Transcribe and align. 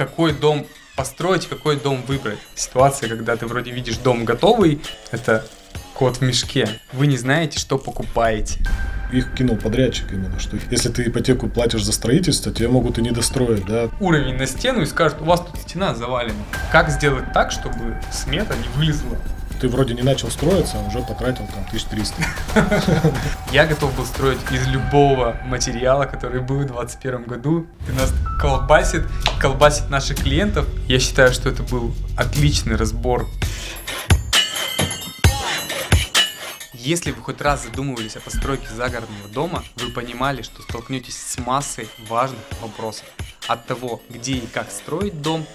какой 0.00 0.32
дом 0.32 0.66
построить, 0.96 1.46
какой 1.46 1.78
дом 1.78 2.00
выбрать. 2.08 2.38
Ситуация, 2.54 3.06
когда 3.06 3.36
ты 3.36 3.46
вроде 3.46 3.70
видишь 3.70 3.98
дом 3.98 4.24
готовый, 4.24 4.80
это 5.10 5.46
кот 5.92 6.16
в 6.16 6.20
мешке. 6.22 6.80
Вы 6.94 7.06
не 7.06 7.18
знаете, 7.18 7.58
что 7.58 7.76
покупаете. 7.76 8.60
Их 9.12 9.34
кинул 9.34 9.58
подрядчик 9.58 10.10
именно, 10.10 10.40
что 10.40 10.56
если 10.70 10.88
ты 10.88 11.02
ипотеку 11.02 11.50
платишь 11.50 11.84
за 11.84 11.92
строительство, 11.92 12.50
тебе 12.50 12.68
могут 12.68 12.96
и 12.96 13.02
не 13.02 13.10
достроить, 13.10 13.66
да. 13.66 13.90
Уровень 14.00 14.36
на 14.38 14.46
стену 14.46 14.80
и 14.80 14.86
скажут, 14.86 15.20
у 15.20 15.24
вас 15.24 15.40
тут 15.40 15.60
стена 15.60 15.94
завалена. 15.94 16.44
Как 16.72 16.88
сделать 16.88 17.30
так, 17.34 17.50
чтобы 17.52 18.00
смета 18.10 18.54
не 18.56 18.68
вылезла? 18.78 19.18
Ты 19.60 19.68
вроде 19.68 19.94
не 19.94 20.02
начал 20.02 20.30
строиться, 20.30 20.78
а 20.78 20.88
уже 20.88 21.02
потратил 21.02 21.46
там 21.46 21.64
1300. 21.68 22.24
Я 23.52 23.66
готов 23.66 23.94
был 23.94 24.06
строить 24.06 24.38
из 24.50 24.66
любого 24.68 25.36
материала, 25.44 26.06
который 26.06 26.40
был 26.40 26.56
в 26.56 26.66
2021 26.66 27.24
году. 27.24 27.66
Ты 27.86 27.92
нас 27.92 28.12
колбасит, 28.40 29.02
колбасит 29.38 29.90
наших 29.90 30.22
клиентов. 30.22 30.66
Я 30.86 30.98
считаю, 30.98 31.32
что 31.32 31.50
это 31.50 31.62
был 31.62 31.94
отличный 32.16 32.76
разбор 32.76 33.26
Если 36.82 37.10
вы 37.10 37.20
хоть 37.20 37.42
раз 37.42 37.64
задумывались 37.64 38.16
о 38.16 38.20
постройке 38.20 38.66
загородного 38.74 39.28
дома, 39.28 39.62
вы 39.76 39.90
понимали, 39.90 40.40
что 40.40 40.62
столкнетесь 40.62 41.14
с 41.14 41.36
массой 41.36 41.86
важных 42.08 42.40
вопросов. 42.62 43.04
От 43.48 43.66
того, 43.66 44.00
где 44.08 44.32
и 44.36 44.46
как 44.46 44.70
строить 44.70 45.20
дом, 45.20 45.46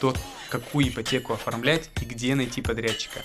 до 0.00 0.14
какую 0.48 0.88
ипотеку 0.88 1.34
оформлять 1.34 1.90
и 2.00 2.06
где 2.06 2.34
найти 2.34 2.62
подрядчика. 2.62 3.20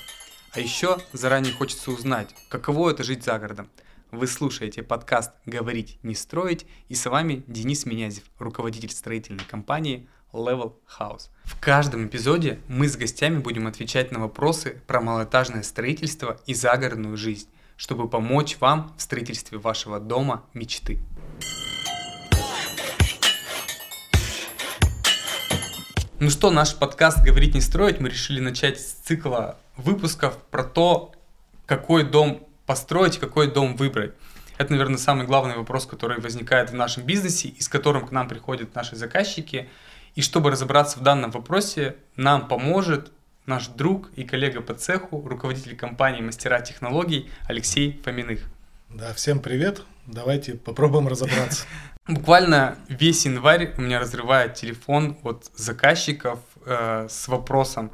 А 0.56 0.60
еще 0.62 1.00
заранее 1.12 1.52
хочется 1.52 1.92
узнать, 1.92 2.34
каково 2.48 2.92
это 2.92 3.04
жить 3.04 3.26
за 3.26 3.38
городом. 3.38 3.70
Вы 4.12 4.26
слушаете 4.26 4.84
подкаст 4.84 5.32
«Говорить, 5.46 6.00
не 6.02 6.16
строить» 6.16 6.66
и 6.88 6.96
с 6.96 7.06
вами 7.08 7.44
Денис 7.48 7.86
Менязев, 7.86 8.24
руководитель 8.40 8.92
строительной 8.92 9.44
компании 9.44 10.08
Level 10.32 10.76
House. 10.98 11.28
В 11.44 11.60
каждом 11.60 12.08
эпизоде 12.08 12.62
мы 12.70 12.88
с 12.88 12.96
гостями 12.96 13.40
будем 13.40 13.68
отвечать 13.68 14.14
на 14.14 14.22
вопросы 14.22 14.82
про 14.88 15.02
малоэтажное 15.02 15.62
строительство 15.62 16.40
и 16.46 16.54
загородную 16.54 17.18
жизнь, 17.18 17.50
чтобы 17.76 18.08
помочь 18.08 18.56
вам 18.62 18.94
в 18.98 19.02
строительстве 19.02 19.58
вашего 19.58 20.00
дома 20.00 20.46
мечты. 20.54 21.02
Ну 26.22 26.30
что, 26.30 26.50
наш 26.50 26.78
подкаст 26.78 27.26
«Говорить 27.26 27.56
не 27.56 27.62
строить» 27.62 28.00
мы 28.00 28.08
решили 28.08 28.40
начать 28.40 28.80
с 28.80 28.94
цикла 28.94 29.58
выпусков 29.78 30.38
про 30.52 30.64
то, 30.64 31.14
какой 31.66 32.04
дом 32.04 32.48
построить, 32.66 33.20
какой 33.20 33.52
дом 33.52 33.76
выбрать. 33.76 34.14
Это, 34.58 34.72
наверное, 34.72 34.98
самый 34.98 35.26
главный 35.26 35.56
вопрос, 35.58 35.86
который 35.86 36.20
возникает 36.20 36.70
в 36.70 36.76
нашем 36.76 37.04
бизнесе 37.04 37.50
и 37.50 37.62
с 37.62 37.68
которым 37.68 38.08
к 38.08 38.12
нам 38.12 38.28
приходят 38.28 38.74
наши 38.74 38.96
заказчики. 38.96 39.70
И 40.16 40.22
чтобы 40.22 40.52
разобраться 40.52 41.00
в 41.00 41.04
данном 41.04 41.32
вопросе, 41.32 41.98
нам 42.16 42.48
поможет 42.48 43.12
наш 43.46 43.68
друг 43.68 44.10
и 44.16 44.24
коллега 44.24 44.62
по 44.62 44.74
цеху, 44.74 45.28
руководитель 45.28 45.76
компании 45.76 46.22
«Мастера 46.22 46.62
технологий» 46.62 47.30
Алексей 47.48 48.02
Фоминых. 48.04 48.42
Да, 48.90 49.14
всем 49.14 49.40
привет. 49.40 49.84
Давайте 50.06 50.54
попробуем 50.54 51.08
разобраться. 51.08 51.66
Буквально 52.08 52.78
весь 52.88 53.26
январь 53.26 53.74
у 53.78 53.82
меня 53.82 54.00
разрывает 54.00 54.54
телефон 54.54 55.18
от 55.24 55.52
заказчиков 55.56 56.40
э, 56.66 57.08
с 57.10 57.28
вопросом, 57.28 57.92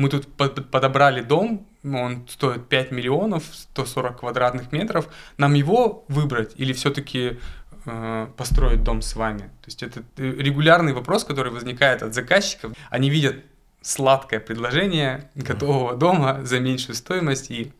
мы 0.00 0.08
тут 0.08 0.26
подобрали 0.70 1.20
дом, 1.20 1.66
он 1.84 2.26
стоит 2.26 2.68
5 2.68 2.90
миллионов, 2.90 3.44
140 3.52 4.20
квадратных 4.20 4.72
метров, 4.72 5.08
нам 5.36 5.52
его 5.52 6.04
выбрать 6.08 6.54
или 6.56 6.72
все-таки 6.72 7.38
э, 7.84 8.28
построить 8.36 8.82
дом 8.82 9.02
с 9.02 9.14
вами? 9.14 9.40
То 9.40 9.66
есть 9.66 9.82
это 9.82 10.02
регулярный 10.16 10.94
вопрос, 10.94 11.24
который 11.24 11.52
возникает 11.52 12.02
от 12.02 12.14
заказчиков. 12.14 12.72
Они 12.88 13.10
видят 13.10 13.44
сладкое 13.82 14.40
предложение 14.40 15.30
готового 15.34 15.94
дома 15.94 16.40
за 16.44 16.60
меньшую 16.60 16.96
стоимость 16.96 17.50
и 17.50 17.72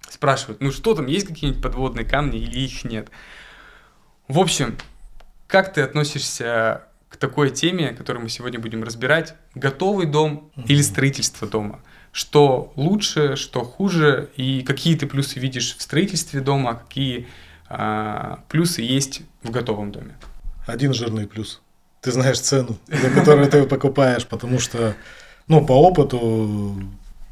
спрашивают, 0.00 0.60
ну 0.60 0.72
что 0.72 0.94
там, 0.94 1.06
есть 1.06 1.28
какие-нибудь 1.28 1.62
подводные 1.62 2.04
камни 2.04 2.40
или 2.40 2.58
их 2.58 2.82
нет? 2.82 3.10
В 4.26 4.40
общем, 4.40 4.76
как 5.46 5.72
ты 5.72 5.82
относишься 5.82 6.88
к 7.10 7.16
такой 7.16 7.50
теме, 7.50 7.92
которую 7.92 8.22
мы 8.22 8.28
сегодня 8.30 8.58
будем 8.58 8.82
разбирать? 8.82 9.34
Готовый 9.54 10.06
дом 10.06 10.50
mm-hmm. 10.56 10.66
или 10.68 10.80
строительство 10.80 11.46
дома? 11.46 11.80
Что 12.12 12.72
лучше, 12.76 13.36
что 13.36 13.62
хуже, 13.62 14.30
и 14.36 14.62
какие 14.62 14.96
ты 14.96 15.06
плюсы 15.06 15.38
видишь 15.38 15.76
в 15.76 15.82
строительстве 15.82 16.40
дома, 16.40 16.70
а 16.70 16.74
какие 16.74 17.28
а, 17.68 18.40
плюсы 18.48 18.82
есть 18.82 19.22
в 19.42 19.50
готовом 19.50 19.92
доме? 19.92 20.16
Один 20.66 20.94
жирный 20.94 21.26
плюс. 21.26 21.60
Ты 22.00 22.12
знаешь 22.12 22.40
цену, 22.40 22.78
за 22.86 23.10
которую 23.10 23.48
ты 23.50 23.64
покупаешь, 23.64 24.26
потому 24.26 24.58
что, 24.58 24.94
ну, 25.48 25.64
по 25.66 25.72
опыту 25.72 26.80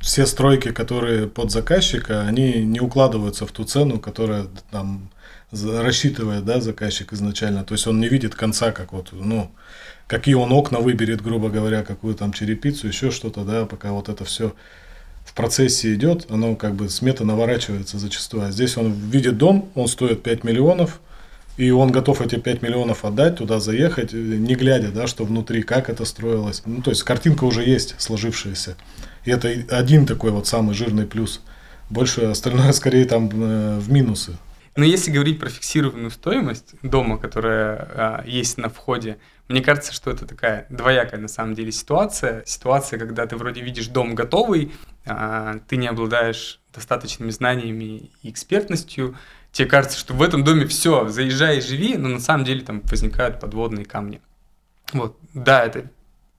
все 0.00 0.26
стройки, 0.26 0.72
которые 0.72 1.28
под 1.28 1.50
заказчика, 1.50 2.26
они 2.26 2.64
не 2.64 2.80
укладываются 2.80 3.46
в 3.46 3.52
ту 3.52 3.64
цену, 3.64 3.98
которая 3.98 4.46
там 4.70 5.10
рассчитывает, 5.52 6.44
да, 6.44 6.60
заказчик 6.60 7.12
изначально. 7.12 7.64
То 7.64 7.74
есть 7.74 7.86
он 7.86 8.00
не 8.00 8.08
видит 8.08 8.34
конца, 8.34 8.72
как 8.72 8.92
вот, 8.92 9.10
ну, 9.12 9.50
какие 10.06 10.34
он 10.34 10.52
окна 10.52 10.80
выберет, 10.80 11.22
грубо 11.22 11.48
говоря, 11.48 11.82
какую 11.82 12.14
там 12.14 12.32
черепицу, 12.32 12.88
еще 12.88 13.10
что-то, 13.10 13.44
да, 13.44 13.66
пока 13.66 13.92
вот 13.92 14.08
это 14.08 14.24
все 14.24 14.54
в 15.24 15.34
процессе 15.34 15.94
идет, 15.94 16.26
оно 16.30 16.56
как 16.56 16.74
бы 16.74 16.88
смета 16.88 17.24
наворачивается 17.24 17.98
зачастую. 17.98 18.44
А 18.46 18.50
здесь 18.50 18.76
он 18.76 18.92
видит 18.92 19.36
дом, 19.36 19.70
он 19.74 19.86
стоит 19.86 20.22
5 20.22 20.42
миллионов, 20.44 21.00
и 21.58 21.70
он 21.70 21.90
готов 21.90 22.20
эти 22.22 22.36
5 22.36 22.62
миллионов 22.62 23.04
отдать, 23.04 23.36
туда 23.36 23.60
заехать, 23.60 24.12
не 24.12 24.54
глядя, 24.54 24.88
да, 24.88 25.06
что 25.06 25.24
внутри, 25.24 25.62
как 25.62 25.90
это 25.90 26.04
строилось. 26.04 26.62
Ну, 26.64 26.82
то 26.82 26.90
есть 26.90 27.02
картинка 27.02 27.44
уже 27.44 27.62
есть 27.62 27.94
сложившаяся. 27.98 28.76
И 29.24 29.30
это 29.30 29.48
один 29.70 30.06
такой 30.06 30.30
вот 30.30 30.46
самый 30.46 30.74
жирный 30.74 31.04
плюс. 31.04 31.40
Больше 31.90 32.22
остальное 32.22 32.72
скорее 32.72 33.04
там 33.04 33.28
э, 33.32 33.78
в 33.80 33.90
минусы. 33.90 34.38
Но 34.78 34.84
если 34.84 35.10
говорить 35.10 35.40
про 35.40 35.48
фиксированную 35.48 36.12
стоимость 36.12 36.76
дома, 36.82 37.18
которая 37.18 37.76
а, 37.96 38.24
есть 38.24 38.58
на 38.58 38.68
входе, 38.68 39.18
мне 39.48 39.60
кажется, 39.60 39.92
что 39.92 40.08
это 40.08 40.24
такая 40.24 40.66
двоякая 40.70 41.18
на 41.18 41.26
самом 41.26 41.54
деле 41.54 41.72
ситуация. 41.72 42.44
Ситуация, 42.46 42.96
когда 42.96 43.26
ты 43.26 43.34
вроде 43.34 43.60
видишь 43.60 43.88
дом 43.88 44.14
готовый, 44.14 44.70
а, 45.04 45.58
ты 45.66 45.78
не 45.78 45.88
обладаешь 45.88 46.60
достаточными 46.72 47.30
знаниями 47.30 48.12
и 48.22 48.30
экспертностью, 48.30 49.16
тебе 49.50 49.66
кажется, 49.66 49.98
что 49.98 50.14
в 50.14 50.22
этом 50.22 50.44
доме 50.44 50.64
все, 50.64 51.08
заезжай 51.08 51.58
и 51.58 51.60
живи, 51.60 51.96
но 51.96 52.08
на 52.08 52.20
самом 52.20 52.44
деле 52.44 52.60
там 52.60 52.80
возникают 52.84 53.40
подводные 53.40 53.84
камни. 53.84 54.20
Вот, 54.92 55.18
да, 55.34 55.64
это 55.64 55.90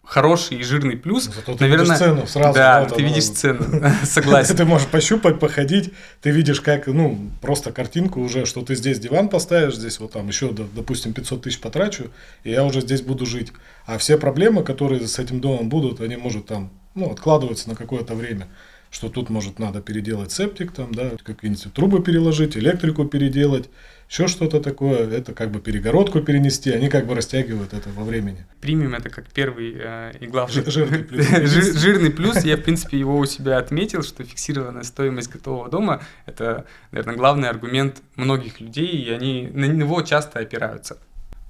хороший 0.09 0.57
и 0.57 0.63
жирный 0.63 0.97
плюс. 0.97 1.27
Ну, 1.27 1.33
зато 1.33 1.53
ты 1.53 1.63
Наверное, 1.63 1.85
видишь 1.85 1.99
цену 1.99 2.27
сразу. 2.27 2.53
Да, 2.55 2.81
вот 2.81 2.95
ты 2.95 3.03
видишь 3.03 3.29
цену, 3.29 3.63
согласен. 4.03 4.57
Ты 4.57 4.65
можешь 4.65 4.87
пощупать, 4.87 5.39
походить, 5.39 5.93
ты 6.21 6.31
видишь, 6.31 6.61
как, 6.61 6.87
ну, 6.87 7.29
просто 7.41 7.71
картинку 7.71 8.19
уже, 8.19 8.45
что 8.45 8.61
ты 8.63 8.75
здесь 8.75 8.99
диван 8.99 9.29
поставишь, 9.29 9.75
здесь 9.75 9.99
вот 9.99 10.13
там 10.13 10.27
еще, 10.27 10.51
допустим, 10.51 11.13
500 11.13 11.43
тысяч 11.43 11.59
потрачу, 11.59 12.09
и 12.43 12.51
я 12.51 12.65
уже 12.65 12.81
здесь 12.81 13.01
буду 13.01 13.27
жить. 13.27 13.53
А 13.85 13.99
все 13.99 14.17
проблемы, 14.17 14.63
которые 14.63 15.07
с 15.07 15.19
этим 15.19 15.39
домом 15.39 15.69
будут, 15.69 16.01
они, 16.01 16.15
может, 16.15 16.47
там, 16.47 16.71
ну, 16.95 17.11
откладываться 17.11 17.69
на 17.69 17.75
какое-то 17.75 18.15
время 18.15 18.47
что 18.91 19.09
тут, 19.09 19.29
может, 19.29 19.59
надо 19.59 19.81
переделать 19.81 20.31
септик, 20.31 20.71
там, 20.71 20.93
да, 20.93 21.11
какие-нибудь 21.23 21.73
трубы 21.73 22.01
переложить, 22.01 22.57
электрику 22.57 23.05
переделать, 23.05 23.69
еще 24.09 24.27
что-то 24.27 24.59
такое, 24.59 25.07
это 25.07 25.33
как 25.33 25.51
бы 25.51 25.59
перегородку 25.59 26.21
перенести, 26.21 26.71
они 26.71 26.89
как 26.89 27.05
бы 27.05 27.13
растягивают 27.13 27.73
это 27.73 27.89
во 27.89 28.03
времени. 28.03 28.43
Примем 28.59 28.95
это 28.95 29.09
как 29.09 29.29
первый 29.29 29.75
э, 29.77 30.13
и 30.19 30.25
главный 30.25 30.65
жирный 30.65 31.03
плюс. 31.03 31.27
жирный 31.79 32.09
плюс. 32.09 32.43
Я, 32.43 32.57
в 32.57 32.61
принципе, 32.61 32.97
его 32.97 33.19
у 33.19 33.25
себя 33.27 33.59
отметил, 33.59 34.01
что 34.01 34.23
фиксированная 34.23 34.83
стоимость 34.83 35.29
готового 35.31 35.69
дома– 35.69 36.01
это, 36.25 36.65
наверное, 36.91 37.15
главный 37.15 37.49
аргумент 37.49 38.01
многих 38.15 38.59
людей, 38.59 38.87
и 38.87 39.11
они 39.11 39.47
на 39.53 39.65
него 39.65 40.01
часто 40.01 40.39
опираются. 40.39 40.97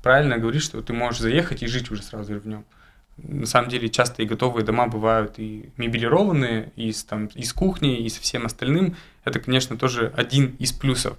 Правильно 0.04 0.38
говоришь, 0.38 0.64
что 0.64 0.82
ты 0.82 0.92
можешь 0.92 1.22
заехать 1.22 1.64
и 1.64 1.68
жить 1.68 1.90
уже 1.92 2.04
сразу 2.04 2.38
в 2.38 2.46
нем. 2.46 2.66
На 3.24 3.46
самом 3.46 3.70
деле 3.70 3.90
часто 3.90 4.22
и 4.22 4.26
готовые 4.26 4.66
дома 4.66 4.88
бывают 4.88 5.38
и 5.38 5.72
мебелированные, 5.78 6.72
и 6.76 6.92
с, 6.92 7.04
там, 7.04 7.28
и 7.28 7.44
с 7.44 7.54
кухней, 7.54 7.98
и 7.98 8.10
со 8.10 8.22
всем 8.22 8.46
остальным. 8.46 8.96
Это, 9.24 9.40
конечно, 9.40 9.78
тоже 9.78 10.14
один 10.16 10.56
из 10.60 10.72
плюсов. 10.72 11.18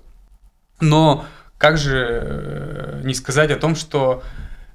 Но 0.81 1.27
как 1.59 1.77
же 1.77 2.21
э, 2.23 3.01
не 3.05 3.15
сказать 3.15 3.51
о 3.51 3.57
том, 3.57 3.75
что 3.75 4.23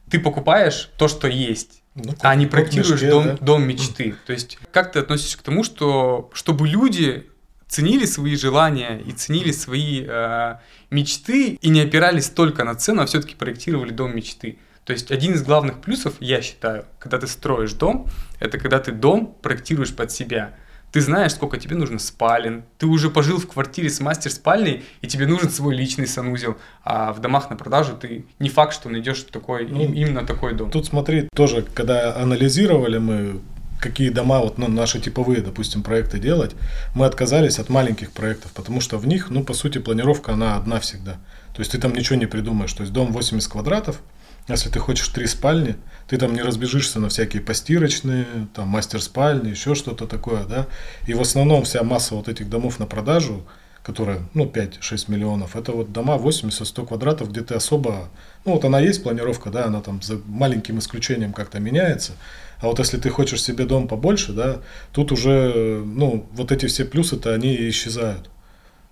ты 0.10 0.19
покупаешь 0.19 0.89
то, 0.98 1.07
что 1.07 1.27
есть, 1.27 1.81
ну, 1.95 2.13
а 2.22 2.36
не 2.36 2.45
проектируешь 2.45 3.01
мешке, 3.01 3.10
дом, 3.10 3.25
да? 3.25 3.38
дом 3.42 3.68
мечты. 3.68 4.16
То 4.25 4.33
есть, 4.33 4.60
как 4.72 4.92
ты 4.92 5.00
относишься 5.00 5.38
к 5.38 5.42
тому, 5.42 5.63
что 5.63 6.30
чтобы 6.33 6.68
люди 6.68 7.25
ценили 7.68 8.06
свои 8.06 8.36
желания 8.36 9.01
и 9.06 9.12
ценили 9.12 9.51
свои 9.51 10.06
э, 10.07 10.56
мечты 10.92 11.57
и 11.60 11.69
не 11.69 11.81
опирались 11.81 12.30
только 12.30 12.63
на 12.63 12.75
цену, 12.75 13.01
а 13.01 13.06
все-таки 13.06 13.36
проектировали 13.36 13.92
дом 13.92 14.16
мечты. 14.16 14.60
То 14.86 14.94
есть 14.94 15.12
один 15.12 15.34
из 15.34 15.42
главных 15.42 15.82
плюсов, 15.82 16.14
я 16.20 16.42
считаю, 16.42 16.86
когда 17.00 17.18
ты 17.18 17.28
строишь 17.28 17.74
дом, 17.74 18.08
это 18.40 18.60
когда 18.60 18.80
ты 18.80 18.92
дом 18.92 19.36
проектируешь 19.42 19.94
под 19.94 20.12
себя. 20.12 20.54
Ты 20.92 21.02
знаешь, 21.02 21.34
сколько 21.34 21.58
тебе 21.58 21.76
нужно 21.76 21.98
спален. 22.00 22.64
Ты 22.78 22.86
уже 22.86 23.10
пожил 23.10 23.40
в 23.40 23.48
квартире 23.48 23.90
с 23.90 24.00
мастер-спальней, 24.00 24.86
и 25.02 25.08
тебе 25.08 25.26
нужен 25.26 25.50
свой 25.50 25.76
личный 25.76 26.08
санузел. 26.08 26.58
А 26.84 27.12
в 27.14 27.20
домах 27.20 27.50
на 27.50 27.58
продажу 27.58 27.98
ты 28.00 28.26
не 28.40 28.48
факт, 28.48 28.74
что 28.74 28.88
найдешь 28.90 29.24
такой, 29.24 29.68
ну, 29.68 29.82
именно 29.82 30.26
такой 30.26 30.54
дом. 30.54 30.70
Тут 30.70 30.86
смотри, 30.86 31.28
тоже, 31.36 31.66
когда 31.74 32.16
анализировали 32.16 33.00
мы 33.00 33.42
какие 33.82 34.10
дома, 34.10 34.40
вот 34.40 34.58
ну, 34.58 34.68
наши 34.68 35.00
типовые, 35.00 35.42
допустим, 35.42 35.84
проекты 35.84 36.20
делать, 36.20 36.56
мы 36.94 37.06
отказались 37.06 37.60
от 37.60 37.70
маленьких 37.70 38.12
проектов, 38.12 38.52
потому 38.54 38.82
что 38.82 38.98
в 38.98 39.06
них, 39.06 39.30
ну, 39.30 39.44
по 39.44 39.54
сути, 39.54 39.80
планировка, 39.80 40.34
она 40.34 40.56
одна 40.56 40.80
всегда. 40.80 41.18
То 41.54 41.60
есть 41.60 41.72
ты 41.72 41.78
там 41.78 41.94
ничего 41.94 42.18
не 42.18 42.26
придумаешь. 42.26 42.74
То 42.74 42.82
есть 42.82 42.94
дом 42.94 43.12
80 43.12 43.52
квадратов, 43.52 44.02
если 44.47 44.69
ты 44.69 44.80
хочешь 44.80 45.07
три 45.07 45.27
спальни, 45.27 45.75
ты 46.07 46.18
там 46.18 46.33
не 46.33 46.42
разбежишься 46.42 47.00
на 47.00 47.09
всякие 47.09 47.42
постирочные, 47.42 48.25
там 48.53 48.68
мастер 48.68 49.01
спальни, 49.01 49.50
еще 49.50 49.75
что-то 49.75 50.06
такое, 50.06 50.44
да. 50.45 50.68
И 51.07 51.13
в 51.13 51.21
основном 51.21 51.63
вся 51.63 51.83
масса 51.83 52.15
вот 52.15 52.27
этих 52.27 52.50
домов 52.50 52.80
на 52.80 52.86
продажу, 52.86 53.45
которые, 53.81 54.21
ну, 54.33 54.45
5-6 54.45 55.12
миллионов, 55.12 55.56
это 55.56 55.71
вот 55.71 55.92
дома 55.92 56.15
80-100 56.15 56.88
квадратов, 56.88 57.31
где 57.31 57.42
ты 57.42 57.53
особо, 57.53 58.09
ну, 58.44 58.53
вот 58.53 58.65
она 58.65 58.80
есть 58.80 59.03
планировка, 59.03 59.51
да, 59.51 59.65
она 59.65 59.81
там 59.81 60.01
за 60.01 60.19
маленьким 60.25 60.80
исключением 60.80 61.33
как-то 61.33 61.59
меняется, 61.59 62.13
а 62.59 62.68
вот 62.68 62.80
если 62.80 62.98
ты 62.98 63.09
хочешь 63.09 63.44
себе 63.44 63.65
дом 63.65 63.88
побольше, 63.88 64.33
да, 64.33 64.62
тут 64.91 65.12
уже, 65.12 65.83
ну, 65.86 66.27
вот 66.31 66.51
эти 66.51 66.65
все 66.65 66.86
плюсы-то, 66.86 67.33
они 67.33 67.56
исчезают. 67.69 68.30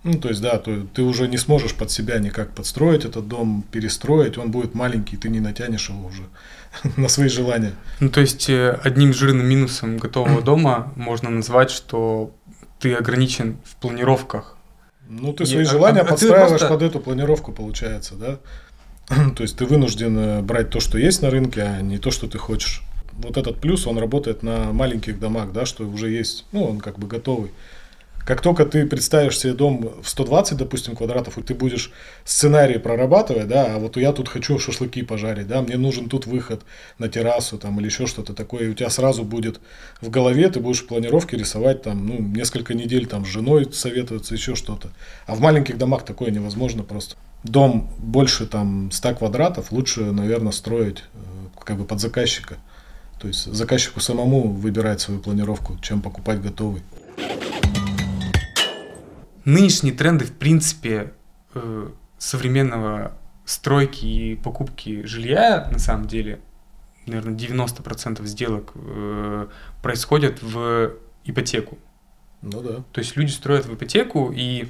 Ну, 0.04 0.18
то 0.18 0.28
есть, 0.28 0.42
да, 0.42 0.58
то 0.58 0.86
ты 0.92 1.02
уже 1.02 1.28
не 1.28 1.38
сможешь 1.38 1.74
под 1.74 1.90
себя 1.90 2.18
никак 2.18 2.50
подстроить 2.50 3.06
этот 3.06 3.26
дом, 3.26 3.64
перестроить, 3.72 4.36
он 4.36 4.50
будет 4.50 4.74
маленький, 4.74 5.16
ты 5.16 5.30
не 5.30 5.40
натянешь 5.40 5.88
его 5.88 6.06
уже 6.06 6.24
на 6.98 7.08
свои 7.08 7.28
желания. 7.28 7.72
Ну, 8.00 8.10
то 8.10 8.20
есть, 8.20 8.50
э, 8.50 8.78
одним 8.84 9.14
жирным 9.14 9.46
минусом 9.46 9.96
готового 9.96 10.42
дома 10.42 10.92
можно 10.96 11.30
назвать, 11.30 11.70
что 11.70 12.34
ты 12.78 12.92
ограничен 12.92 13.56
в 13.64 13.76
планировках. 13.76 14.58
Ну, 15.08 15.32
ты 15.32 15.46
свои 15.46 15.58
не, 15.58 15.68
а, 15.68 15.70
желания 15.70 16.00
а, 16.00 16.04
подстраиваешь 16.04 16.50
просто... 16.50 16.68
под 16.68 16.82
эту 16.82 17.00
планировку, 17.00 17.52
получается, 17.52 18.14
да? 18.14 18.38
то 19.34 19.42
есть, 19.42 19.56
ты 19.56 19.64
вынужден 19.64 20.18
э, 20.18 20.42
брать 20.42 20.68
то, 20.68 20.80
что 20.80 20.98
есть 20.98 21.22
на 21.22 21.30
рынке, 21.30 21.62
а 21.62 21.80
не 21.80 21.96
то, 21.96 22.10
что 22.10 22.26
ты 22.26 22.36
хочешь. 22.36 22.82
Вот 23.12 23.38
этот 23.38 23.58
плюс, 23.58 23.86
он 23.86 23.98
работает 23.98 24.42
на 24.42 24.70
маленьких 24.72 25.18
домах, 25.18 25.52
да, 25.52 25.64
что 25.64 25.84
уже 25.84 26.10
есть, 26.10 26.44
ну, 26.52 26.64
он 26.64 26.80
как 26.80 26.98
бы 26.98 27.06
готовый. 27.06 27.52
Как 28.24 28.40
только 28.40 28.64
ты 28.64 28.86
представишь 28.86 29.38
себе 29.38 29.52
дом 29.52 30.00
в 30.02 30.08
120, 30.08 30.56
допустим, 30.56 30.96
квадратов, 30.96 31.36
и 31.36 31.42
ты 31.42 31.54
будешь 31.54 31.92
сценарий 32.24 32.78
прорабатывать, 32.78 33.48
да, 33.48 33.74
а 33.74 33.78
вот 33.78 33.98
я 33.98 34.12
тут 34.12 34.28
хочу 34.30 34.58
шашлыки 34.58 35.02
пожарить, 35.02 35.46
да, 35.46 35.60
мне 35.60 35.76
нужен 35.76 36.08
тут 36.08 36.26
выход 36.26 36.62
на 36.98 37.08
террасу 37.08 37.58
там 37.58 37.78
или 37.80 37.86
еще 37.86 38.06
что-то 38.06 38.32
такое, 38.32 38.64
и 38.64 38.68
у 38.68 38.74
тебя 38.74 38.88
сразу 38.88 39.24
будет 39.24 39.60
в 40.00 40.08
голове, 40.08 40.48
ты 40.48 40.60
будешь 40.60 40.86
планировки 40.86 41.34
рисовать 41.34 41.82
там, 41.82 42.06
ну, 42.06 42.18
несколько 42.18 42.72
недель 42.72 43.06
там 43.06 43.26
с 43.26 43.28
женой 43.28 43.70
советоваться, 43.72 44.34
еще 44.34 44.54
что-то. 44.54 44.88
А 45.26 45.34
в 45.34 45.40
маленьких 45.40 45.76
домах 45.76 46.04
такое 46.04 46.30
невозможно 46.30 46.82
просто. 46.82 47.16
Дом 47.42 47.90
больше 47.98 48.46
там 48.46 48.90
100 48.90 49.16
квадратов 49.16 49.70
лучше, 49.70 50.00
наверное, 50.00 50.52
строить 50.52 51.04
э, 51.12 51.18
как 51.62 51.76
бы 51.76 51.84
под 51.84 52.00
заказчика. 52.00 52.56
То 53.20 53.28
есть 53.28 53.52
заказчику 53.52 54.00
самому 54.00 54.50
выбирать 54.50 55.02
свою 55.02 55.20
планировку, 55.20 55.76
чем 55.82 56.00
покупать 56.00 56.40
готовый 56.40 56.82
нынешние 59.44 59.92
тренды, 59.92 60.24
в 60.24 60.32
принципе, 60.32 61.12
э, 61.54 61.88
современного 62.18 63.16
стройки 63.44 64.04
и 64.04 64.36
покупки 64.36 65.04
жилья, 65.04 65.68
на 65.70 65.78
самом 65.78 66.06
деле, 66.06 66.40
наверное, 67.06 67.34
90% 67.34 68.24
сделок 68.24 68.72
э, 68.74 69.46
происходят 69.82 70.42
в 70.42 70.94
ипотеку. 71.24 71.78
Ну 72.42 72.60
да. 72.60 72.84
То 72.92 73.00
есть 73.00 73.16
люди 73.16 73.30
строят 73.30 73.66
в 73.66 73.74
ипотеку, 73.74 74.32
и 74.34 74.68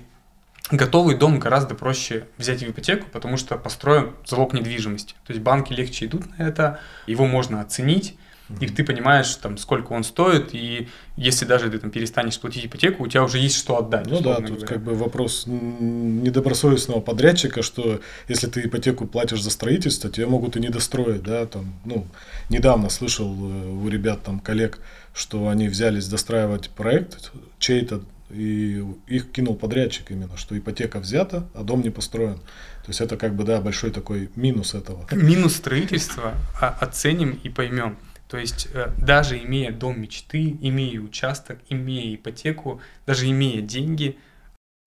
готовый 0.70 1.16
дом 1.16 1.38
гораздо 1.38 1.74
проще 1.74 2.26
взять 2.38 2.62
в 2.62 2.70
ипотеку, 2.70 3.06
потому 3.12 3.36
что 3.36 3.56
построен 3.56 4.12
залог 4.24 4.54
недвижимости. 4.54 5.14
То 5.26 5.32
есть 5.32 5.42
банки 5.42 5.72
легче 5.72 6.06
идут 6.06 6.36
на 6.36 6.42
это, 6.42 6.80
его 7.06 7.26
можно 7.26 7.60
оценить, 7.60 8.16
и 8.60 8.66
ты 8.66 8.84
понимаешь, 8.84 9.34
там, 9.36 9.56
сколько 9.56 9.92
он 9.92 10.04
стоит, 10.04 10.50
и 10.54 10.88
если 11.16 11.46
даже 11.46 11.70
ты 11.70 11.78
там 11.78 11.90
перестанешь 11.90 12.38
платить 12.38 12.66
ипотеку, 12.66 13.04
у 13.04 13.06
тебя 13.06 13.24
уже 13.24 13.38
есть 13.38 13.56
что 13.56 13.78
отдать. 13.78 14.06
Ну 14.06 14.20
да, 14.20 14.36
тут 14.36 14.50
говоря. 14.50 14.66
как 14.66 14.82
бы 14.82 14.94
вопрос 14.94 15.44
недобросовестного 15.46 17.00
подрядчика, 17.00 17.62
что 17.62 18.00
если 18.28 18.46
ты 18.46 18.60
ипотеку 18.62 19.06
платишь 19.06 19.42
за 19.42 19.50
строительство, 19.50 20.10
тебе 20.10 20.26
могут 20.26 20.56
и 20.56 20.60
не 20.60 20.68
достроить, 20.68 21.22
да, 21.22 21.46
там, 21.46 21.74
ну, 21.86 22.06
недавно 22.50 22.90
слышал 22.90 23.32
э, 23.32 23.68
у 23.70 23.88
ребят, 23.88 24.22
там, 24.22 24.40
коллег, 24.40 24.78
что 25.14 25.48
они 25.48 25.68
взялись 25.68 26.06
достраивать 26.06 26.68
проект 26.68 27.32
чей-то, 27.58 28.02
и 28.30 28.84
их 29.06 29.30
кинул 29.32 29.54
подрядчик 29.54 30.10
именно, 30.10 30.36
что 30.36 30.58
ипотека 30.58 30.98
взята, 30.98 31.48
а 31.54 31.62
дом 31.62 31.82
не 31.82 31.90
построен. 31.90 32.36
То 32.36 32.88
есть 32.88 33.00
это 33.00 33.16
как 33.16 33.34
бы, 33.34 33.44
да, 33.44 33.60
большой 33.60 33.90
такой 33.90 34.28
минус 34.34 34.74
этого. 34.74 35.06
Минус 35.12 35.56
строительства 35.56 36.34
а, 36.60 36.76
оценим 36.80 37.38
и 37.42 37.48
поймем. 37.48 37.96
То 38.34 38.40
есть 38.40 38.66
э, 38.74 38.90
даже 38.98 39.38
имея 39.38 39.70
дом 39.70 40.00
мечты, 40.00 40.58
имея 40.60 40.98
участок, 40.98 41.60
имея 41.68 42.16
ипотеку, 42.16 42.80
даже 43.06 43.30
имея 43.30 43.62
деньги, 43.62 44.18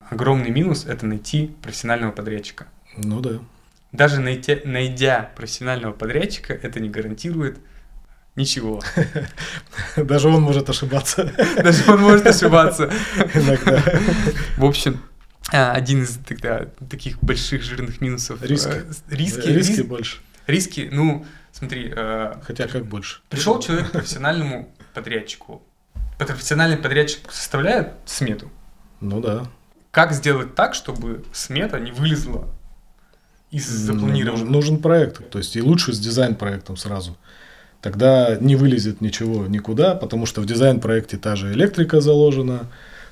огромный 0.01 0.49
минус– 0.49 0.85
это 0.89 1.05
найти 1.05 1.55
профессионального 1.61 2.11
подрядчика. 2.11 2.67
Ну 2.97 3.21
да. 3.21 3.39
Даже 3.93 4.19
найти, 4.19 4.59
найдя 4.65 5.31
профессионального 5.33 5.93
подрядчика, 5.93 6.53
это 6.55 6.81
не 6.81 6.89
гарантирует 6.89 7.57
ничего. 8.35 8.81
Даже 9.95 10.27
он 10.27 10.41
может 10.41 10.69
ошибаться. 10.69 11.33
Даже 11.55 11.89
он 11.89 12.01
может 12.01 12.27
ошибаться. 12.27 12.91
Иногда. 13.33 13.81
В 14.57 14.65
общем, 14.65 14.99
а, 15.53 15.71
один 15.71 16.03
из 16.03 16.19
тогда, 16.27 16.67
таких 16.89 17.19
больших 17.21 17.63
жирных 17.63 18.01
минусов. 18.01 18.43
Риски. 18.43 18.67
Э, 18.67 18.93
риски. 19.09 19.47
Риски 19.47 19.81
больше. 19.83 20.17
Риски, 20.47 20.89
ну, 20.91 21.25
Смотри, 21.57 21.91
э, 21.95 22.33
хотя 22.43 22.67
как 22.67 22.85
больше. 22.85 23.21
Пришел 23.29 23.59
человек 23.59 23.89
к 23.89 23.91
профессиональному 23.91 24.69
подрядчику. 24.93 25.63
Профессиональный 26.19 26.77
подрядчик 26.77 27.31
составляет 27.31 27.93
смету. 28.05 28.51
Ну 29.01 29.21
да. 29.21 29.47
Как 29.89 30.13
сделать 30.13 30.53
так, 30.53 30.75
чтобы 30.75 31.25
смета 31.33 31.79
не 31.79 31.91
вылезла 31.91 32.47
из 33.49 33.67
запланированного? 33.67 34.45
Нужен, 34.45 34.51
нужен 34.51 34.81
проект, 34.83 35.27
то 35.31 35.39
есть 35.39 35.55
и 35.55 35.61
лучше 35.63 35.93
с 35.93 35.99
дизайн-проектом 35.99 36.77
сразу. 36.77 37.17
Тогда 37.81 38.37
не 38.39 38.55
вылезет 38.55 39.01
ничего 39.01 39.47
никуда, 39.47 39.95
потому 39.95 40.27
что 40.27 40.41
в 40.41 40.45
дизайн-проекте 40.45 41.17
та 41.17 41.35
же 41.35 41.53
электрика 41.53 42.01
заложена, 42.01 42.67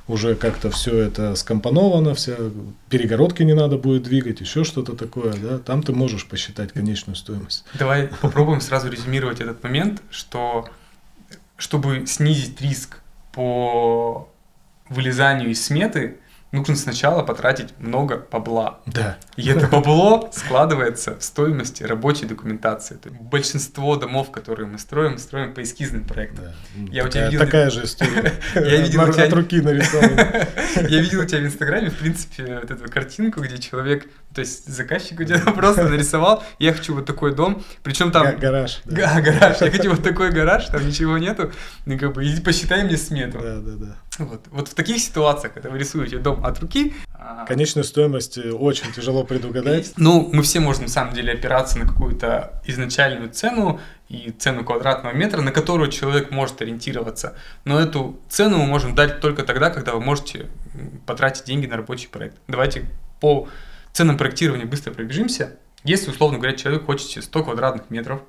уже 0.07 0.35
как-то 0.35 0.69
все 0.69 0.97
это 0.97 1.35
скомпоновано, 1.35 2.13
вся 2.13 2.35
перегородки 2.89 3.43
не 3.43 3.53
надо 3.53 3.77
будет 3.77 4.03
двигать, 4.03 4.41
еще 4.41 4.63
что-то 4.63 4.95
такое, 4.95 5.33
да, 5.33 5.57
там 5.57 5.81
ты 5.81 5.93
можешь 5.93 6.27
посчитать 6.27 6.74
конечную 6.74 7.15
стоимость. 7.15 7.65
Давай 7.74 8.09
попробуем 8.21 8.62
сразу 8.62 8.89
резюмировать 8.89 9.41
этот 9.41 9.63
момент, 9.63 10.01
что 10.12 10.69
чтобы 11.57 12.05
снизить 12.05 12.62
риск 12.62 13.00
по 13.31 14.29
вылезанию 14.89 15.50
из 15.50 15.65
сметы, 15.65 16.17
нужно 16.55 16.75
сначала 16.75 17.24
потратить 17.24 17.77
много 17.79 18.25
бабла. 18.31 18.79
Да. 18.85 19.17
И 19.35 19.47
это 19.50 19.67
бабло 19.67 20.29
складывается 20.33 21.17
в 21.17 21.24
стоимости 21.24 21.83
рабочей 21.83 22.25
документации. 22.25 22.95
То 22.95 23.09
есть 23.09 23.21
большинство 23.21 23.95
домов, 23.95 24.31
которые 24.31 24.67
мы 24.67 24.79
строим, 24.79 25.17
строим 25.17 25.53
по 25.53 25.62
эскизным 25.62 26.05
проектам. 26.05 26.45
Да. 26.45 26.91
Я 26.91 27.03
такая, 27.03 27.07
у 27.07 27.09
тебя 27.09 27.25
видел... 27.25 27.39
такая 27.39 27.69
же 27.69 27.83
история. 27.83 28.33
Я 28.55 28.81
видел 28.81 29.01
от, 29.01 29.13
тебя... 29.13 29.25
от 29.25 29.33
руки 29.33 29.62
нарисована. 29.62 30.47
Я 30.89 31.01
видел 31.01 31.21
у 31.21 31.25
тебя 31.25 31.39
в 31.39 31.45
Инстаграме, 31.45 31.89
в 31.89 31.97
принципе, 31.97 32.59
вот 32.62 32.71
эту 32.71 32.89
картинку, 32.89 33.41
где 33.41 33.57
человек, 33.57 34.07
то 34.33 34.41
есть 34.41 34.67
заказчик 34.67 35.19
где-то 35.19 35.51
просто 35.51 35.83
нарисовал, 35.88 36.43
я 36.59 36.74
хочу 36.74 36.93
вот 36.95 37.05
такой 37.05 37.33
дом, 37.33 37.63
причем 37.83 38.12
там... 38.12 38.38
Гараж. 38.38 38.81
Гараж. 38.85 39.62
Я 39.62 39.71
хочу 39.71 39.91
вот 39.91 40.03
такой 40.03 40.31
гараж, 40.31 40.65
там 40.67 40.85
ничего 40.85 41.17
нету. 41.17 41.51
Ну, 41.85 41.97
как 41.97 42.13
бы, 42.13 42.25
иди 42.25 42.41
посчитай 42.41 42.83
мне 42.83 42.97
смету. 42.97 43.39
Да, 43.39 43.57
да, 43.57 43.71
да. 43.75 43.95
Вот. 44.19 44.45
вот 44.51 44.67
в 44.67 44.74
таких 44.74 45.00
ситуациях, 45.00 45.53
когда 45.53 45.69
вы 45.69 45.79
рисуете 45.79 46.17
дом 46.17 46.45
от 46.45 46.60
руки... 46.60 46.93
А, 47.13 47.45
Конечную 47.45 47.84
стоимость 47.84 48.38
э, 48.38 48.51
очень 48.51 48.91
тяжело 48.93 49.24
предугадать. 49.24 49.93
Ну, 49.98 50.29
мы 50.31 50.43
все 50.43 50.60
можем 50.60 50.84
на 50.84 50.89
самом 50.89 51.13
деле 51.13 51.34
опираться 51.34 51.79
на 51.79 51.88
какую-то 51.88 52.62
изначальную 52.65 53.31
цену 53.31 53.79
и 54.10 54.31
цену 54.38 54.63
квадратного 54.63 55.13
метра, 55.13 55.41
на 55.41 55.51
которую 55.51 55.89
человек 55.89 56.31
может 56.31 56.62
ориентироваться. 56.62 57.36
Но 57.63 57.79
эту 57.79 58.19
цену 58.29 58.57
мы 58.57 58.65
можем 58.65 58.95
дать 58.95 59.19
только 59.19 59.43
тогда, 59.43 59.69
когда 59.69 59.93
вы 59.93 60.01
можете 60.01 60.48
потратить 61.05 61.45
деньги 61.45 61.65
на 61.65 61.77
рабочий 61.77 62.07
проект. 62.07 62.38
Давайте 62.48 62.86
по 63.19 63.48
ценам 63.91 64.17
проектирования 64.17 64.65
быстро 64.65 64.91
пробежимся. 64.91 65.57
Если, 65.84 66.10
условно 66.10 66.38
говоря, 66.38 66.55
человек 66.57 66.86
хочет 66.86 67.24
100 67.24 67.43
квадратных 67.43 67.89
метров, 67.89 68.22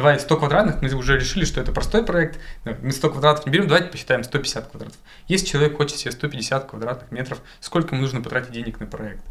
Давай 0.00 0.18
100 0.18 0.34
квадратных, 0.38 0.80
мы 0.80 0.90
уже 0.94 1.18
решили, 1.18 1.44
что 1.44 1.60
это 1.60 1.72
простой 1.72 2.02
проект, 2.02 2.40
мы 2.64 2.90
100 2.90 3.10
квадратов 3.10 3.44
не 3.44 3.52
берем, 3.52 3.68
давайте 3.68 3.90
посчитаем 3.90 4.24
150 4.24 4.70
квадратов. 4.70 4.98
Если 5.28 5.44
человек 5.44 5.76
хочет 5.76 5.98
себе 5.98 6.12
150 6.12 6.70
квадратных 6.70 7.12
метров, 7.12 7.42
сколько 7.60 7.94
ему 7.94 8.00
нужно 8.00 8.22
потратить 8.22 8.50
денег 8.50 8.80
на 8.80 8.86
проект? 8.86 9.22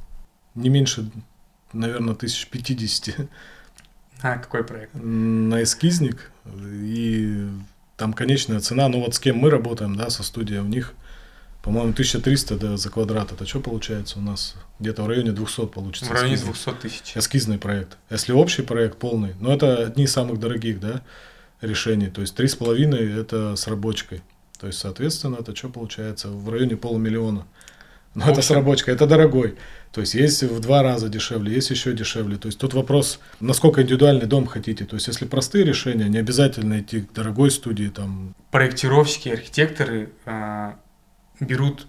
Не 0.53 0.69
меньше, 0.69 1.09
наверное, 1.73 2.13
1050. 2.13 3.15
А, 4.21 4.37
какой 4.37 4.63
проект? 4.63 4.93
На 4.93 5.63
эскизник, 5.63 6.29
и 6.45 7.47
там 7.97 8.13
конечная 8.13 8.59
цена, 8.59 8.89
ну 8.89 8.99
вот 8.99 9.15
с 9.15 9.19
кем 9.19 9.37
мы 9.37 9.49
работаем, 9.49 9.95
да, 9.95 10.11
со 10.11 10.21
студией, 10.21 10.59
у 10.59 10.65
них 10.65 10.93
По-моему, 11.63 11.93
1300 11.93 12.57
да, 12.57 12.77
за 12.77 12.89
квадрат. 12.89 13.31
Это 13.31 13.47
что 13.47 13.59
получается 13.59 14.19
у 14.19 14.21
нас? 14.21 14.55
Где-то 14.79 15.03
в 15.03 15.07
районе 15.07 15.31
200 15.31 15.67
получится. 15.67 16.05
В 16.05 16.11
районе 16.11 16.35
эскизный. 16.35 16.53
200 16.53 16.69
тысяч. 16.81 17.17
Эскизный 17.17 17.57
проект. 17.57 17.97
Если 18.09 18.31
общий 18.31 18.61
проект 18.61 18.97
полный, 18.97 19.35
но 19.39 19.53
это 19.53 19.87
одни 19.87 20.05
из 20.05 20.11
самых 20.13 20.39
дорогих, 20.39 20.79
да, 20.79 21.01
решений. 21.61 22.07
То 22.07 22.21
есть 22.21 22.39
3,5 22.39 23.19
это 23.19 23.55
с 23.55 23.67
рабочкой. 23.67 24.21
То 24.59 24.67
есть, 24.67 24.79
соответственно, 24.79 25.37
это 25.39 25.55
что 25.55 25.69
получается? 25.69 26.29
В 26.29 26.49
районе 26.49 26.77
полумиллиона. 26.77 27.45
Но 28.15 28.29
это 28.29 28.41
с 28.41 28.49
рабочкой, 28.51 28.95
это 28.95 29.05
дорогой. 29.05 29.55
То 29.91 30.01
есть 30.01 30.13
есть 30.15 30.43
в 30.43 30.59
два 30.59 30.81
раза 30.81 31.09
дешевле, 31.09 31.53
есть 31.53 31.69
еще 31.69 31.93
дешевле. 31.93 32.37
То 32.37 32.47
есть 32.47 32.59
тут 32.59 32.73
вопрос, 32.73 33.19
насколько 33.39 33.81
индивидуальный 33.81 34.25
дом 34.25 34.47
хотите. 34.47 34.85
То 34.85 34.95
есть 34.95 35.07
если 35.07 35.25
простые 35.25 35.63
решения, 35.63 36.09
не 36.09 36.17
обязательно 36.17 36.79
идти 36.79 37.01
к 37.01 37.13
дорогой 37.13 37.51
студии, 37.51 37.87
там, 37.87 38.35
Проектировщики, 38.51 39.29
архитекторы 39.29 40.11
а, 40.25 40.79
берут 41.39 41.87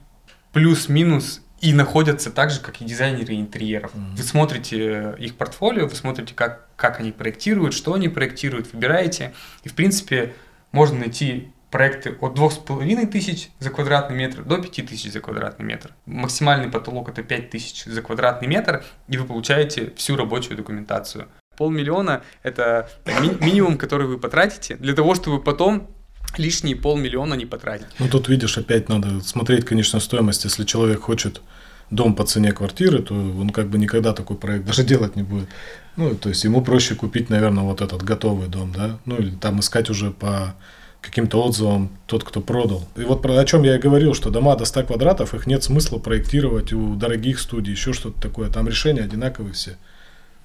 плюс-минус 0.52 1.40
и 1.61 1.73
находятся 1.73 2.31
так 2.31 2.50
же, 2.50 2.61
как 2.61 2.81
и 2.81 2.85
дизайнеры 2.85 3.35
интерьеров. 3.35 3.95
Мгм. 3.95 4.17
Вы 4.17 4.23
смотрите 4.23 4.76
э, 4.79 5.17
их 5.19 5.37
портфолио, 5.37 5.87
вы 5.87 5.95
смотрите, 5.95 6.35
как, 6.35 6.69
как 6.76 7.00
они 7.00 7.12
проектируют, 7.12 7.75
что 7.75 7.95
они 7.95 8.09
проектируют, 8.09 8.73
выбираете. 8.73 9.35
И, 9.64 9.69
в 9.69 9.75
принципе, 9.75 10.35
можно 10.73 11.00
найти 11.00 11.52
проекты 11.71 12.17
от 12.21 12.37
2,5 12.37 13.07
тысяч 13.07 13.50
за 13.61 13.71
квадратный 13.71 14.17
метр 14.17 14.43
до 14.43 14.59
5 14.59 14.87
тысяч 14.88 15.12
за 15.12 15.21
квадратный 15.21 15.64
метр. 15.67 15.95
Максимальный 16.07 16.69
потолок 16.69 17.09
это 17.09 17.23
5 17.23 17.50
тысяч 17.50 17.85
за 17.85 18.02
квадратный 18.02 18.49
метр, 18.49 18.83
и 19.09 19.17
вы 19.19 19.25
получаете 19.25 19.93
всю 19.97 20.17
рабочую 20.17 20.57
документацию. 20.57 21.29
Полмиллиона– 21.57 22.23
это 22.43 22.88
ми- 23.21 23.37
минимум, 23.45 23.76
который 23.76 24.07
вы 24.07 24.19
потратите 24.19 24.76
для 24.76 24.95
того, 24.95 25.14
чтобы 25.14 25.43
потом 25.43 25.90
лишние 26.38 26.75
полмиллиона 26.76 27.35
не 27.35 27.47
потратить. 27.47 27.87
Ну, 27.99 28.09
тут, 28.09 28.29
видишь, 28.29 28.57
опять 28.57 28.88
надо 28.88 29.21
смотреть, 29.21 29.64
конечно, 29.64 30.00
стоимость. 30.00 30.45
Если 30.45 30.64
человек 30.64 31.00
хочет 31.00 31.43
дом 31.90 32.14
по 32.14 32.25
цене 32.25 32.52
квартиры, 32.52 33.02
то 33.02 33.14
он 33.14 33.50
как 33.50 33.68
бы 33.68 33.78
никогда 33.78 34.12
такой 34.12 34.37
проект 34.37 34.64
даже 34.64 34.85
делать 34.85 35.16
не 35.16 35.23
будет. 35.23 35.49
Ну, 35.97 36.14
то 36.14 36.28
есть 36.28 36.44
ему 36.44 36.62
проще 36.62 36.94
купить, 36.94 37.30
наверное, 37.30 37.64
вот 37.64 37.80
этот 37.80 38.02
готовый 38.02 38.49
дом, 38.49 38.73
да, 38.73 38.99
ну, 39.04 39.16
или 39.16 39.30
там 39.30 39.61
искать 39.61 39.90
уже 39.90 40.11
по 40.11 40.54
каким-то 41.00 41.42
отзывам 41.42 41.90
тот, 42.06 42.25
кто 42.25 42.40
продал. 42.40 42.87
И 42.97 43.02
вот 43.02 43.23
про 43.23 43.38
о 43.38 43.44
чем 43.44 43.62
я 43.62 43.76
и 43.76 43.78
говорил, 43.78 44.14
что 44.14 44.30
дома 44.30 44.54
до 44.56 44.64
100 44.64 44.85
квадратов, 44.85 45.35
их 45.35 45.47
нет 45.47 45.64
смысла 45.64 45.99
проектировать 45.99 46.73
у 46.73 46.94
дорогих 46.94 47.40
студий, 47.40 47.73
еще 47.73 47.92
что-то 47.92 48.20
такое. 48.20 48.50
Там 48.50 48.68
решения 48.68 49.02
одинаковые 49.02 49.54
все. 49.54 49.76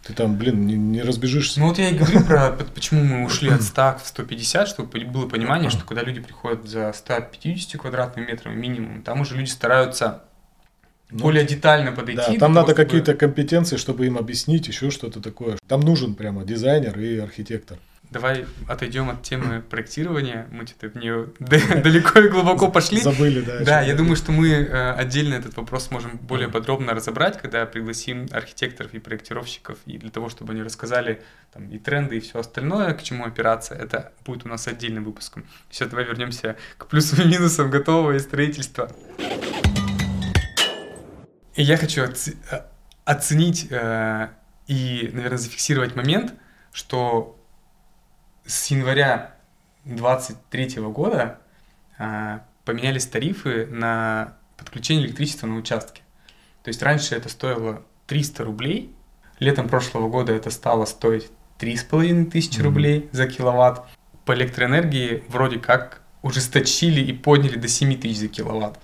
Ты 0.05 0.13
там, 0.13 0.37
блин, 0.37 0.67
не, 0.67 0.75
не 0.75 1.01
разбежишься. 1.01 1.59
Ну 1.59 1.69
вот 1.69 1.79
я 1.79 1.89
и 1.89 1.97
говорю 1.97 2.23
про 2.23 2.51
почему 2.75 3.03
мы 3.03 3.25
ушли 3.25 3.49
от 3.49 3.63
100 3.63 3.99
в 4.03 4.07
150, 4.07 4.67
чтобы 4.67 4.99
было 5.05 5.27
понимание, 5.27 5.69
что 5.69 5.83
когда 5.83 6.03
люди 6.03 6.21
приходят 6.21 6.67
за 6.67 6.93
150 6.93 7.81
квадратными 7.81 8.27
метрами 8.27 8.55
минимум, 8.55 9.01
там 9.01 9.21
уже 9.21 9.35
люди 9.35 9.49
стараются 9.49 10.23
Ну, 11.15 11.21
более 11.23 11.45
детально 11.45 11.91
подойти. 11.91 12.33
Да, 12.33 12.39
там 12.39 12.53
надо 12.53 12.73
чтобы- 12.73 12.83
какие-то 12.83 13.13
компетенции, 13.13 13.77
чтобы 13.77 14.05
им 14.05 14.17
объяснить 14.17 14.67
еще 14.67 14.91
что-то 14.91 15.21
такое. 15.21 15.57
Там 15.67 15.79
нужен 15.79 16.13
прямо 16.15 16.43
дизайнер 16.43 16.99
и 16.99 17.17
архитектор. 17.17 17.77
Давай 18.11 18.45
отойдем 18.67 19.09
от 19.09 19.23
темы 19.23 19.61
проектирования. 19.61 20.47
Мы 20.51 20.67
что-то 20.67 20.89
в 20.89 21.01
нее 21.01 21.27
далеко 21.39 22.19
и 22.19 22.29
глубоко 22.29 22.69
пошли. 22.69 22.99
Забыли, 23.01 23.41
да. 23.41 23.59
Да, 23.59 23.81
я 23.81 23.95
думаю, 23.95 24.15
что 24.15 24.31
мы 24.31 24.49
э, 24.49 24.91
отдельно 24.91 25.33
этот 25.33 25.57
вопрос 25.57 25.89
можем 25.89 26.17
более 26.21 26.47
подробно 26.47 26.93
разобрать, 26.93 27.41
когда 27.41 27.65
пригласим 27.65 28.27
архитекторов 28.31 28.93
и 28.93 28.99
проектировщиков, 28.99 29.77
и 29.85 29.97
для 29.97 30.11
того, 30.11 30.29
чтобы 30.29 30.53
они 30.53 30.61
рассказали 30.61 31.21
там, 31.53 31.67
и 31.69 31.79
тренды, 31.79 32.17
и 32.17 32.19
все 32.19 32.39
остальное, 32.39 32.93
к 32.93 33.03
чему 33.03 33.25
опираться, 33.25 33.73
это 33.73 34.11
будет 34.25 34.45
у 34.45 34.49
нас 34.49 34.67
отдельным 34.67 35.03
выпуском. 35.03 35.43
Сейчас 35.71 35.89
давай 35.89 36.05
вернемся 36.05 36.57
к 36.77 36.87
плюсам 36.87 37.21
и 37.21 37.27
минусам 37.27 37.69
готового 37.71 38.11
и 38.15 38.19
строительства. 38.19 38.91
И 41.55 41.63
я 41.63 41.77
хочу 41.77 42.03
оце- 42.03 42.35
э, 42.51 42.61
оценить 43.05 43.67
э, 43.69 44.29
и, 44.67 45.09
наверное, 45.13 45.37
зафиксировать 45.37 45.95
момент, 45.95 46.33
что 46.73 47.39
с 48.45 48.67
января 48.67 49.35
2023 49.85 50.81
года 50.89 51.39
а, 51.97 52.43
поменялись 52.65 53.05
тарифы 53.05 53.65
на 53.67 54.33
подключение 54.57 55.05
электричества 55.05 55.47
на 55.47 55.55
участке. 55.57 56.01
То 56.63 56.69
есть 56.69 56.81
раньше 56.81 57.15
это 57.15 57.29
стоило 57.29 57.83
300 58.07 58.43
рублей, 58.43 58.93
летом 59.39 59.69
прошлого 59.69 60.09
года 60.09 60.33
это 60.33 60.49
стало 60.49 60.85
стоить 60.85 61.29
3,5 61.59 62.25
тысячи 62.31 62.57
Мгм. 62.57 62.65
рублей 62.65 63.09
за 63.11 63.27
киловатт. 63.27 63.85
По 64.25 64.33
электроэнергии 64.33 65.23
вроде 65.29 65.59
как 65.59 66.01
ужесточили 66.23 66.99
и 67.01 67.13
подняли 67.13 67.57
до 67.57 67.67
7 67.67 67.95
тысяч 67.99 68.17
за 68.17 68.27
киловатт. 68.27 68.79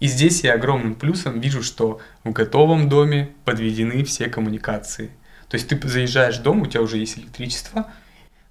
И 0.00 0.06
здесь 0.06 0.42
я 0.44 0.54
огромным 0.54 0.94
плюсом 0.94 1.40
вижу, 1.40 1.62
что 1.62 2.00
в 2.24 2.32
готовом 2.32 2.88
доме 2.88 3.30
подведены 3.44 4.04
все 4.04 4.28
коммуникации. 4.28 5.10
То 5.48 5.56
есть 5.56 5.68
ты 5.68 5.88
заезжаешь 5.88 6.38
в 6.38 6.42
дом, 6.42 6.62
у 6.62 6.66
тебя 6.66 6.82
уже 6.82 6.98
есть 6.98 7.18
электричество, 7.18 7.86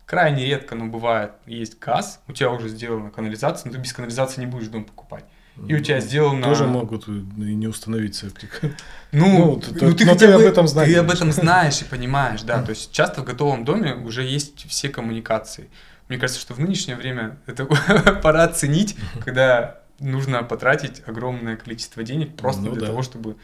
крайне 0.05 0.45
редко, 0.45 0.75
но 0.75 0.85
бывает, 0.85 1.31
есть 1.45 1.79
газ, 1.79 2.21
у 2.27 2.33
тебя 2.33 2.51
уже 2.51 2.69
сделана 2.69 3.09
канализация, 3.09 3.69
но 3.69 3.73
ты 3.73 3.81
без 3.81 3.93
канализации 3.93 4.41
не 4.41 4.47
будешь 4.47 4.67
дом 4.67 4.85
покупать. 4.85 5.25
И 5.67 5.75
у 5.75 5.79
тебя 5.79 5.99
сделано... 5.99 6.47
Тоже 6.47 6.65
могут 6.65 7.07
и 7.07 7.11
не 7.11 7.67
установить 7.67 8.15
септик. 8.15 8.61
Ну, 9.11 9.61
Ну, 9.61 9.61
ну, 9.79 9.93
ты, 9.93 10.05
хотя 10.05 10.27
ты 10.27 10.33
об 10.33 10.41
этом 10.41 10.67
знаешь, 10.67 10.91
Ты 10.91 10.97
об 10.97 11.11
этом 11.11 11.31
знаешь 11.31 11.81
и 11.81 11.85
понимаешь, 11.85 12.41
да. 12.41 12.63
То 12.63 12.71
есть 12.71 12.91
часто 12.91 13.21
в 13.21 13.25
готовом 13.25 13.63
доме 13.63 13.93
уже 13.93 14.23
есть 14.23 14.67
все 14.67 14.89
коммуникации. 14.89 15.69
Мне 16.09 16.17
кажется, 16.17 16.41
что 16.41 16.55
в 16.55 16.59
нынешнее 16.59 16.95
время 16.95 17.37
это 17.45 17.65
пора 18.23 18.43
оценить, 18.43 18.95
когда 19.23 19.82
нужно 19.99 20.43
потратить 20.43 21.01
огромное 21.07 21.55
количество 21.57 22.03
денег 22.03 22.35
просто 22.35 22.61
Ну 22.61 22.71
для 22.71 22.81
да. 22.81 22.87
того, 22.87 23.01
чтобы 23.03 23.35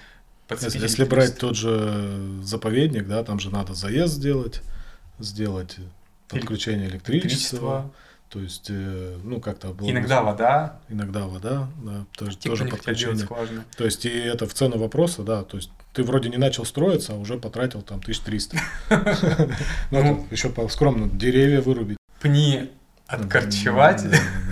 подцепить 0.47 0.75
Если, 0.75 0.87
если 0.87 1.03
брать 1.05 1.37
тот 1.37 1.55
же 1.55 2.39
заповедник, 2.43 3.07
да, 3.07 3.23
там 3.23 3.39
же 3.39 3.49
надо 3.51 3.73
заезд 3.73 4.13
сделать, 4.15 4.61
сделать 5.19 5.77
подключение 6.27 6.87
электричества. 6.87 7.27
электричество, 7.57 7.91
То 8.29 8.39
есть, 8.39 8.67
э, 8.69 9.17
ну, 9.23 9.39
как-то 9.39 9.69
было. 9.69 9.89
иногда 9.89 10.21
вода, 10.21 10.79
Иногда 10.89 11.25
вода, 11.27 11.67
да, 11.83 12.05
тоже, 12.17 12.37
те, 12.37 12.49
тоже 12.49 12.65
подключение. 12.65 13.27
То 13.77 13.85
есть, 13.85 14.05
и 14.05 14.09
это 14.09 14.47
в 14.47 14.53
цену 14.53 14.77
вопроса, 14.77 15.23
да, 15.23 15.43
то 15.43 15.57
есть 15.57 15.71
ты 15.93 16.03
вроде 16.03 16.29
не 16.29 16.37
начал 16.37 16.65
строиться, 16.65 17.13
а 17.13 17.15
уже 17.15 17.37
потратил 17.37 17.81
там 17.81 17.99
1300. 17.99 18.57
Ну, 19.91 20.27
еще 20.31 20.49
по 20.49 20.67
скромно, 20.69 21.07
деревья 21.09 21.61
вырубить. 21.61 21.97
Пни 22.21 22.69
откорчевать, 23.09 24.03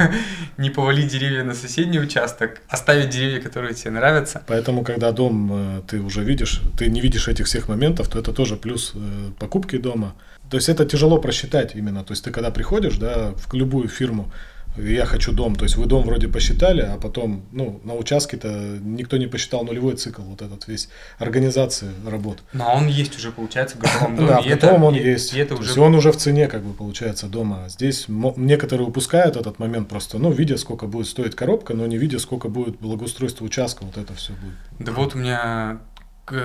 не 0.58 0.70
повалить 0.72 1.12
деревья 1.12 1.44
на 1.44 1.54
соседний 1.54 2.00
участок, 2.00 2.62
оставить 2.68 3.10
деревья, 3.10 3.40
которые 3.40 3.76
тебе 3.76 3.92
нравятся. 3.92 4.44
Поэтому, 4.48 4.84
когда 4.84 5.12
дом 5.12 5.52
э, 5.54 5.82
ты 5.88 6.02
уже 6.02 6.24
видишь, 6.24 6.62
ты 6.78 6.90
не 6.90 7.00
видишь 7.00 7.28
этих 7.28 7.46
всех 7.46 7.70
моментов, 7.70 8.10
то 8.10 8.18
это 8.20 8.34
тоже 8.34 8.56
плюс 8.56 8.94
э, 8.96 9.00
покупки 9.40 9.78
дома. 9.78 10.16
То 10.50 10.58
есть 10.58 10.70
это 10.70 10.86
тяжело 10.86 11.20
просчитать 11.20 11.76
именно. 11.76 12.04
То 12.04 12.14
есть 12.14 12.24
ты 12.24 12.32
когда 12.32 12.50
приходишь, 12.50 12.98
да, 12.98 13.34
в 13.36 13.54
любую 13.54 13.90
фирму, 13.90 14.32
я 14.78 15.06
хочу 15.06 15.32
дом, 15.32 15.56
то 15.56 15.64
есть 15.66 15.76
вы 15.76 15.86
дом 15.86 16.04
вроде 16.06 16.28
посчитали, 16.28 16.82
а 16.82 16.98
потом, 16.98 17.44
ну, 17.52 17.80
на 17.84 17.94
участке-то 17.96 18.78
никто 18.82 19.18
не 19.18 19.28
посчитал 19.28 19.64
нулевой 19.64 19.96
цикл, 19.96 20.22
вот 20.22 20.42
этот 20.42 20.68
весь 20.68 20.90
организации 21.18 21.90
работ. 22.06 22.40
Но 22.54 22.74
он 22.74 22.88
есть 22.88 23.18
уже, 23.18 23.32
получается, 23.32 23.78
в 23.78 23.82
готовом 23.82 24.16
доме. 24.18 24.28
Да, 24.28 24.42
в 24.42 24.48
готовом 24.48 24.84
он 24.84 24.96
и- 24.96 25.00
есть. 25.04 25.34
И 25.34 25.40
это 25.40 25.56
То 25.56 25.62
уже 25.62 25.70
есть 25.70 25.78
он 25.78 25.96
уже 25.96 26.12
в 26.12 26.18
цене, 26.18 26.48
как 26.48 26.64
бы, 26.64 26.74
получается, 26.74 27.28
дома. 27.28 27.64
А 27.66 27.70
Здесь 27.70 28.06
некоторые 28.08 28.88
упускают 28.88 29.36
этот 29.36 29.60
момент 29.60 29.90
просто, 29.90 30.18
ну, 30.18 30.32
видя, 30.32 30.58
сколько 30.58 30.88
будет 30.88 31.08
стоить 31.08 31.36
коробка, 31.36 31.74
но 31.74 31.86
не 31.88 31.98
видя, 31.98 32.20
сколько 32.20 32.48
будет 32.50 32.80
благоустройство 32.80 33.46
участка, 33.46 33.84
вот 33.84 33.98
это 33.98 34.14
все 34.14 34.34
будет. 34.34 34.86
Да 34.88 34.92
вот 34.92 35.16
у 35.16 35.18
меня 35.18 35.80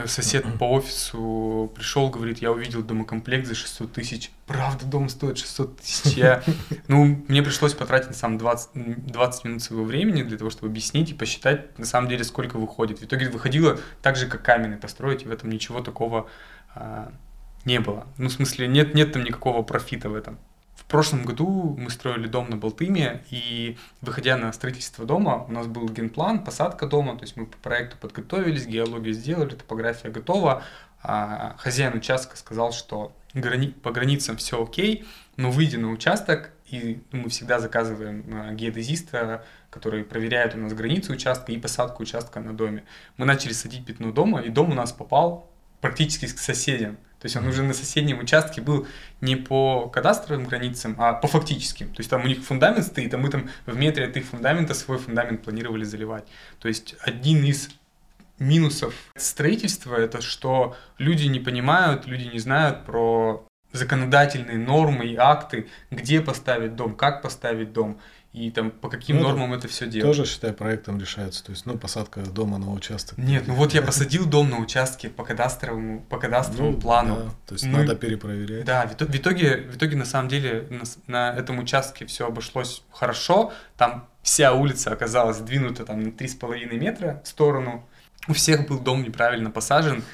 сосед 0.07 0.45
по 0.59 0.65
офису 0.71 1.73
пришел, 1.75 2.09
говорит, 2.09 2.39
я 2.39 2.53
увидел 2.53 2.83
домокомплект 2.83 3.47
за 3.47 3.55
600 3.55 3.93
тысяч. 3.93 4.31
Правда, 4.47 4.87
дом 4.87 5.09
стоит 5.09 5.39
600 5.39 5.81
тысяч. 5.81 6.13
Я, 6.17 6.43
ну, 6.89 7.25
мне 7.29 7.43
пришлось 7.43 7.75
потратить 7.75 8.09
на 8.09 8.15
самом 8.15 8.39
20, 8.39 8.71
м, 8.75 9.07
20 9.07 9.45
минут 9.45 9.63
своего 9.63 9.85
времени 9.85 10.23
для 10.23 10.39
того, 10.39 10.51
чтобы 10.51 10.69
объяснить 10.69 11.11
и 11.11 11.15
посчитать, 11.15 11.79
на 11.79 11.87
самом 11.87 12.09
деле, 12.09 12.25
сколько 12.25 12.59
выходит. 12.59 13.01
В 13.01 13.05
итоге 13.05 13.29
выходило 13.29 13.79
так 14.03 14.17
же, 14.17 14.27
как 14.27 14.43
каменный 14.43 14.77
построить, 14.77 15.23
и 15.23 15.27
в 15.27 15.33
этом 15.33 15.51
ничего 15.51 15.81
такого 15.81 16.29
а, 16.75 17.13
не 17.65 17.81
было. 17.81 18.07
Ну, 18.19 18.29
в 18.29 18.33
смысле, 18.33 18.69
нет, 18.69 18.95
нет 18.95 19.13
там 19.13 19.25
никакого 19.25 19.63
профита 19.63 20.09
в 20.09 20.15
этом. 20.15 20.39
В 20.93 20.95
прошлом 20.95 21.25
году 21.25 21.75
мы 21.79 21.89
строили 21.89 22.27
дом 22.27 22.51
на 22.51 22.59
Балтыме, 22.59 23.23
и 23.31 23.79
выходя 24.03 24.37
на 24.37 24.53
строительство 24.53 25.07
дома, 25.07 25.47
у 25.49 25.51
нас 25.51 25.67
был 25.67 25.89
генплан, 25.89 26.45
посадка 26.45 26.87
дома, 26.87 27.17
то 27.17 27.23
есть 27.23 27.35
мы 27.35 27.47
по 27.47 27.57
проекту 27.57 27.97
подготовились, 27.97 28.67
геологию 28.67 29.15
сделали, 29.15 29.55
топография 29.55 30.11
готова, 30.11 30.63
а 31.03 31.57
хозяин 31.57 31.97
участка 31.97 32.37
сказал, 32.37 32.73
что 32.73 33.17
грани- 33.33 33.73
по 33.73 33.91
границам 33.91 34.37
все 34.37 34.63
окей, 34.63 35.07
но 35.39 35.51
выйдя 35.51 35.79
на 35.79 35.89
участок, 35.89 36.51
и 36.67 37.03
мы 37.11 37.31
всегда 37.31 37.59
заказываем 37.59 38.27
а, 38.31 38.53
геодезиста, 38.53 39.47
который 39.71 40.05
проверяет 40.05 40.55
у 40.55 40.59
нас 40.59 40.75
границу 40.75 41.15
участка 41.15 41.53
и 41.53 41.59
посадку 41.59 42.03
участка 42.03 42.39
на 42.41 42.53
доме. 42.53 42.85
Мы 43.17 43.25
начали 43.25 43.55
садить 43.55 43.87
пятно 43.87 44.13
дома, 44.13 44.43
и 44.43 44.51
дом 44.51 44.73
у 44.73 44.75
нас 44.75 44.93
попал 44.93 45.51
практически 45.81 46.27
к 46.27 46.39
соседям. 46.39 46.99
То 47.23 47.27
есть 47.27 47.37
он 47.37 47.47
уже 47.47 47.63
на 47.63 47.73
соседнем 47.73 48.19
участке 48.19 48.61
был 48.61 48.89
не 49.21 49.37
по 49.37 49.89
кадастровым 49.89 50.45
границам, 50.45 50.97
а 50.99 51.13
по 51.13 51.29
фактическим. 51.29 51.87
То 51.91 52.01
есть 52.01 52.11
там 52.11 52.25
у 52.25 52.27
них 52.27 52.43
фундамент 52.43 52.85
стоит, 52.85 53.15
а 53.15 53.17
мы 53.17 53.31
там 53.31 53.49
в 53.65 53.77
метре 53.77 54.07
от 54.07 54.17
их 54.17 54.25
фундамента 54.25 54.75
свой 54.75 54.99
фундамент 54.99 55.45
планировали 55.45 55.85
заливать. 55.85 56.25
То 56.59 56.67
есть 56.67 56.97
один 56.99 57.45
из 57.45 57.69
минусов 58.41 58.93
строительства 59.15 59.95
это 59.95 60.21
что 60.21 60.77
люди 60.99 61.27
не 61.27 61.39
понимают, 61.39 62.09
люди 62.09 62.25
не 62.25 62.41
знают 62.41 62.85
про 62.85 63.47
законодательные 63.73 64.59
нормы 64.59 65.07
и 65.07 65.17
акты, 65.17 65.69
где 65.91 66.21
поставить 66.21 66.77
дом, 66.77 66.95
как 66.95 67.23
поставить 67.23 67.73
дом 67.73 67.99
и 68.33 68.51
там 68.51 68.71
по 68.71 68.89
каким 68.89 69.19
ну, 69.19 69.25
нормам 69.25 69.53
это 69.53 69.69
все 69.69 69.87
делать. 69.87 70.17
Тоже, 70.17 70.29
считай, 70.29 70.55
проектом 70.55 70.99
решается. 70.99 71.45
То 71.45 71.53
есть, 71.53 71.67
ну, 71.67 71.77
посадка 71.77 72.21
дома 72.21 72.57
на 72.57 72.73
участок. 72.73 73.19
Нет, 73.19 73.47
ну 73.47 73.55
вот 73.55 73.75
я 73.75 73.83
посадил 73.93 74.25
дом 74.25 74.49
на 74.49 74.59
участке 74.59 75.11
по 75.11 75.23
кадастровому, 75.23 76.01
по 76.09 76.19
кадастровому 76.19 76.73
ну, 76.73 76.81
плану. 76.81 77.17
Да, 77.17 77.31
то 77.47 77.55
есть 77.55 77.67
Мы... 77.67 77.81
надо 77.81 77.95
перепроверять. 77.95 78.65
Да, 78.65 78.87
в 78.87 78.95
итоге, 78.95 79.69
в 79.71 79.77
итоге 79.77 79.97
на 79.97 80.07
самом 80.07 80.31
деле 80.31 80.67
на, 80.71 80.85
на 81.07 81.37
этом 81.37 81.59
участке 81.59 82.07
все 82.07 82.27
обошлось 82.27 82.83
хорошо. 82.91 83.53
Там 83.77 84.09
вся 84.23 84.55
улица 84.55 84.93
оказалась 84.93 85.37
сдвинута 85.37 85.85
там 85.85 86.03
на 86.03 86.09
3,5 86.09 86.75
метра 86.79 87.21
в 87.25 87.29
сторону. 87.29 87.87
У 88.29 88.33
всех 88.33 88.67
был 88.67 88.79
дом 88.79 89.03
неправильно 89.03 89.51
посажен, 89.51 90.05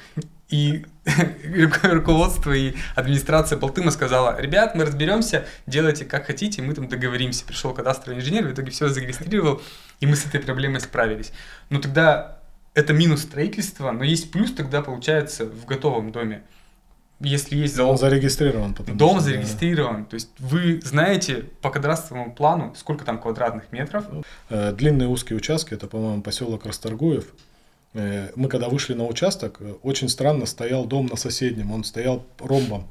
и 0.49 0.85
руководство 1.83 2.51
и 2.51 2.73
администрация 2.95 3.57
Балтыма 3.57 3.91
сказала, 3.91 4.39
ребят, 4.39 4.75
мы 4.75 4.85
разберемся, 4.85 5.45
делайте 5.67 6.05
как 6.05 6.25
хотите, 6.25 6.61
мы 6.61 6.73
там 6.73 6.87
договоримся. 6.87 7.45
Пришел 7.45 7.73
кадастровый 7.73 8.19
инженер, 8.19 8.47
в 8.47 8.53
итоге 8.53 8.71
все 8.71 8.89
зарегистрировал, 8.89 9.61
и 9.99 10.05
мы 10.05 10.15
с 10.15 10.25
этой 10.25 10.39
проблемой 10.39 10.81
справились. 10.81 11.31
Но 11.69 11.79
тогда 11.79 12.39
это 12.73 12.93
минус 12.93 13.21
строительства, 13.21 13.91
но 13.91 14.03
есть 14.03 14.31
плюс 14.31 14.51
тогда 14.53 14.81
получается 14.81 15.45
в 15.45 15.65
готовом 15.65 16.11
доме. 16.11 16.43
Если 17.21 17.57
есть 17.57 17.75
залог... 17.75 17.91
Он 17.91 17.97
зарегистрирован. 17.97 18.73
Потому 18.73 18.97
Дом 18.97 19.15
что, 19.15 19.25
зарегистрирован. 19.25 20.03
Да. 20.03 20.09
То 20.11 20.13
есть 20.13 20.29
вы 20.39 20.79
знаете 20.81 21.45
по 21.61 21.69
кадастровому 21.69 22.33
плану, 22.33 22.73
сколько 22.77 23.03
там 23.03 23.19
квадратных 23.19 23.73
метров? 23.73 24.05
Э, 24.49 24.71
длинные 24.71 25.09
узкие 25.09 25.35
участки, 25.35 25.73
это, 25.73 25.87
по-моему, 25.87 26.21
поселок 26.21 26.65
Расторгуев. 26.65 27.25
Э, 27.93 28.31
мы 28.35 28.47
когда 28.47 28.69
вышли 28.69 28.93
на 28.93 29.05
участок, 29.05 29.61
очень 29.83 30.09
странно 30.09 30.45
стоял 30.45 30.85
дом 30.85 31.07
на 31.07 31.15
соседнем, 31.15 31.71
он 31.71 31.83
стоял 31.83 32.25
ромбом. 32.39 32.87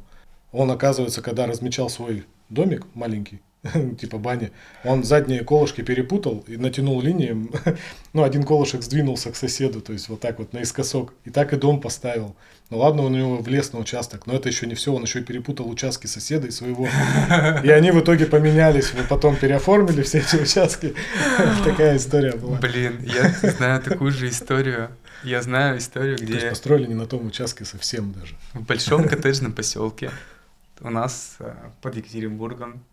Он, 0.53 0.71
оказывается, 0.71 1.23
когда 1.23 1.47
размечал 1.47 1.91
свой 1.91 2.25
домик 2.49 2.87
маленький, 2.95 3.41
типа 4.01 4.19
бани, 4.19 4.51
он 4.85 5.05
задние 5.05 5.45
колышки 5.45 5.83
перепутал 5.83 6.45
и 6.47 6.57
натянул 6.57 7.01
линии. 7.01 7.37
ну, 8.13 8.23
один 8.23 8.45
колышек 8.45 8.83
сдвинулся 8.83 9.31
к 9.33 9.37
соседу, 9.37 9.81
то 9.81 9.93
есть 9.93 10.09
вот 10.09 10.21
так 10.21 10.39
вот 10.39 10.53
наискосок. 10.53 11.13
И 11.25 11.31
так 11.31 11.53
и 11.53 11.57
дом 11.57 11.81
поставил. 11.81 12.37
Ну 12.71 12.79
ладно, 12.79 13.03
он 13.03 13.15
у 13.15 13.17
него 13.17 13.39
влез 13.39 13.73
на 13.73 13.79
участок, 13.79 14.27
но 14.27 14.35
это 14.35 14.49
еще 14.49 14.67
не 14.67 14.75
все, 14.75 14.93
он 14.93 15.03
еще 15.03 15.21
и 15.21 15.23
перепутал 15.23 15.69
участки 15.69 16.07
соседа 16.07 16.47
и 16.49 16.51
своего. 16.51 16.87
И 17.65 17.71
они 17.71 17.91
в 17.91 18.01
итоге 18.01 18.27
поменялись, 18.27 18.93
мы 18.95 19.05
потом 19.05 19.37
переоформили 19.37 20.03
все 20.03 20.19
эти 20.19 20.37
участки. 20.37 20.95
Такая 21.65 21.97
история 21.97 22.33
была. 22.33 22.59
Блин, 22.59 23.01
я 23.03 23.31
знаю 23.51 23.83
такую 23.83 24.13
же 24.13 24.29
историю. 24.29 24.91
Я 25.25 25.43
знаю 25.43 25.79
историю, 25.79 26.17
где... 26.17 26.27
То 26.27 26.35
есть 26.35 26.49
построили 26.51 26.87
не 26.87 26.95
на 26.95 27.07
том 27.07 27.27
участке 27.27 27.65
совсем 27.65 28.13
даже. 28.13 28.35
В 28.53 28.63
большом 28.63 29.09
коттеджном 29.09 29.53
поселке 29.53 30.11
у 30.81 30.91
нас 30.91 31.37
э, 31.41 31.53
под 31.83 31.97
Екатеринбургом 31.97 32.85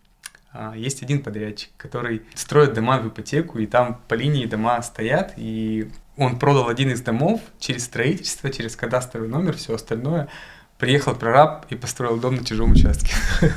есть 0.76 1.04
один 1.04 1.22
подрядчик, 1.22 1.70
который 1.78 2.22
строит 2.34 2.74
дома 2.74 3.00
в 3.00 3.08
ипотеку, 3.08 3.60
и 3.60 3.66
там 3.66 4.02
по 4.08 4.14
линии 4.14 4.46
дома 4.46 4.82
стоят, 4.82 5.34
и 5.38 5.90
он 6.18 6.40
продал 6.40 6.70
один 6.70 6.92
из 6.92 7.02
домов 7.02 7.42
через 7.60 7.86
строительство, 7.86 8.50
через 8.50 8.76
кадастровый 8.76 9.28
номер, 9.28 9.58
все 9.58 9.76
остальное. 9.76 10.30
Приехал 10.78 11.16
прораб 11.16 11.66
и 11.70 11.76
построил 11.76 12.18
дом 12.18 12.36
на 12.36 12.46
чужом 12.46 12.72
участке. 12.72 13.14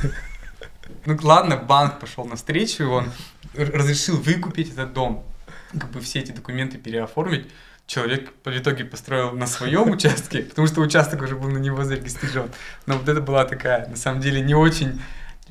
Ну 1.05 1.17
ладно, 1.23 1.57
банк 1.57 2.01
пошел 2.01 2.25
навстречу, 2.25 2.87
он 2.89 3.11
разрешил 3.55 4.17
выкупить 4.17 4.73
этот 4.73 4.93
дом, 4.93 5.25
как 5.71 5.91
бы 5.91 6.01
все 6.01 6.21
эти 6.21 6.33
документы 6.33 6.77
переоформить. 6.77 7.47
Человек 7.87 8.33
по 8.43 8.57
итоге 8.57 8.85
построил 8.85 9.33
на 9.33 9.47
своем 9.47 9.91
участке, 9.93 10.43
потому 10.43 10.67
что 10.67 10.81
участок 10.81 11.23
уже 11.23 11.37
был 11.37 11.49
на 11.49 11.59
него 11.59 11.85
зарегистрирован. 11.85 12.51
Но 12.87 12.99
вот 12.99 13.09
это 13.09 13.21
была 13.21 13.45
такая, 13.45 13.89
на 13.89 13.97
самом 13.97 14.21
деле, 14.21 14.41
не 14.41 14.55
очень 14.55 15.01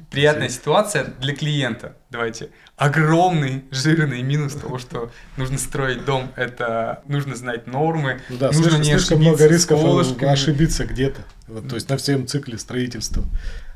приятная 0.10 0.50
ситуация 0.50 1.06
для 1.20 1.36
клиента. 1.36 1.96
Давайте. 2.10 2.50
Огромный 2.76 3.64
жирный 3.72 4.22
минус 4.22 4.54
того, 4.54 4.78
что 4.78 5.12
нужно 5.36 5.58
строить 5.58 6.06
дом, 6.06 6.32
это 6.36 7.02
нужно 7.08 7.36
знать 7.36 7.68
нормы. 7.68 8.22
Ну 8.30 8.38
да, 8.38 8.48
нужно 8.48 8.64
слишком, 8.64 8.82
не 8.82 8.90
слишком 8.92 9.20
много 9.20 9.48
рисков 9.48 10.24
ошибиться 10.24 10.86
где-то. 10.86 11.22
Вот, 11.48 11.68
то 11.68 11.76
есть 11.76 11.90
на 11.90 11.98
всем 11.98 12.28
цикле 12.28 12.58
строительства. 12.58 13.24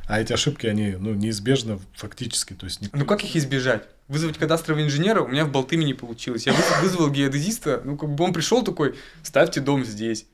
А 0.07 0.19
эти 0.19 0.33
ошибки, 0.33 0.67
они 0.67 0.95
ну, 0.99 1.13
неизбежны 1.13 1.79
фактически. 1.95 2.53
То 2.53 2.65
есть, 2.65 2.81
ну 2.93 3.05
как 3.05 3.23
их 3.23 3.35
избежать? 3.35 3.83
Вызвать 4.07 4.37
кадастрового 4.37 4.83
инженера 4.83 5.21
у 5.21 5.27
меня 5.27 5.45
в 5.45 5.51
Болтыме 5.51 5.85
не 5.85 5.93
получилось. 5.93 6.45
Я 6.45 6.53
вызвал 6.81 7.09
геодезиста, 7.09 7.81
ну 7.85 7.97
как 7.97 8.09
бы 8.09 8.23
он 8.23 8.33
пришел 8.33 8.61
такой, 8.63 8.95
ставьте 9.23 9.61
дом 9.61 9.85
здесь 9.85 10.25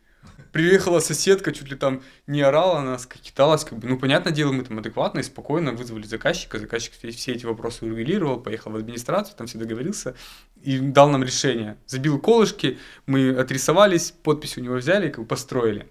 приехала 0.58 1.00
соседка, 1.02 1.52
чуть 1.52 1.70
ли 1.70 1.76
там 1.76 2.02
не 2.26 2.42
орала 2.42 2.82
нас, 2.82 3.06
киталась, 3.06 3.64
как 3.64 3.78
бы, 3.78 3.88
ну, 3.88 4.00
понятное 4.00 4.34
дело, 4.34 4.52
мы 4.52 4.64
там 4.64 4.80
адекватно 4.80 5.20
и 5.20 5.24
спокойно 5.24 5.72
вызвали 5.72 6.08
заказчика, 6.08 6.58
заказчик 6.58 6.94
все 6.96 7.32
эти 7.32 7.46
вопросы 7.46 7.86
урегулировал, 7.86 8.40
поехал 8.40 8.72
в 8.72 8.76
администрацию, 8.76 9.38
там 9.38 9.46
все 9.46 9.60
договорился 9.60 10.16
и 10.64 10.80
дал 10.80 11.10
нам 11.10 11.24
решение. 11.24 11.78
Забил 11.86 12.18
колышки, 12.18 12.80
мы 13.06 13.30
отрисовались, 13.30 14.10
подпись 14.24 14.58
у 14.58 14.62
него 14.62 14.78
взяли, 14.78 15.10
как 15.10 15.20
бы 15.20 15.28
построили. 15.28 15.88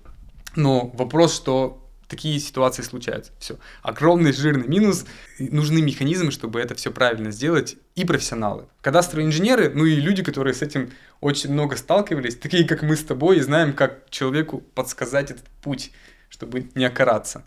Но 0.56 0.90
вопрос, 0.94 1.36
что 1.36 1.85
такие 2.08 2.38
ситуации 2.38 2.82
случаются. 2.82 3.32
Все. 3.38 3.58
Огромный 3.82 4.32
жирный 4.32 4.66
минус. 4.66 5.04
Нужны 5.38 5.82
механизмы, 5.82 6.30
чтобы 6.30 6.60
это 6.60 6.74
все 6.74 6.90
правильно 6.90 7.30
сделать. 7.30 7.76
И 7.94 8.04
профессионалы. 8.04 8.66
Кадастровые 8.80 9.26
инженеры, 9.26 9.70
ну 9.74 9.84
и 9.84 9.96
люди, 9.96 10.22
которые 10.22 10.54
с 10.54 10.62
этим 10.62 10.90
очень 11.20 11.52
много 11.52 11.76
сталкивались, 11.76 12.36
такие 12.36 12.66
как 12.66 12.82
мы 12.82 12.96
с 12.96 13.02
тобой, 13.02 13.38
и 13.38 13.40
знаем, 13.40 13.72
как 13.72 14.10
человеку 14.10 14.60
подсказать 14.74 15.30
этот 15.30 15.46
путь, 15.62 15.92
чтобы 16.28 16.70
не 16.74 16.84
окараться. 16.84 17.44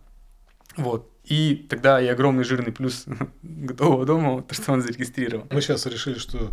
Вот. 0.75 1.11
И 1.25 1.67
тогда 1.69 2.01
и 2.01 2.07
огромный 2.07 2.43
жирный 2.43 2.71
плюс 2.71 3.05
готового 3.43 4.05
дома, 4.05 4.41
то, 4.41 4.55
что 4.55 4.71
он 4.71 4.81
зарегистрирован. 4.81 5.47
Мы 5.51 5.61
сейчас 5.61 5.85
решили, 5.85 6.17
что 6.17 6.49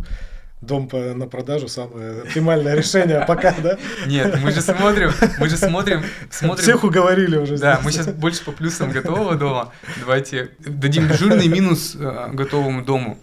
дом 0.61 0.87
по, 0.87 0.97
на 0.97 1.27
продажу 1.27 1.67
самое 1.67 2.21
оптимальное 2.21 2.75
решение 2.75 3.23
пока, 3.27 3.53
да? 3.61 3.77
Нет, 4.05 4.39
мы 4.41 4.51
же 4.51 4.61
смотрим, 4.61 5.11
мы 5.39 5.49
же 5.49 5.57
смотрим, 5.57 6.03
смотрим. 6.29 6.63
Всех 6.63 6.83
уговорили 6.83 7.37
уже. 7.37 7.57
Да, 7.57 7.79
мы 7.83 7.91
сейчас 7.91 8.07
больше 8.07 8.43
по 8.43 8.51
плюсам 8.51 8.91
готового 8.91 9.35
дома. 9.35 9.71
Давайте 9.99 10.51
дадим 10.59 11.13
жирный 11.13 11.47
минус 11.47 11.95
э, 11.99 12.29
готовому 12.33 12.83
дому. 12.83 13.19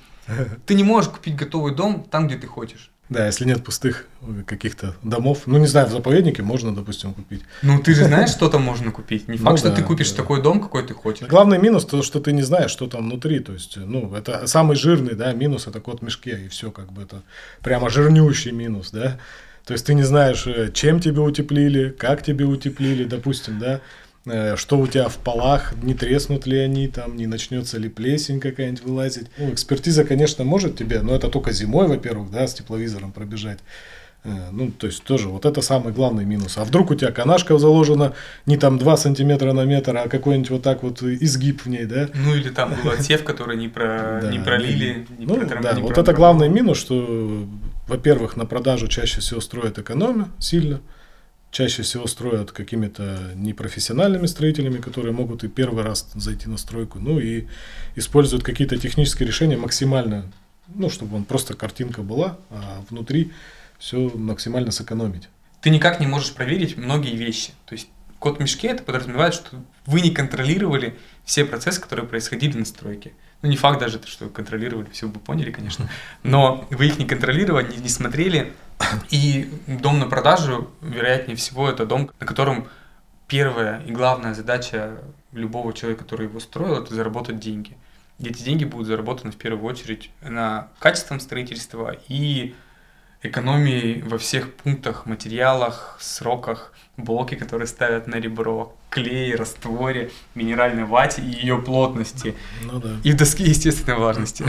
Ты 0.67 0.75
не 0.75 0.85
можешь 0.85 1.11
купить 1.11 1.37
готовый 1.37 1.75
дом 1.75 2.07
там, 2.11 2.27
где 2.29 2.37
ты 2.37 2.47
хочешь. 2.47 2.91
Да, 3.11 3.27
если 3.27 3.45
нет 3.45 3.63
пустых 3.63 4.07
э, 4.23 4.43
каких-то 4.47 4.97
домов. 5.03 5.43
Ну, 5.45 5.59
не 5.59 5.67
знаю, 5.67 5.89
в 5.89 5.91
заповеднике 5.91 6.43
можно, 6.43 6.75
допустим, 6.75 7.13
купить. 7.13 7.43
Ну, 7.61 7.79
ты 7.79 7.95
же 7.95 8.05
знаешь, 8.05 8.31
что 8.31 8.49
там 8.49 8.63
можно 8.63 8.91
купить. 8.91 9.29
Не 9.29 9.37
факт, 9.37 9.51
ну, 9.51 9.57
что 9.59 9.69
да, 9.69 9.77
ты 9.77 9.83
купишь 9.83 10.11
да. 10.13 10.17
такой 10.17 10.43
дом, 10.43 10.61
какой 10.61 10.87
ты 10.87 10.95
хочешь. 10.95 11.29
Главный 11.29 11.59
минус 11.59 11.85
то, 11.85 12.03
что 12.03 12.19
ты 12.19 12.33
не 12.33 12.43
знаешь, 12.43 12.71
что 12.71 12.87
там 12.87 13.03
внутри. 13.03 13.41
То 13.41 13.53
есть, 13.53 13.77
ну, 13.77 14.15
это 14.15 14.47
самый 14.47 14.77
жирный, 14.77 15.15
да, 15.15 15.33
минус 15.33 15.67
это 15.67 15.81
кот 15.81 16.01
в 16.01 16.03
мешке, 16.03 16.47
и 16.47 16.49
все, 16.49 16.71
как 16.71 16.93
бы 16.93 17.03
это 17.03 17.23
прямо 17.61 17.91
жирнющий 17.91 18.53
минус, 18.53 18.91
да. 18.91 19.19
То 19.67 19.73
есть 19.73 19.87
ты 19.87 19.95
не 19.95 20.03
знаешь, 20.03 20.47
э, 20.47 20.71
чем 20.73 21.01
тебе 21.01 21.21
утеплили, 21.21 21.91
как 21.91 22.23
тебе 22.23 22.47
утеплили, 22.47 23.05
допустим, 23.05 23.59
да. 23.59 23.81
Э, 24.27 24.57
что 24.57 24.79
у 24.79 24.87
тебя 24.87 25.09
в 25.09 25.19
полах, 25.19 25.75
не 25.83 25.95
треснут 25.95 26.47
ли 26.47 26.59
они, 26.59 26.89
там, 26.89 27.17
не 27.17 27.27
начнется 27.27 27.77
ли 27.79 27.91
плесень 27.91 28.41
какая-нибудь 28.41 28.83
вылазить. 28.83 29.27
Ну, 29.37 29.53
экспертиза, 29.53 30.05
конечно, 30.05 30.45
может 30.45 30.79
тебе, 30.79 31.03
но 31.03 31.15
это 31.15 31.29
только 31.29 31.53
зимой, 31.53 31.89
во-первых, 31.89 32.31
да, 32.31 32.47
с 32.47 32.55
тепловизором 32.55 33.13
пробежать. 33.13 33.59
Э, 34.25 34.49
ну, 34.51 34.71
то 34.71 34.87
есть 34.87 35.05
тоже 35.05 35.29
вот 35.29 35.45
это 35.45 35.61
самый 35.61 35.93
главный 35.93 36.25
минус. 36.25 36.57
А 36.57 36.65
вдруг 36.65 36.91
у 36.91 36.95
тебя 36.95 37.13
канашка 37.13 37.59
заложена 37.59 38.15
не 38.47 38.57
там 38.57 38.79
2 38.79 38.97
сантиметра 38.97 39.53
на 39.53 39.67
метр, 39.67 39.95
а 39.95 40.09
какой-нибудь 40.09 40.51
вот 40.51 40.63
так 40.63 40.83
вот 40.83 41.03
изгиб 41.03 41.61
в 41.61 41.69
ней, 41.69 41.85
да? 41.85 42.09
Ну 42.15 42.35
или 42.35 42.49
там 42.49 42.75
был 42.83 42.93
отсев, 42.93 43.25
который 43.25 43.59
не, 43.59 43.69
про... 43.69 44.23
не 44.33 44.39
пролили, 44.39 45.07
не 45.19 45.27
Ну 45.27 45.37
да, 45.61 45.75
вот 45.75 45.99
это 45.99 46.15
главный 46.15 46.49
минус, 46.49 46.79
что, 46.79 47.47
во-первых, 47.87 48.39
на 48.39 48.47
продажу 48.47 48.89
чаще 48.89 49.21
всего 49.21 49.43
строят 49.43 49.79
экономия 49.79 50.29
сильно 50.39 50.81
чаще 51.55 51.83
всего 51.83 52.09
строят 52.09 52.51
какими-то 52.51 53.31
непрофессиональными 53.37 54.27
строителями, 54.27 54.79
которые 54.79 55.13
могут 55.13 55.45
и 55.45 55.49
первый 55.49 55.85
раз 55.85 56.11
зайти 56.15 56.49
на 56.49 56.57
стройку, 56.57 56.99
ну 56.99 57.21
и 57.21 57.47
используют 57.95 58.43
какие-то 58.43 58.77
технические 58.77 59.29
решения 59.29 59.57
максимально, 59.57 60.27
ну, 60.75 60.91
чтобы 60.91 61.17
он 61.17 61.25
просто 61.25 61.55
картинка 61.55 62.03
была, 62.03 62.39
а 62.51 62.83
внутри 62.91 63.31
все 63.79 64.11
максимально 64.15 64.73
сэкономить. 64.73 65.29
Ты 65.61 65.71
никак 65.71 66.01
не 66.01 66.09
можешь 66.09 66.33
проверить 66.33 66.77
многие 66.77 67.15
вещи. 67.15 67.53
То 67.67 67.75
есть 67.75 67.89
код 68.19 68.39
в 68.39 68.41
мешке 68.41 68.69
это 68.69 68.83
подразумевает, 68.83 69.35
что 69.35 69.63
вы 69.87 70.01
не 70.01 70.11
контролировали 70.11 70.97
все 71.25 71.45
процессы, 71.45 71.81
которые 71.81 72.09
происходили 72.09 72.59
на 72.59 72.65
стройке. 72.65 73.13
Ну, 73.45 73.51
не 73.51 73.57
факт 73.57 73.79
даже, 73.79 74.01
что 74.07 74.31
контролировали, 74.31 74.89
все 74.89 75.07
бы 75.07 75.21
поняли, 75.21 75.51
конечно. 75.51 75.91
Но 76.23 76.67
вы 76.71 76.87
их 76.87 76.99
не 76.99 77.05
контролировали, 77.05 77.71
не, 77.71 77.77
не 77.77 77.89
смотрели, 77.91 78.55
и 79.11 79.53
дом 79.67 79.99
на 79.99 80.07
продажу, 80.07 80.71
вероятнее 80.81 81.37
всего, 81.37 81.69
это 81.69 81.85
дом, 81.85 82.11
на 82.19 82.27
котором 82.27 82.69
первая 83.29 83.83
и 83.83 83.93
главная 83.93 84.33
задача 84.33 84.97
любого 85.33 85.75
человека, 85.75 86.05
который 86.05 86.27
его 86.27 86.41
строил, 86.41 86.83
это 86.83 86.95
заработать 86.95 87.39
деньги. 87.39 87.77
И 88.19 88.29
эти 88.29 88.43
деньги 88.43 88.65
будут 88.65 88.87
заработаны 88.87 89.31
в 89.31 89.37
первую 89.37 89.71
очередь 89.71 90.11
на 90.23 90.69
качеством 90.79 91.21
строительства 91.21 91.95
и 92.09 92.55
экономии 93.25 94.05
во 94.07 94.19
всех 94.19 94.53
пунктах, 94.53 95.07
материалах, 95.07 95.97
сроках, 96.01 96.73
блоки, 96.97 97.35
которые 97.35 97.67
ставят 97.67 98.07
на 98.07 98.17
ребро, 98.17 98.77
клей, 98.91 99.35
растворе, 99.35 100.11
минеральной 100.35 100.85
вате 100.85 101.23
и 101.23 101.41
ее 101.41 101.59
плотности. 101.59 102.35
Ну, 102.63 102.79
да. 102.79 102.91
И 103.03 103.13
в 103.13 103.17
доске 103.17 103.45
естественной 103.45 103.97
влажности. 103.97 104.45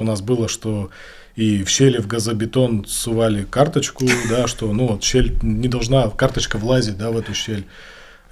У 0.00 0.04
нас 0.04 0.20
было, 0.20 0.48
что 0.48 0.90
и 1.36 1.62
в 1.62 1.68
щели 1.68 1.98
в 1.98 2.06
газобетон 2.06 2.84
сували 2.86 3.44
карточку, 3.44 4.06
да, 4.28 4.46
что 4.46 4.72
ну 4.72 4.88
вот 4.88 5.04
щель 5.04 5.38
не 5.42 5.68
должна, 5.68 6.10
карточка 6.10 6.58
влазить, 6.58 6.98
да, 6.98 7.10
в 7.10 7.16
эту 7.18 7.34
щель. 7.34 7.66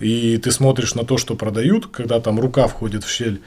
И 0.00 0.38
ты 0.38 0.50
смотришь 0.50 0.94
на 0.94 1.04
то, 1.04 1.18
что 1.18 1.34
продают, 1.34 1.86
когда 1.86 2.20
там 2.20 2.40
рука 2.40 2.66
входит 2.66 3.04
в 3.04 3.10
щель, 3.10 3.42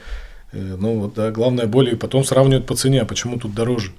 э, 0.52 0.76
ну 0.78 1.00
вот, 1.00 1.14
да, 1.14 1.30
главное 1.30 1.66
более, 1.66 1.96
потом 1.96 2.24
сравнивают 2.24 2.66
по 2.66 2.76
цене, 2.76 3.02
а 3.02 3.04
почему 3.04 3.38
тут 3.38 3.54
дороже. 3.54 3.92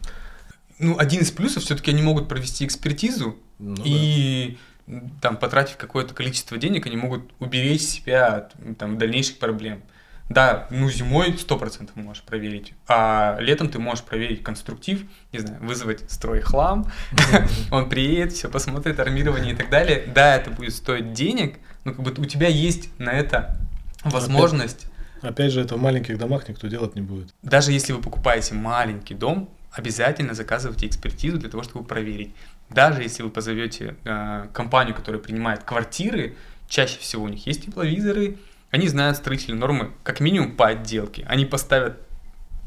Ну, 0.80 0.98
один 0.98 1.22
из 1.22 1.32
плюсов 1.32 1.64
все-таки 1.64 1.92
они 1.92 2.02
могут 2.02 2.28
провести 2.28 2.66
экспертизу 2.66 3.38
ну, 3.60 3.76
и 3.84 4.58
да. 4.88 5.02
там 5.22 5.38
потратив 5.38 5.78
какое-то 5.78 6.14
количество 6.14 6.58
денег, 6.58 6.86
они 6.86 6.98
могут 6.98 7.32
уберечь 7.40 7.82
себя 7.82 8.36
от 8.36 8.78
там, 8.78 8.98
дальнейших 8.98 9.40
проблем. 9.40 9.84
Да, 10.28 10.68
ну 10.72 10.90
зимой 10.90 11.34
100% 11.34 11.92
можешь 11.96 12.24
проверить, 12.24 12.74
а 12.88 13.38
летом 13.40 13.70
ты 13.70 13.78
можешь 13.78 14.04
проверить 14.04 14.42
конструктив, 14.44 15.04
не 15.32 15.38
знаю, 15.38 15.64
вызвать 15.64 16.10
строй 16.10 16.42
хлам, 16.42 16.92
он 17.72 17.90
приедет, 17.90 18.34
все 18.34 18.50
посмотрит, 18.50 19.00
армирование 19.00 19.54
и 19.54 19.56
так 19.56 19.70
далее. 19.70 20.04
Да, 20.14 20.36
это 20.36 20.50
будет 20.50 20.74
стоить 20.74 21.14
денег, 21.14 21.60
но 21.84 21.94
как 21.94 22.02
бы 22.02 22.12
у 22.20 22.26
тебя 22.26 22.48
есть 22.48 22.90
на 22.98 23.12
это 23.12 23.60
возможность. 24.04 24.88
Опять, 25.20 25.32
опять 25.32 25.52
же, 25.52 25.62
это 25.62 25.76
в 25.76 25.82
маленьких 25.82 26.18
домах 26.18 26.50
никто 26.50 26.68
делать 26.68 26.96
не 26.96 27.02
будет. 27.02 27.32
Даже 27.44 27.72
если 27.72 27.94
вы 27.94 28.02
покупаете 28.02 28.56
маленький 28.56 29.14
дом, 29.14 29.55
обязательно 29.76 30.34
заказывайте 30.34 30.88
экспертизу 30.88 31.38
для 31.38 31.50
того, 31.50 31.64
чтобы 31.64 31.86
проверить. 31.86 32.34
Даже 32.70 33.04
если 33.04 33.24
вы 33.24 33.30
позовете 33.30 33.96
э, 34.06 34.48
компанию, 34.54 34.96
которая 34.96 35.22
принимает 35.22 35.64
квартиры, 35.64 36.36
чаще 36.68 36.98
всего 37.00 37.26
у 37.26 37.28
них 37.28 37.46
есть 37.46 37.66
тепловизоры, 37.66 38.38
они 38.72 38.88
знают 38.88 39.18
строительные 39.18 39.60
нормы 39.60 39.92
как 40.04 40.20
минимум 40.20 40.56
по 40.56 40.68
отделке. 40.68 41.26
Они 41.28 41.46
поставят 41.46 42.00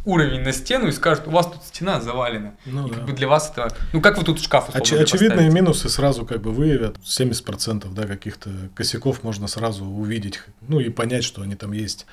уровень 0.04 0.40
на 0.40 0.52
стену 0.52 0.88
и 0.88 0.92
скажут, 0.92 1.26
у 1.26 1.30
вас 1.30 1.46
тут 1.46 1.64
стена 1.64 2.00
завалена. 2.00 2.54
Ну, 2.64 2.86
и 2.86 2.90
да. 2.90 2.96
как 2.96 3.06
бы 3.06 3.12
для 3.12 3.28
вас 3.28 3.50
это... 3.50 3.74
Ну, 3.92 4.00
как 4.00 4.16
вы 4.16 4.24
тут 4.24 4.40
шкаф 4.40 4.70
Оч- 4.70 4.80
Очевидные 4.80 5.30
поставите? 5.30 5.54
минусы 5.54 5.88
сразу 5.88 6.24
как 6.24 6.40
бы 6.40 6.52
выявят. 6.52 6.96
70% 6.98 7.92
да, 7.92 8.06
каких-то 8.06 8.50
косяков 8.74 9.22
можно 9.22 9.48
сразу 9.48 9.84
увидеть, 9.84 10.40
ну 10.60 10.78
и 10.80 10.88
понять, 10.88 11.24
что 11.24 11.42
они 11.42 11.56
там 11.56 11.72
есть. 11.72 12.06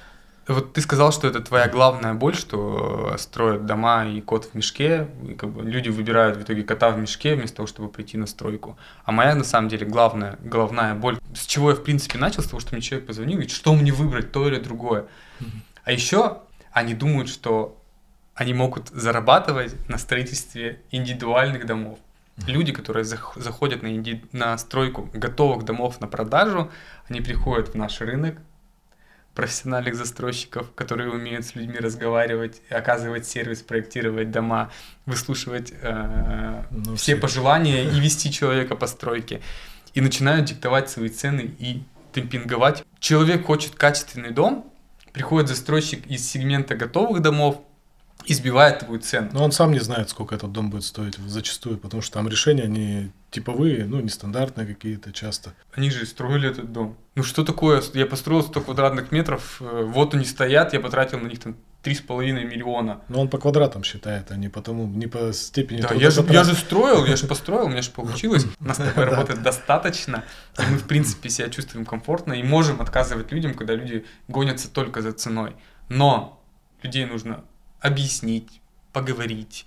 Вот 0.48 0.74
ты 0.74 0.82
сказал, 0.82 1.12
что 1.12 1.28
это 1.28 1.42
твоя 1.42 1.68
главная 1.68 2.14
боль, 2.14 2.36
что 2.36 3.16
строят 3.18 3.66
дома 3.66 4.06
и 4.06 4.22
кот 4.22 4.46
в 4.46 4.54
мешке, 4.54 5.08
и 5.28 5.34
как 5.34 5.50
бы 5.50 5.64
люди 5.64 5.90
выбирают 5.90 6.38
в 6.38 6.44
итоге 6.44 6.64
кота 6.64 6.92
в 6.92 7.00
мешке 7.00 7.36
вместо 7.36 7.58
того, 7.58 7.68
чтобы 7.68 7.90
прийти 7.90 8.16
на 8.18 8.28
стройку. 8.28 8.78
А 9.06 9.12
моя 9.12 9.34
на 9.34 9.44
самом 9.44 9.70
деле 9.70 9.88
главная, 9.88 10.38
головная 10.44 10.94
боль, 10.94 11.18
с 11.34 11.48
чего 11.48 11.72
я 11.72 11.76
в 11.76 11.84
принципе 11.84 12.20
начал, 12.20 12.44
с 12.44 12.48
того, 12.48 12.60
что 12.60 12.76
мне 12.76 12.82
человек 12.82 13.08
позвонил, 13.08 13.34
говорит, 13.34 13.52
что 13.52 13.74
мне 13.74 13.92
выбрать, 13.92 14.32
то 14.32 14.48
или 14.48 14.60
другое. 14.60 15.06
А 15.84 15.92
еще 15.92 16.42
они 16.72 16.94
думают, 16.94 17.30
что 17.30 17.82
они 18.36 18.54
могут 18.54 18.90
зарабатывать 18.90 19.74
на 19.90 19.98
строительстве 19.98 20.82
индивидуальных 20.92 21.66
домов. 21.66 21.98
Люди, 22.46 22.74
которые 22.74 23.06
заходят 23.06 23.82
на, 23.82 23.88
инди... 23.88 24.22
на 24.34 24.58
стройку 24.58 25.10
готовых 25.14 25.64
домов 25.64 26.02
на 26.02 26.08
продажу, 26.08 26.70
они 27.08 27.22
приходят 27.22 27.70
в 27.70 27.76
наш 27.76 28.02
рынок, 28.02 28.38
профессиональных 29.36 29.96
застройщиков, 29.96 30.74
которые 30.74 31.12
умеют 31.12 31.46
с 31.46 31.56
людьми 31.56 31.78
разговаривать, 31.78 32.62
оказывать 32.70 33.28
сервис, 33.28 33.62
проектировать 33.62 34.32
дома, 34.32 34.72
выслушивать 35.06 35.74
э, 35.82 36.64
ну, 36.72 36.96
все, 36.96 37.14
все 37.14 37.16
пожелания 37.18 37.84
и 37.84 38.00
вести 38.00 38.32
человека 38.32 38.76
по 38.76 38.88
стройке. 38.88 39.42
И 39.94 40.02
начинают 40.02 40.46
диктовать 40.46 40.90
свои 40.90 41.10
цены 41.10 41.54
и 41.60 41.84
демпинговать. 42.14 42.84
Человек 43.00 43.46
хочет 43.46 43.76
качественный 43.76 44.32
дом, 44.32 44.72
приходит 45.12 45.50
застройщик 45.50 46.08
из 46.08 46.28
сегмента 46.28 46.76
готовых 46.76 47.22
домов, 47.22 47.62
избивает 48.28 48.80
твою 48.80 49.00
цену. 49.00 49.30
Но 49.34 49.44
он 49.44 49.52
сам 49.52 49.72
не 49.72 49.80
знает, 49.80 50.10
сколько 50.10 50.36
этот 50.36 50.52
дом 50.52 50.70
будет 50.70 50.84
стоить 50.84 51.16
зачастую, 51.18 51.78
потому 51.78 52.02
что 52.02 52.14
там 52.14 52.28
решения, 52.28 52.64
они 52.64 53.12
типовые, 53.32 53.86
ну, 53.86 54.00
нестандартные 54.00 54.66
какие-то 54.66 55.12
часто. 55.12 55.54
Они 55.74 55.90
же 55.90 56.06
строили 56.06 56.50
этот 56.50 56.72
дом. 56.72 56.98
Ну, 57.16 57.24
что 57.24 57.44
такое? 57.44 57.82
Я 57.94 58.06
построил 58.06 58.44
100 58.44 58.62
квадратных 58.62 59.12
метров, 59.12 59.62
э, 59.62 59.84
вот 59.86 60.14
они 60.14 60.26
стоят, 60.26 60.74
я 60.74 60.80
потратил 60.80 61.20
на 61.20 61.28
них 61.28 61.40
там 61.40 61.56
три 61.82 61.94
с 61.94 62.02
половиной 62.02 62.46
миллиона. 62.46 63.02
Но 63.10 63.22
он 63.22 63.30
по 63.30 63.38
квадратам 63.38 63.84
считает, 63.84 64.32
а 64.32 64.38
не 64.38 64.50
потому, 64.50 64.88
не 64.88 65.06
по 65.06 65.32
степени. 65.34 65.82
Да, 65.82 65.94
я 65.94 66.10
же, 66.10 66.26
я 66.30 66.44
же 66.44 66.56
строил, 66.56 67.06
я 67.06 67.16
же 67.16 67.28
построил, 67.28 67.66
у 67.66 67.70
меня 67.70 67.84
же 67.84 67.92
получилось. 67.92 68.48
У 68.60 68.66
нас 68.66 68.78
такое 68.78 69.06
работает 69.12 69.44
достаточно, 69.44 70.24
и 70.58 70.64
мы, 70.72 70.78
в 70.78 70.88
принципе, 70.88 71.30
себя 71.30 71.50
чувствуем 71.50 71.86
комфортно 71.86 72.34
и 72.34 72.42
можем 72.42 72.82
отказывать 72.82 73.32
людям, 73.32 73.54
когда 73.54 73.76
люди 73.76 74.06
гонятся 74.28 74.68
только 74.68 75.02
за 75.02 75.12
ценой. 75.12 75.56
Но 75.88 76.44
людей 76.82 77.06
нужно 77.06 77.44
объяснить, 77.86 78.62
поговорить, 78.94 79.66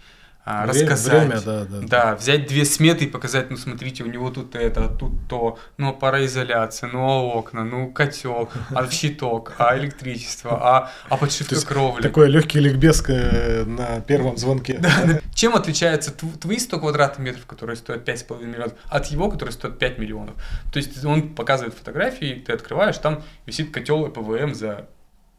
а, 0.51 0.67
время, 0.67 0.81
рассказать. 0.81 1.27
Время, 1.29 1.41
да, 1.43 1.65
да, 1.65 1.87
да, 1.87 2.17
взять 2.17 2.47
две 2.47 2.65
сметы 2.65 3.05
и 3.05 3.07
показать, 3.07 3.51
ну 3.51 3.59
смотрите, 3.59 4.03
у 4.03 4.07
него 4.07 4.31
тут 4.31 4.55
это, 4.55 4.87
а 4.87 4.89
тут 4.89 5.13
то, 5.29 5.59
ну 5.77 5.91
а 5.91 5.93
пароизоляция, 5.93 6.89
ну 6.91 7.01
а 7.01 7.21
окна, 7.21 7.65
ну 7.65 7.93
котел, 7.93 8.49
а 8.71 8.89
щиток, 8.91 9.53
а 9.59 9.77
электричество, 9.77 10.53
а, 10.53 10.91
а 11.11 11.17
подшивка 11.19 11.61
кровли. 11.61 12.01
Такой 12.01 12.29
легкий 12.29 12.61
ликбез 12.61 13.05
э, 13.09 13.65
на 13.65 14.01
первом 14.01 14.39
звонке. 14.39 14.79
Да, 14.79 15.21
Чем 15.35 15.55
отличаются 15.55 16.13
твои 16.13 16.59
100 16.59 16.81
квадратных 16.81 17.27
метров, 17.27 17.45
которые 17.45 17.77
стоят 17.77 18.09
5,5 18.09 18.47
миллионов, 18.47 18.73
от 18.89 19.07
его, 19.07 19.31
который 19.31 19.51
стоит 19.51 19.79
5 19.79 19.99
миллионов? 19.99 20.35
То 20.73 20.79
есть 20.79 21.05
он 21.05 21.35
показывает 21.35 21.75
фотографии, 21.75 22.43
ты 22.47 22.55
открываешь, 22.55 22.97
там 22.97 23.23
висит 23.45 23.71
котел 23.71 24.09
ПВМ 24.09 24.55
за 24.55 24.89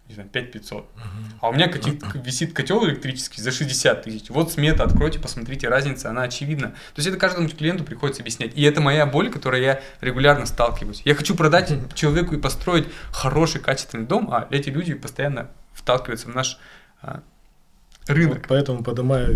не 0.09 0.15
знаю, 0.15 0.29
5500. 0.29 0.79
Угу. 0.79 0.89
А 1.41 1.49
у 1.49 1.53
меня 1.53 1.67
котел, 1.67 1.93
висит 2.15 2.53
котел 2.53 2.83
электрический 2.85 3.41
за 3.41 3.51
60 3.51 4.01
тысяч. 4.01 4.29
Вот 4.29 4.51
смета, 4.51 4.83
откройте, 4.83 5.19
посмотрите, 5.19 5.69
разница, 5.69 6.09
она 6.09 6.23
очевидна. 6.23 6.69
То 6.69 6.97
есть 6.97 7.07
это 7.07 7.17
каждому 7.17 7.47
клиенту 7.47 7.83
приходится 7.83 8.23
объяснять. 8.23 8.57
И 8.57 8.63
это 8.63 8.81
моя 8.81 9.05
боль, 9.05 9.29
которой 9.29 9.61
я 9.61 9.81
регулярно 10.01 10.47
сталкиваюсь. 10.47 11.03
Я 11.05 11.13
хочу 11.13 11.35
продать 11.35 11.71
человеку 11.93 12.33
и 12.33 12.39
построить 12.39 12.87
хороший, 13.11 13.61
качественный 13.61 14.07
дом, 14.07 14.29
а 14.31 14.47
эти 14.49 14.69
люди 14.69 14.95
постоянно 14.95 15.51
вталкиваются 15.73 16.27
в 16.27 16.35
наш 16.35 16.57
а, 17.03 17.21
рынок. 18.07 18.37
Вот 18.39 18.47
поэтому 18.47 18.83
поднимай 18.83 19.25
э, 19.25 19.35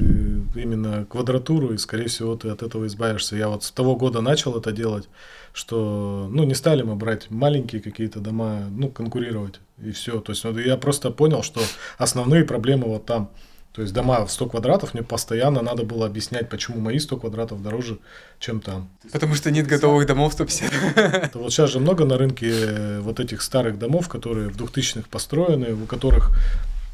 именно 0.56 1.06
квадратуру, 1.06 1.74
и, 1.74 1.78
скорее 1.78 2.08
всего, 2.08 2.36
ты 2.36 2.50
от 2.50 2.64
этого 2.64 2.88
избавишься. 2.88 3.36
Я 3.36 3.50
вот 3.50 3.64
с 3.64 3.72
того 3.72 3.96
года 3.96 4.22
начал 4.22 4.58
это 4.58 4.72
делать, 4.72 5.08
что, 5.54 6.28
ну, 6.32 6.44
не 6.44 6.56
стали 6.56 6.82
мы 6.82 6.96
брать 6.96 7.30
маленькие 7.30 7.82
какие-то 7.82 8.20
дома, 8.20 8.68
ну, 8.72 8.90
конкурировать, 8.90 9.60
и 9.82 9.92
все. 9.92 10.20
То 10.20 10.32
есть, 10.32 10.44
ну, 10.44 10.58
я 10.58 10.78
просто 10.78 11.12
понял, 11.12 11.44
что 11.44 11.62
основные 11.98 12.46
проблемы 12.46 12.88
вот 12.88 13.06
там. 13.06 13.32
То 13.74 13.82
есть 13.82 13.92
дома 13.92 14.24
в 14.24 14.32
100 14.32 14.50
квадратов, 14.50 14.94
мне 14.94 15.02
постоянно 15.02 15.64
надо 15.64 15.84
было 15.84 16.06
объяснять, 16.06 16.48
почему 16.48 16.80
мои 16.80 17.00
100 17.00 17.18
квадратов 17.18 17.64
дороже, 17.64 17.98
чем 18.40 18.62
там. 18.62 18.88
Потому 19.12 19.34
что 19.34 19.50
нет 19.50 19.66
готовых 19.66 20.06
домов 20.06 20.34
150. 20.34 21.34
Вот 21.34 21.52
сейчас 21.52 21.72
же 21.72 21.80
много 21.80 22.06
на 22.06 22.20
рынке 22.20 22.52
э, 22.52 23.00
вот 23.00 23.20
этих 23.20 23.42
старых 23.42 23.80
домов, 23.80 24.10
которые 24.10 24.50
в 24.50 24.58
2000-х 24.58 25.08
построены, 25.10 25.74
у 25.74 25.88
которых 25.88 26.30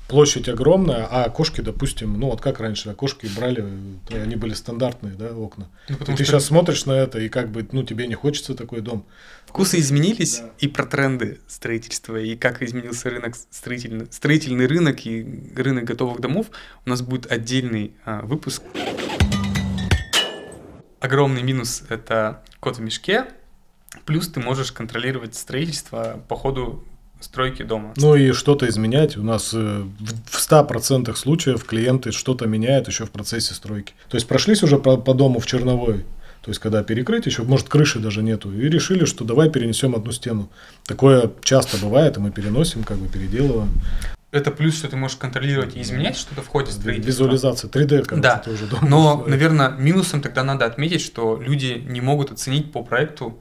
площадь 0.10 0.50
огромная, 0.50 1.06
а 1.06 1.26
окошки, 1.26 1.62
допустим, 1.62 2.20
ну 2.20 2.32
вот 2.32 2.42
как 2.42 2.60
раньше, 2.60 2.90
окошки 2.90 3.28
брали, 3.28 3.64
они 4.10 4.36
были 4.36 4.56
стандартные, 4.56 5.14
да, 5.14 5.36
окна. 5.36 5.70
Ну, 5.88 5.96
и 5.96 6.04
ты 6.04 6.26
сейчас 6.26 6.46
смотришь 6.46 6.86
на 6.86 6.94
это, 6.94 7.20
и 7.20 7.30
как 7.30 7.52
бы, 7.52 7.66
ну, 7.72 7.84
тебе 7.84 8.08
не 8.08 8.16
хочется 8.16 8.56
такой 8.56 8.82
дом. 8.82 9.06
Вкусы 9.46 9.80
изменились, 9.80 10.40
да. 10.40 10.50
и 10.58 10.68
про 10.68 10.86
тренды 10.86 11.40
строительства, 11.48 12.20
и 12.20 12.36
как 12.36 12.64
изменился 12.64 13.12
рынок 13.12 13.36
строительный, 13.52 14.08
строительный 14.10 14.66
рынок 14.66 15.06
и 15.06 15.54
рынок 15.56 15.84
готовых 15.84 16.20
домов, 16.20 16.48
у 16.88 16.90
нас 16.90 17.04
будет 17.04 17.32
отдельный 17.32 17.94
а, 18.04 18.22
выпуск. 18.24 18.64
Огромный 21.00 21.44
минус– 21.44 21.84
это 21.90 22.44
код 22.60 22.78
в 22.78 22.82
мешке, 22.82 23.28
плюс 24.06 24.28
ты 24.28 24.40
можешь 24.40 24.72
контролировать 24.72 25.36
строительство 25.36 26.20
по 26.28 26.36
ходу 26.36 26.84
стройки 27.20 27.64
дома. 27.64 27.94
Ну 27.98 28.16
и 28.16 28.32
что-то 28.32 28.68
изменять. 28.68 29.18
У 29.18 29.24
нас 29.24 29.52
э, 29.54 29.84
в 30.30 30.38
100% 30.38 31.14
случаев 31.16 31.64
клиенты 31.66 32.12
что-то 32.12 32.48
меняют 32.48 32.88
еще 32.88 33.06
в 33.06 33.12
процессе 33.12 33.54
стройки. 33.54 33.94
То 34.10 34.16
есть 34.16 34.28
прошлись 34.28 34.64
уже 34.64 34.78
по, 34.78 34.98
по 34.98 35.14
дому 35.14 35.40
в 35.40 35.46
черновой, 35.46 36.06
то 36.42 36.52
есть 36.52 36.60
когда 36.60 36.84
перекрыть 36.84 37.26
еще, 37.26 37.44
может 37.44 37.68
крыши 37.68 38.00
даже 38.00 38.24
нету, 38.24 38.52
и 38.52 38.70
решили, 38.70 39.06
что 39.06 39.26
давай 39.26 39.50
перенесем 39.50 39.96
одну 39.96 40.12
стену. 40.12 40.50
Такое 40.86 41.32
часто 41.44 41.78
бывает, 41.78 42.18
и 42.18 42.20
мы 42.20 42.32
переносим, 42.32 42.84
как 42.84 42.98
бы 42.98 43.08
переделываем. 43.08 43.72
Это 44.32 44.52
плюс, 44.52 44.78
что 44.78 44.88
ты 44.88 44.96
можешь 44.96 45.18
контролировать 45.18 45.76
и 45.76 45.82
изменять 45.82 46.16
что-то 46.16 46.44
в 46.44 46.48
ходе 46.48 46.72
строительства. 46.72 47.08
Визуализация 47.24 47.70
3D, 47.70 48.06
как 48.06 48.22
да. 48.22 48.38
ты 48.38 48.52
уже 48.52 48.68
дома. 48.68 48.88
Но, 48.88 49.24
наверное, 49.28 49.70
минусом 49.70 50.22
тогда 50.22 50.44
надо 50.44 50.66
отметить, 50.66 51.02
что 51.02 51.42
люди 51.42 51.84
не 51.88 52.00
могут 52.00 52.32
оценить 52.32 52.72
по 52.72 52.84
проекту 52.84 53.40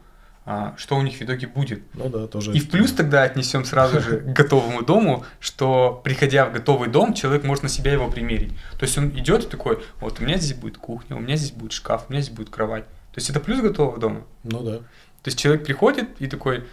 что 0.76 0.96
у 0.96 1.02
них 1.02 1.18
в 1.18 1.22
итоге 1.22 1.46
будет. 1.46 1.82
Ну 1.94 2.08
да, 2.08 2.26
тоже. 2.26 2.52
И 2.52 2.61
в 2.61 2.70
плюс 2.70 2.92
тогда 2.92 3.22
отнесем 3.22 3.64
сразу 3.64 4.00
же 4.00 4.18
к 4.20 4.32
готовому 4.32 4.82
дому, 4.82 5.24
что 5.40 6.00
приходя 6.04 6.46
в 6.46 6.52
готовый 6.52 6.88
дом, 6.88 7.14
человек 7.14 7.44
может 7.44 7.62
на 7.62 7.68
себя 7.68 7.92
его 7.92 8.11
примерить. 8.11 8.52
То 8.78 8.84
есть 8.84 8.96
он 8.96 9.11
идет 9.11 9.44
и 9.44 9.48
такой, 9.48 9.82
вот 10.00 10.20
у 10.20 10.24
меня 10.24 10.38
здесь 10.38 10.54
будет 10.54 10.78
кухня, 10.78 11.16
у 11.16 11.20
меня 11.20 11.37
здесь 11.37 11.52
будет 11.52 11.72
шкаф, 11.72 12.06
у 12.08 12.12
меня 12.12 12.22
здесь 12.22 12.34
будет 12.34 12.50
кровать. 12.50 12.84
То 12.84 13.20
есть 13.20 13.30
это 13.30 13.40
плюс 13.40 13.61
готового 13.61 13.98
дома. 13.98 14.24
Ну 14.44 14.62
да. 14.62 14.78
То 14.78 15.26
есть 15.26 15.38
человек 15.38 15.64
приходит 15.64 16.08
и 16.20 16.26
такой, 16.28 16.64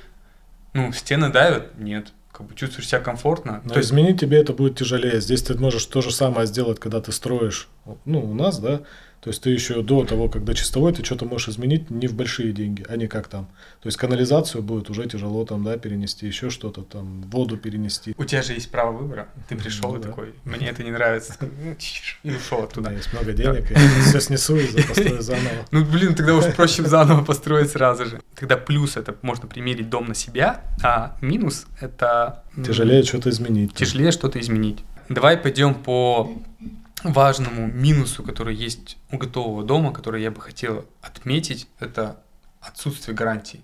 ну, 0.73 0.91
стены 0.93 1.29
давят? 1.29 1.77
Нет. 1.77 2.13
Как 2.31 2.45
бы 2.45 2.53
чувствуешь 2.53 2.87
себя 2.87 2.99
комфортно. 2.99 3.61
Но 3.63 3.71
То 3.71 3.79
есть 3.79 3.89
изменить 3.89 4.19
тебе 4.19 4.39
это 4.39 4.53
будет 4.53 4.77
тяжелее. 4.77 5.21
Здесь 5.21 5.41
ты 5.41 5.57
можешь 5.57 5.85
то 5.85 6.01
же 6.01 6.11
самое 6.11 6.47
сделать, 6.47 6.79
когда 6.79 7.01
ты 7.01 7.11
строишь, 7.11 7.69
ну, 8.05 8.19
у 8.19 8.33
нас, 8.33 8.59
да, 8.59 8.81
то 9.25 9.29
есть 9.29 9.41
ты 9.41 9.49
еще 9.49 9.81
до 9.81 10.05
того, 10.05 10.29
когда 10.29 10.53
чистовой, 10.53 10.93
ты 10.93 11.03
что-то 11.03 11.25
можешь 11.25 11.49
изменить 11.49 11.89
не 11.89 12.05
в 12.05 12.13
большие 12.13 12.53
деньги, 12.53 12.85
а 12.87 12.95
не 12.95 13.07
как 13.07 13.27
там. 13.27 13.47
То 13.81 13.87
есть 13.87 13.97
канализацию 13.97 14.61
будет 14.61 14.91
уже 14.91 15.07
тяжело 15.07 15.43
там, 15.45 15.63
да, 15.63 15.79
перенести, 15.79 16.27
еще 16.27 16.51
что-то 16.51 16.83
там, 16.83 17.23
воду 17.23 17.57
перенести. 17.57 18.13
у 18.19 18.23
тебя 18.23 18.43
же 18.43 18.53
есть 18.53 18.69
право 18.69 18.95
выбора. 18.95 19.27
Ты 19.49 19.55
пришел 19.55 19.89
Ну 19.89 19.97
и 19.97 19.99
да. 19.99 20.09
такой, 20.09 20.35
мне 20.43 20.67
это 20.67 20.83
не 20.83 20.91
нравится. 20.91 21.33
Ну, 21.41 21.75
И 22.21 22.35
ушел 22.35 22.65
оттуда. 22.65 22.91
есть 22.91 23.11
много 23.13 23.33
денег, 23.33 23.71
я 23.71 23.77
все 24.05 24.19
снесу 24.19 24.57
и 24.57 24.67
построю 24.83 25.19
заново. 25.23 25.65
Ну, 25.71 25.83
блин, 25.83 26.13
тогда 26.13 26.35
уж 26.35 26.45
проще 26.53 26.83
заново 26.83 27.23
построить 27.23 27.71
сразу 27.71 28.05
же. 28.05 28.21
Тогда 28.35 28.57
плюс 28.57 28.95
это 28.95 29.15
можно 29.23 29.47
примерить 29.47 29.89
дом 29.89 30.05
на 30.09 30.13
себя, 30.13 30.61
а 30.83 31.17
минус 31.21 31.65
это... 31.81 32.43
Тяжелее 32.63 33.01
что-то 33.01 33.31
изменить. 33.31 33.73
Тяжелее 33.73 34.11
что-то 34.11 34.39
изменить. 34.39 34.83
Давай 35.09 35.35
пойдем 35.35 35.73
по 35.73 36.31
важному 37.11 37.67
минусу, 37.67 38.23
который 38.23 38.55
есть 38.55 38.97
у 39.11 39.17
готового 39.17 39.63
дома, 39.63 39.91
который 39.93 40.21
я 40.21 40.31
бы 40.31 40.41
хотел 40.41 40.85
отметить, 41.01 41.67
это 41.79 42.21
отсутствие 42.61 43.15
гарантии. 43.15 43.61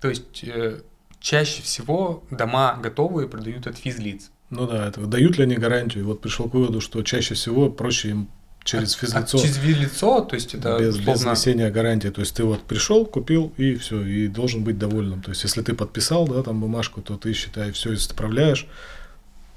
То 0.00 0.08
есть 0.08 0.42
э, 0.44 0.80
чаще 1.20 1.62
всего 1.62 2.24
дома 2.30 2.78
готовые 2.82 3.28
продают 3.28 3.66
от 3.66 3.78
физлиц. 3.78 4.30
Ну 4.50 4.66
да, 4.66 4.88
это 4.88 5.00
дают 5.06 5.38
ли 5.38 5.44
они 5.44 5.54
гарантию? 5.56 6.04
Вот 6.06 6.20
пришел 6.20 6.48
к 6.48 6.54
выводу, 6.54 6.80
что 6.80 7.02
чаще 7.02 7.34
всего 7.34 7.70
проще 7.70 8.10
им 8.10 8.28
через 8.64 8.92
физлицо, 8.92 9.38
от- 9.38 9.42
через 9.42 9.56
физлицо, 9.56 10.20
то 10.20 10.34
есть 10.34 10.54
это 10.54 10.78
без, 10.78 10.96
без 10.98 11.08
условно, 11.16 11.30
несения 11.30 11.70
гарантии. 11.70 12.08
То 12.08 12.20
есть 12.20 12.36
ты 12.36 12.44
вот 12.44 12.62
пришел, 12.62 13.06
купил 13.06 13.52
и 13.56 13.76
все, 13.76 14.04
и 14.04 14.28
должен 14.28 14.62
быть 14.62 14.78
довольным. 14.78 15.22
То 15.22 15.30
есть 15.30 15.42
если 15.44 15.62
ты 15.62 15.74
подписал, 15.74 16.28
да, 16.28 16.42
там 16.42 16.60
бумажку, 16.60 17.00
то 17.00 17.16
ты 17.16 17.32
считай 17.32 17.72
все 17.72 17.94
исправляешь. 17.94 18.66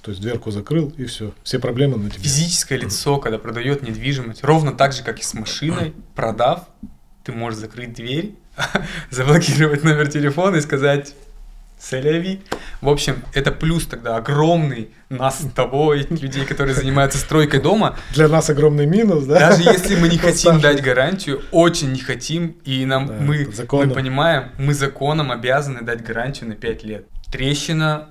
То 0.06 0.12
есть 0.12 0.22
дверку 0.22 0.52
закрыл 0.52 0.94
и 0.98 1.06
все. 1.06 1.34
Все 1.42 1.58
проблемы 1.58 1.98
на 1.98 2.12
тебе. 2.12 2.22
физическое 2.22 2.78
лицо, 2.78 3.18
когда 3.18 3.40
продает 3.40 3.82
недвижимость, 3.82 4.44
ровно 4.44 4.72
так 4.72 4.94
же, 4.94 5.02
как 5.02 5.20
и 5.20 5.24
с 5.24 5.34
машиной, 5.34 5.96
продав, 6.16 6.68
ты 7.24 7.32
можешь 7.32 7.60
закрыть 7.60 7.94
дверь, 7.94 8.36
заблокировать 9.10 9.84
номер 9.84 10.08
телефона 10.08 10.58
и 10.58 10.62
сказать 10.62 11.16
«Сэляви». 11.80 12.42
В 12.82 12.90
общем, 12.90 13.24
это 13.34 13.52
плюс 13.52 13.88
тогда 13.88 14.18
огромный 14.18 14.92
нас 15.10 15.40
с 15.40 15.50
тобой, 15.50 16.06
людей, 16.12 16.46
которые 16.46 16.76
занимаются 16.76 17.18
стройкой 17.18 17.60
дома. 17.60 17.98
Для 18.14 18.28
нас 18.28 18.48
огромный 18.52 18.86
минус, 18.86 19.24
да? 19.24 19.40
Даже 19.40 19.64
если 19.64 19.96
мы 19.96 20.08
не 20.08 20.18
хотим 20.20 20.60
дать 20.60 20.84
гарантию, 20.84 21.42
очень 21.50 21.92
не 21.92 22.00
хотим, 22.00 22.58
и 22.64 22.86
нам 22.86 23.08
Да, 23.08 23.14
мы, 23.16 23.50
мы 23.72 23.90
понимаем, 23.90 24.52
мы 24.60 24.76
законом 24.76 25.32
обязаны 25.32 25.82
дать 25.82 26.04
гарантию 26.04 26.50
на 26.50 26.56
5 26.56 26.84
лет. 26.84 27.08
Трещина, 27.32 28.10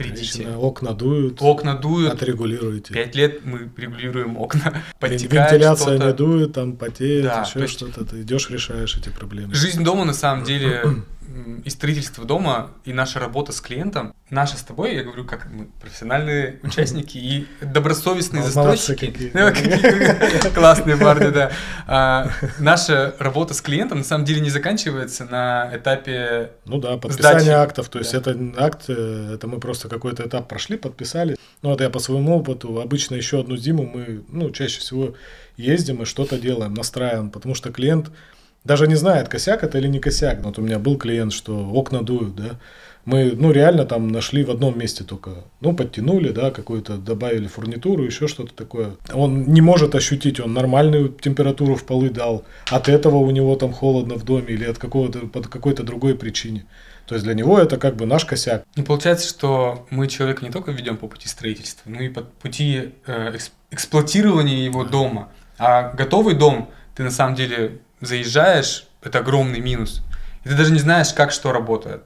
придите. 0.00 0.32
Трещина, 0.32 0.58
Окна 0.58 0.92
дуют, 0.92 1.38
Окна 1.40 1.74
дуют, 1.74 2.12
отрегулируйте. 2.12 2.92
Пять 2.92 3.14
лет 3.14 3.44
мы 3.44 3.70
регулируем 3.76 4.36
окна, 4.36 4.82
подтекает 4.98 5.52
Вентиляция 5.52 5.98
не 5.98 6.12
дует, 6.12 6.52
там 6.52 6.76
потеет, 6.76 7.24
Да, 7.24 7.46
еще 7.46 7.66
что-то. 7.66 8.04
Ты 8.04 8.22
идешь, 8.22 8.50
решаешь 8.50 8.96
эти 8.96 9.08
проблемы. 9.08 9.54
Жизнь 9.54 9.84
дома 9.84 10.04
на 10.04 10.14
самом 10.14 10.44
деле 10.50 10.82
и 11.64 11.70
строительство 11.70 12.24
дома, 12.24 12.70
и 12.84 12.92
наша 12.92 13.20
работа 13.20 13.52
с 13.52 13.60
клиентом, 13.60 14.14
наша 14.30 14.56
с 14.56 14.62
тобой, 14.62 14.94
я 14.94 15.02
говорю, 15.02 15.24
как 15.24 15.46
мы 15.50 15.66
профессиональные 15.80 16.58
участники 16.62 17.18
и 17.18 17.46
добросовестные 17.60 18.42
застройщики. 18.42 19.30
Классные 20.54 20.96
парни, 20.96 21.30
да. 21.30 21.52
А, 21.86 22.30
Наша 22.58 23.14
работа 23.18 23.54
с 23.54 23.60
клиентом 23.60 23.98
на 23.98 24.04
самом 24.04 24.24
деле 24.24 24.40
не 24.40 24.50
заканчивается 24.50 25.24
на 25.24 25.70
этапе 25.72 26.52
Ну 26.64 26.78
да, 26.78 26.96
подписание 26.96 27.54
актов. 27.54 27.88
То 27.88 27.98
есть 27.98 28.14
это 28.14 28.36
акт, 28.56 28.84
э, 28.88 29.34
это 29.34 29.46
мы 29.46 29.60
просто 29.60 29.88
какой-то 29.88 30.26
этап 30.26 30.48
прошли, 30.48 30.76
подписали. 30.76 31.36
Ну, 31.62 31.72
это 31.72 31.84
я 31.84 31.90
по 31.90 31.98
своему 31.98 32.36
опыту. 32.36 32.80
Обычно 32.80 33.14
еще 33.14 33.40
одну 33.40 33.56
зиму 33.56 33.84
мы, 33.86 34.24
ну, 34.28 34.50
чаще 34.50 34.80
всего 34.80 35.14
ездим 35.56 36.02
и 36.02 36.04
что-то 36.04 36.38
делаем, 36.38 36.74
настраиваем, 36.74 37.30
потому 37.30 37.54
что 37.54 37.70
клиент 37.70 38.10
даже 38.64 38.86
не 38.86 38.94
знает, 38.94 39.28
косяк 39.28 39.64
это 39.64 39.78
или 39.78 39.88
не 39.88 40.00
косяк. 40.00 40.42
Вот 40.44 40.58
у 40.58 40.62
меня 40.62 40.78
был 40.78 40.96
клиент, 40.96 41.32
что 41.32 41.70
окна 41.70 42.02
дуют, 42.02 42.34
да. 42.36 42.58
Мы, 43.06 43.32
ну, 43.34 43.50
реально 43.50 43.86
там 43.86 44.08
нашли 44.08 44.44
в 44.44 44.50
одном 44.50 44.78
месте 44.78 45.04
только, 45.04 45.30
ну, 45.60 45.74
подтянули, 45.74 46.32
да, 46.32 46.50
какую-то 46.50 46.98
добавили 46.98 47.46
фурнитуру, 47.46 48.04
еще 48.04 48.28
что-то 48.28 48.52
такое. 48.52 48.90
Он 49.12 49.44
не 49.44 49.62
может 49.62 49.94
ощутить, 49.94 50.38
он 50.38 50.52
нормальную 50.52 51.08
температуру 51.08 51.76
в 51.76 51.84
полы 51.84 52.10
дал, 52.10 52.44
от 52.70 52.90
этого 52.90 53.16
у 53.16 53.30
него 53.30 53.56
там 53.56 53.72
холодно 53.72 54.16
в 54.16 54.24
доме 54.24 54.48
или 54.48 54.64
от 54.64 54.76
какого-то, 54.76 55.20
под 55.20 55.48
какой-то 55.48 55.82
другой 55.82 56.14
причине. 56.14 56.66
То 57.06 57.14
есть 57.14 57.24
для 57.24 57.34
него 57.34 57.58
это 57.58 57.78
как 57.78 57.96
бы 57.96 58.04
наш 58.04 58.26
косяк. 58.26 58.64
И 58.76 58.82
получается, 58.82 59.26
что 59.28 59.86
мы 59.90 60.06
человека 60.06 60.44
не 60.44 60.50
только 60.50 60.70
ведем 60.70 60.98
по 60.98 61.08
пути 61.08 61.26
строительства, 61.26 61.88
но 61.88 62.00
и 62.02 62.10
по 62.10 62.20
пути 62.20 62.92
э, 63.06 63.32
экс- 63.34 63.50
эксплуатирования 63.70 64.62
его 64.62 64.84
дома. 64.84 65.30
А 65.58 65.92
готовый 65.94 66.34
дом, 66.34 66.70
ты 66.94 67.02
на 67.02 67.10
самом 67.10 67.34
деле 67.34 67.78
заезжаешь, 68.00 68.86
это 69.02 69.18
огромный 69.20 69.60
минус. 69.60 70.02
И 70.44 70.48
ты 70.48 70.54
даже 70.54 70.72
не 70.72 70.78
знаешь, 70.78 71.12
как 71.12 71.32
что 71.32 71.52
работает. 71.52 72.04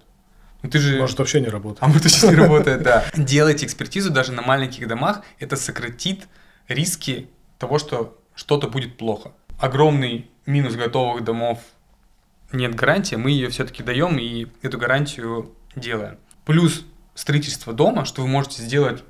Ну 0.62 0.70
ты 0.70 0.78
же... 0.78 0.98
Может 0.98 1.18
вообще 1.18 1.40
не 1.40 1.48
работает. 1.48 1.82
А 1.82 1.88
может 1.88 2.04
вообще 2.04 2.28
не 2.28 2.34
работает, 2.36 2.82
да. 2.82 3.04
Делайте 3.14 3.66
экспертизу 3.66 4.10
даже 4.10 4.32
на 4.32 4.42
маленьких 4.42 4.88
домах, 4.88 5.22
это 5.38 5.56
сократит 5.56 6.26
риски 6.68 7.28
того, 7.58 7.78
что 7.78 8.18
что-то 8.34 8.68
будет 8.68 8.96
плохо. 8.96 9.32
Огромный 9.58 10.30
минус 10.46 10.74
готовых 10.74 11.22
домов 11.22 11.58
нет 12.52 12.74
гарантии, 12.74 13.16
мы 13.16 13.30
ее 13.30 13.48
все-таки 13.48 13.82
даем 13.82 14.18
и 14.18 14.46
эту 14.62 14.78
гарантию 14.78 15.52
делаем. 15.76 16.18
Плюс 16.44 16.84
строительство 17.14 17.72
дома, 17.72 18.04
что 18.04 18.22
вы 18.22 18.28
можете 18.28 18.62
сделать 18.62 19.02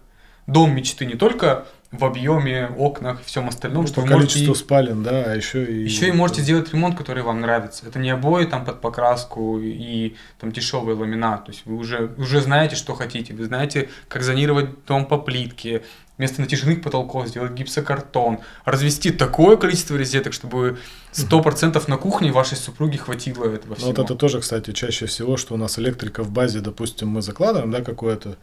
дом 0.47 0.75
мечты 0.75 1.07
не 1.07 1.15
только 1.15 1.67
в 1.99 2.05
объеме, 2.05 2.69
окнах 2.77 3.21
и 3.21 3.25
всем 3.25 3.49
остальном, 3.49 3.83
Ну, 3.83 3.87
что 3.89 3.97
по 3.97 4.07
вы 4.07 4.13
можете 4.15 4.33
количеству 4.35 4.55
и- 4.55 4.59
спален, 4.59 5.03
да, 5.03 5.25
а 5.25 5.35
еще 5.35 5.65
и... 5.65 5.83
еще 5.85 6.09
и 6.09 6.13
можете 6.13 6.43
сделать 6.43 6.73
ремонт, 6.73 6.97
который 6.99 7.23
вам 7.23 7.41
нравится. 7.41 7.87
Это 7.87 7.99
не 7.99 8.11
обои 8.11 8.45
там 8.45 8.65
под 8.65 8.81
покраску 8.81 9.59
и 9.61 10.15
там 10.41 10.53
дешевый 10.53 10.95
ламинат. 10.95 11.45
То 11.47 11.53
есть 11.53 11.63
вы 11.67 11.77
уже, 11.77 12.15
уже 12.19 12.41
знаете, 12.41 12.77
что 12.77 12.95
хотите. 12.95 13.35
Вы 13.35 13.45
знаете, 13.45 13.89
как 14.09 14.23
зонировать 14.23 14.85
дом 14.87 15.07
по 15.07 15.19
плитке, 15.19 15.83
вместо 16.17 16.41
натяжных 16.41 16.81
потолков 16.81 17.27
сделать 17.27 17.53
гипсокартон, 17.53 18.39
развести 18.65 19.11
такое 19.11 19.57
количество 19.57 19.99
розеток, 19.99 20.33
чтобы 20.33 20.79
100% 21.13 21.83
на 21.89 21.97
кухне 21.97 22.31
вашей 22.33 22.57
супруги 22.57 22.97
хватило 22.97 23.45
этого 23.45 23.71
Ну, 23.71 23.75
всего. 23.77 23.89
вот 23.89 23.99
это 23.99 24.15
тоже, 24.15 24.41
кстати, 24.41 24.73
чаще 24.73 25.07
всего, 25.07 25.37
что 25.37 25.55
у 25.55 25.57
нас 25.57 25.79
электрика 25.79 26.23
в 26.23 26.31
базе, 26.31 26.61
допустим, 26.61 27.09
мы 27.09 27.23
закладываем, 27.23 27.71
да, 27.71 27.83
какое-то, 27.83 28.37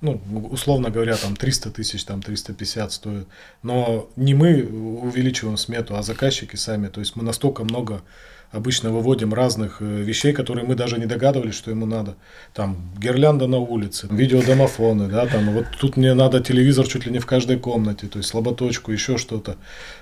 ну, 0.00 0.20
условно 0.50 0.90
говоря, 0.90 1.16
там 1.16 1.34
300 1.34 1.70
тысяч, 1.70 2.04
там 2.04 2.22
350 2.22 2.92
стоит. 2.92 3.28
Но 3.62 4.08
не 4.16 4.34
мы 4.34 4.62
увеличиваем 4.64 5.56
смету, 5.56 5.96
а 5.96 6.02
заказчики 6.02 6.56
сами. 6.56 6.88
То 6.88 7.00
есть 7.00 7.16
мы 7.16 7.24
настолько 7.24 7.64
много 7.64 8.02
обычно 8.50 8.90
выводим 8.90 9.34
разных 9.34 9.78
э, 9.80 9.84
вещей, 9.84 10.32
которые 10.32 10.66
мы 10.66 10.74
даже 10.74 10.98
не 10.98 11.06
догадывались, 11.06 11.54
что 11.54 11.70
ему 11.70 11.86
надо. 11.86 12.16
Там 12.54 12.90
гирлянда 12.98 13.46
на 13.46 13.58
улице, 13.58 14.08
видеодомофоны, 14.10 15.08
да, 15.08 15.26
там 15.26 15.52
вот 15.52 15.66
тут 15.78 15.96
мне 15.96 16.14
надо 16.14 16.40
телевизор 16.40 16.86
чуть 16.86 17.06
ли 17.06 17.12
не 17.12 17.18
в 17.18 17.26
каждой 17.26 17.58
комнате, 17.58 18.06
то 18.06 18.18
есть 18.18 18.30
слаботочку, 18.30 18.92
еще 18.92 19.18
что-то. 19.18 19.56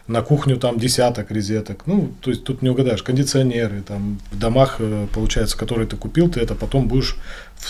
На 0.06 0.22
кухню 0.22 0.56
там 0.56 0.78
десяток 0.78 1.30
розеток. 1.30 1.86
Ну, 1.86 2.12
то 2.20 2.30
есть 2.30 2.44
тут 2.44 2.62
не 2.62 2.70
угадаешь. 2.70 3.02
Кондиционеры 3.02 3.82
там 3.82 4.18
в 4.30 4.38
домах, 4.38 4.76
э, 4.78 5.06
получается, 5.12 5.58
которые 5.58 5.88
ты 5.88 5.96
купил, 5.96 6.30
ты 6.30 6.40
это 6.40 6.54
потом 6.54 6.88
будешь 6.88 7.16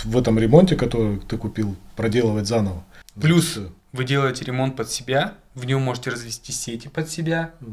в 0.04 0.16
этом 0.16 0.38
ремонте, 0.38 0.76
который 0.76 1.18
ты 1.18 1.38
купил, 1.38 1.76
проделывать 1.96 2.46
заново. 2.46 2.84
Плюс 3.20 3.58
вы 3.92 4.04
делаете 4.04 4.44
ремонт 4.44 4.76
под 4.76 4.90
себя, 4.90 5.34
в 5.54 5.64
нем 5.64 5.80
можете 5.80 6.10
развести 6.10 6.52
сети 6.52 6.88
под 6.88 7.08
себя. 7.08 7.52
э, 7.60 7.64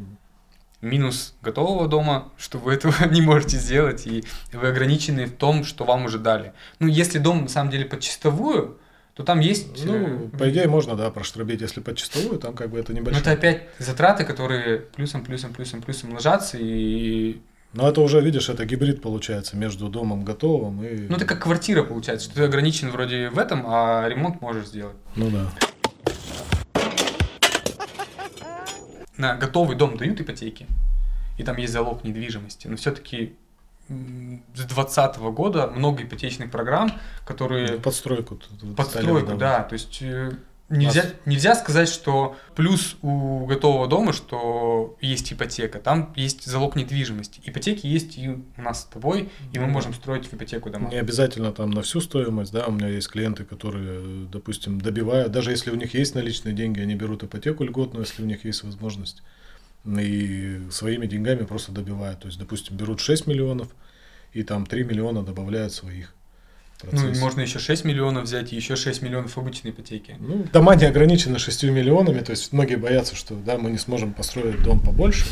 Минус 0.84 1.34
готового 1.42 1.88
дома, 1.88 2.32
что 2.38 2.58
вы 2.58 2.74
этого 2.74 2.94
не 3.10 3.22
можете 3.22 3.58
сделать, 3.58 4.06
и 4.06 4.24
вы 4.52 4.68
ограничены 4.68 5.26
в 5.26 5.32
том, 5.32 5.64
что 5.64 5.86
вам 5.86 6.06
уже 6.06 6.20
дали. 6.20 6.54
Ну, 6.80 6.88
если 6.88 7.20
дом 7.20 7.44
на 7.44 7.50
самом 7.50 7.72
деле 7.72 7.86
под 7.86 8.02
чистовую, 8.02 8.78
то 9.14 9.24
там 9.24 9.40
есть... 9.40 9.86
Ну, 9.86 10.28
э, 10.34 10.38
по 10.38 10.50
идее, 10.50 10.68
можно, 10.68 10.96
да, 10.96 11.12
проштробить, 11.12 11.62
если 11.62 11.82
под 11.82 11.98
чистовую, 11.98 12.40
там 12.40 12.56
как 12.56 12.70
бы 12.70 12.80
это 12.80 12.94
Но 12.94 13.00
небольшое. 13.00 13.22
это 13.22 13.32
опять 13.32 13.64
затраты, 13.78 14.26
которые 14.26 14.80
плюсом, 14.80 15.24
плюсом, 15.24 15.54
плюсом, 15.54 15.82
плюсом 15.82 16.14
ложатся, 16.14 16.58
и... 16.60 17.40
Но 17.74 17.88
это 17.88 18.02
уже, 18.02 18.22
видишь, 18.22 18.50
это 18.50 18.66
гибрид 18.66 19.02
получается 19.02 19.56
между 19.56 19.88
домом 19.88 20.24
готовым 20.24 20.84
и... 20.84 21.08
Ну, 21.08 21.16
это 21.16 21.26
как 21.26 21.44
квартира 21.44 21.84
получается, 21.84 22.26
что 22.26 22.36
ты 22.36 22.44
ограничен 22.44 22.90
вроде 22.90 23.30
в 23.30 23.40
этом, 23.40 23.64
а 23.68 24.08
ремонт 24.08 24.42
можешь 24.42 24.68
сделать. 24.68 24.98
Ну 25.16 25.30
да. 25.30 25.52
На 29.18 29.36
готовый 29.36 29.76
дом 29.76 29.98
дают 29.98 30.20
ипотеки, 30.22 30.68
и 31.38 31.44
там 31.44 31.58
есть 31.58 31.74
залог 31.74 32.04
недвижимости, 32.04 32.68
но 32.68 32.76
все-таки 32.78 33.36
с 33.88 34.66
2020 34.66 35.18
года 35.18 35.68
много 35.68 36.04
ипотечных 36.04 36.50
программ, 36.50 36.92
которые... 37.26 37.80
Подстройку. 37.80 38.40
Подстройку, 38.76 39.36
да. 39.36 39.64
То 39.64 39.74
есть 39.74 40.02
Нельзя, 40.78 41.06
нельзя 41.26 41.56
сказать, 41.56 41.88
что 41.88 42.36
плюс 42.56 42.98
у 43.02 43.46
готового 43.46 43.88
дома, 43.88 44.14
что 44.14 44.98
есть 45.02 45.32
ипотека, 45.32 45.80
там 45.80 46.14
есть 46.16 46.46
залог 46.46 46.76
недвижимости. 46.76 47.42
Ипотеки 47.46 47.86
есть 47.86 48.18
и 48.18 48.30
у 48.30 48.62
нас 48.62 48.82
с 48.82 48.86
тобой, 48.86 49.30
и 49.52 49.60
мы 49.60 49.68
можем 49.68 49.94
строить 49.94 50.26
в 50.26 50.34
ипотеку 50.34 50.70
дома. 50.70 50.90
Не 50.90 50.98
обязательно 50.98 51.52
там 51.52 51.70
на 51.70 51.82
всю 51.82 52.02
стоимость, 52.02 52.52
да, 52.52 52.66
у 52.66 52.72
меня 52.72 52.88
есть 52.88 53.08
клиенты, 53.10 53.46
которые, 53.46 54.26
допустим, 54.28 54.82
добивают, 54.82 55.32
даже 55.32 55.52
если 55.52 55.70
у 55.72 55.76
них 55.76 55.94
есть 55.94 56.16
наличные 56.16 56.54
деньги, 56.54 56.82
они 56.82 56.96
берут 56.96 57.24
ипотеку 57.24 57.64
льготную, 57.64 58.06
если 58.06 58.24
у 58.24 58.26
них 58.26 58.44
есть 58.46 58.64
возможность, 58.64 59.22
и 59.86 60.62
своими 60.72 61.06
деньгами 61.06 61.44
просто 61.44 61.72
добивают. 61.72 62.22
То 62.22 62.28
есть, 62.28 62.40
допустим, 62.40 62.78
берут 62.78 63.00
6 63.00 63.28
миллионов, 63.28 63.68
и 64.32 64.44
там 64.44 64.66
3 64.66 64.84
миллиона 64.86 65.24
добавляют 65.24 65.74
своих. 65.74 66.14
Ну, 66.92 67.20
можно 67.20 67.42
еще 67.42 67.60
6 67.60 67.86
миллионов 67.86 68.26
взять 68.26 68.54
и 68.54 68.56
еще 68.56 68.76
6 68.76 69.02
миллионов 69.02 69.38
обычной 69.38 69.72
ипотеки. 69.72 70.16
Ну, 70.20 70.46
дома 70.52 70.76
не 70.76 70.86
ограничены 70.86 71.40
6 71.40 71.64
миллионами, 71.64 72.20
то 72.20 72.32
есть 72.32 72.52
многие 72.54 72.76
боятся, 72.76 73.16
что 73.16 73.36
да, 73.36 73.58
мы 73.58 73.72
не 73.72 73.78
сможем 73.78 74.14
построить 74.14 74.62
дом 74.64 74.80
побольше. 74.80 75.26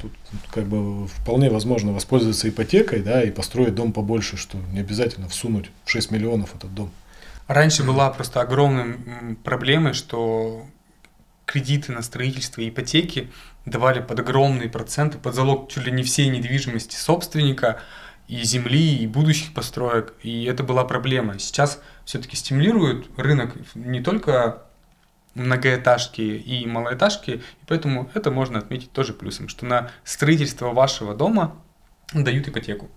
Тут 0.00 0.12
как 0.50 0.64
бы 0.64 1.06
вполне 1.08 1.50
возможно 1.50 1.92
воспользоваться 1.92 2.48
ипотекой, 2.48 3.00
да, 3.00 3.22
и 3.22 3.30
построить 3.30 3.74
дом 3.74 3.92
побольше, 3.92 4.36
что 4.36 4.58
не 4.72 4.80
обязательно 4.80 5.28
всунуть 5.28 5.70
в 5.84 5.90
6 5.90 6.10
миллионов 6.10 6.54
этот 6.54 6.74
дом. 6.74 6.90
Раньше 7.46 7.84
была 7.84 8.10
просто 8.10 8.40
огромной 8.40 9.36
проблемой, 9.44 9.92
что 9.92 10.66
кредиты 11.44 11.92
на 11.92 12.02
строительство 12.02 12.60
и 12.60 12.68
ипотеки 12.68 13.30
давали 13.64 14.00
под 14.00 14.20
огромные 14.20 14.68
проценты, 14.68 15.16
под 15.16 15.34
залог 15.34 15.70
чуть 15.70 15.86
ли 15.86 15.92
не 15.92 16.02
всей 16.02 16.28
недвижимости 16.28 16.96
собственника, 16.96 17.80
и 18.28 18.42
земли, 18.42 18.96
и 18.96 19.06
будущих 19.06 19.54
построек, 19.54 20.14
и 20.22 20.44
это 20.44 20.62
была 20.62 20.84
проблема. 20.84 21.38
Сейчас 21.38 21.80
все-таки 22.04 22.36
стимулируют 22.36 23.08
рынок 23.16 23.54
не 23.74 24.00
только 24.00 24.62
многоэтажки 25.34 26.22
и 26.22 26.66
малоэтажки, 26.66 27.30
и 27.30 27.42
поэтому 27.66 28.10
это 28.14 28.30
можно 28.30 28.58
отметить 28.58 28.92
тоже 28.92 29.12
плюсом, 29.12 29.48
что 29.48 29.66
на 29.66 29.90
строительство 30.02 30.72
вашего 30.72 31.14
дома 31.14 31.54
дают 32.12 32.48
ипотеку. 32.48 32.90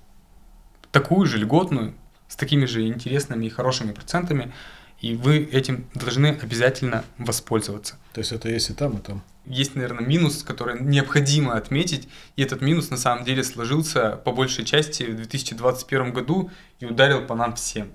Такую 0.91 1.27
же 1.27 1.37
льготную, 1.37 1.93
с 2.27 2.35
такими 2.35 2.65
же 2.65 2.87
интересными 2.87 3.45
и 3.45 3.49
хорошими 3.49 3.91
процентами, 3.91 4.53
и 5.01 5.15
вы 5.15 5.37
этим 5.37 5.87
должны 5.93 6.27
обязательно 6.41 7.03
воспользоваться. 7.17 7.95
То 8.13 8.19
есть 8.19 8.31
это 8.31 8.49
есть 8.49 8.69
и 8.69 8.73
там, 8.73 8.97
и 8.97 9.01
там. 9.01 9.23
Есть, 9.45 9.75
наверное, 9.75 10.05
минус, 10.05 10.43
который 10.43 10.81
необходимо 10.81 11.55
отметить, 11.55 12.07
и 12.35 12.43
этот 12.43 12.61
минус 12.61 12.89
на 12.89 12.97
самом 12.97 13.23
деле 13.23 13.43
сложился 13.43 14.17
по 14.17 14.31
большей 14.31 14.65
части 14.65 15.03
в 15.03 15.15
2021 15.15 16.13
году 16.13 16.51
и 16.79 16.85
ударил 16.85 17.25
по 17.25 17.35
нам 17.35 17.55
всем. 17.55 17.91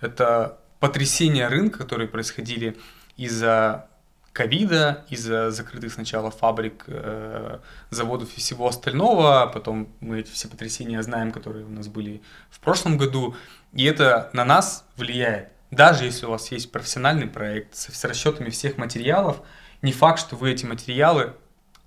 Это 0.00 0.58
потрясения 0.80 1.48
рынка, 1.48 1.78
которые 1.78 2.08
происходили 2.08 2.76
из-за 3.16 3.86
ковида, 4.32 5.06
из-за 5.08 5.50
закрытых 5.50 5.92
сначала 5.92 6.30
фабрик, 6.30 6.84
э, 6.88 7.58
заводов 7.90 8.36
и 8.36 8.40
всего 8.40 8.68
остального, 8.68 9.42
а 9.42 9.46
потом 9.46 9.88
мы 10.00 10.20
эти 10.20 10.30
все 10.30 10.48
потрясения 10.48 11.02
знаем, 11.02 11.32
которые 11.32 11.64
у 11.64 11.70
нас 11.70 11.88
были 11.88 12.20
в 12.50 12.60
прошлом 12.60 12.98
году, 12.98 13.34
и 13.72 13.84
это 13.84 14.28
на 14.34 14.44
нас 14.44 14.84
влияет. 14.96 15.55
Даже 15.70 16.04
если 16.04 16.26
у 16.26 16.30
вас 16.30 16.50
есть 16.52 16.70
профессиональный 16.70 17.26
проект 17.26 17.74
с, 17.74 18.04
расчетами 18.04 18.50
всех 18.50 18.76
материалов, 18.78 19.42
не 19.82 19.92
факт, 19.92 20.20
что 20.20 20.36
вы 20.36 20.52
эти 20.52 20.64
материалы 20.64 21.34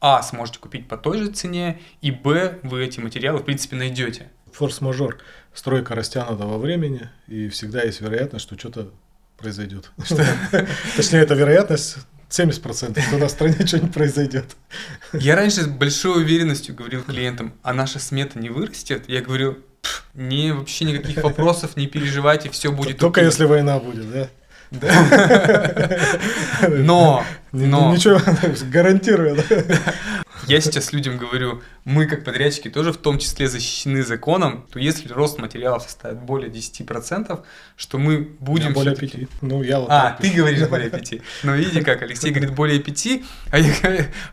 а. 0.01 0.21
сможете 0.21 0.59
купить 0.59 0.87
по 0.87 0.97
той 0.97 1.19
же 1.19 1.27
цене, 1.27 1.81
и 2.01 2.11
б. 2.11 2.59
вы 2.63 2.85
эти 2.85 2.99
материалы 2.99 3.39
в 3.39 3.45
принципе 3.45 3.75
найдете. 3.75 4.29
Форс-мажор. 4.53 5.19
Стройка 5.53 5.95
растянута 5.95 6.45
во 6.45 6.57
времени, 6.57 7.09
и 7.27 7.49
всегда 7.49 7.83
есть 7.83 8.01
вероятность, 8.01 8.45
что 8.45 8.57
что-то 8.57 8.91
произойдет. 9.37 9.91
Точнее, 10.95 11.19
это 11.19 11.33
вероятность 11.33 11.97
70%, 12.29 13.01
что 13.01 13.17
на 13.17 13.27
стране 13.27 13.65
что-нибудь 13.65 13.93
произойдет. 13.93 14.55
Я 15.13 15.35
раньше 15.35 15.61
с 15.61 15.67
большой 15.67 16.23
уверенностью 16.23 16.75
говорил 16.75 17.03
клиентам, 17.03 17.53
а 17.63 17.73
наша 17.73 17.99
смета 17.99 18.39
не 18.39 18.49
вырастет. 18.49 19.09
Я 19.09 19.21
говорил, 19.21 19.57
не, 20.13 20.52
вообще 20.52 20.86
никаких 20.86 21.23
вопросов, 21.23 21.75
не 21.78 21.88
переживайте, 21.88 22.49
все 22.49 22.71
будет 22.71 22.97
Только 22.97 23.21
если 23.21 23.45
война 23.45 23.80
будет, 23.80 24.12
да? 24.12 24.30
Но, 26.69 27.23
но... 27.52 27.91
Ничего, 27.91 28.19
гарантирую. 28.71 29.43
Я 30.47 30.62
сейчас 30.62 30.93
людям 30.93 31.17
говорю, 31.17 31.62
мы 31.86 32.06
как 32.06 32.23
подрядчики 32.23 32.69
тоже 32.69 32.91
в 32.93 32.97
том 32.97 33.19
числе 33.19 33.47
защищены 33.47 34.04
законом, 34.04 34.65
то 34.71 34.80
если 34.80 35.12
рост 35.12 35.39
материалов 35.39 35.84
составит 35.84 36.19
более 36.19 36.49
10%, 36.49 37.43
что 37.75 37.97
мы 37.97 38.19
будем... 38.39 38.73
более 38.73 38.95
5. 38.95 39.41
Ну, 39.41 39.63
я 39.63 39.80
вот 39.80 39.89
а, 39.89 40.17
ты 40.19 40.30
говоришь 40.30 40.67
более 40.69 40.89
5. 40.89 41.13
Ну, 41.43 41.56
видите 41.56 41.82
как, 41.82 42.02
Алексей 42.02 42.32
говорит 42.32 42.54
более 42.54 42.80
5, 42.80 43.08
а 43.52 43.60
я, 43.60 43.73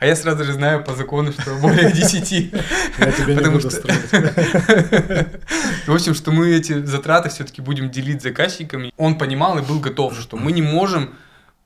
а 0.01 0.07
я 0.07 0.17
сразу 0.17 0.45
же 0.45 0.53
знаю 0.53 0.85
по 0.85 0.95
закону, 0.95 1.33
что 1.33 1.55
более 1.57 1.93
10. 1.93 2.33
Я 2.99 3.13
тебя 3.13 3.35
не 3.35 3.51
буду 3.51 3.71
строить. 3.71 4.11
В 5.87 5.95
общем, 5.95 6.15
что 6.15 6.33
мы 6.33 6.55
эти 6.55 6.85
затраты 6.85 7.29
все-таки 7.29 7.63
будем 7.63 7.91
делить 7.91 8.23
заказчиками. 8.23 8.93
Он 8.97 9.19
понимал 9.19 9.59
и 9.59 9.63
был 9.63 9.81
готов, 9.81 10.19
что 10.19 10.37
мы 10.37 10.53
не 10.53 10.63
можем 10.63 11.15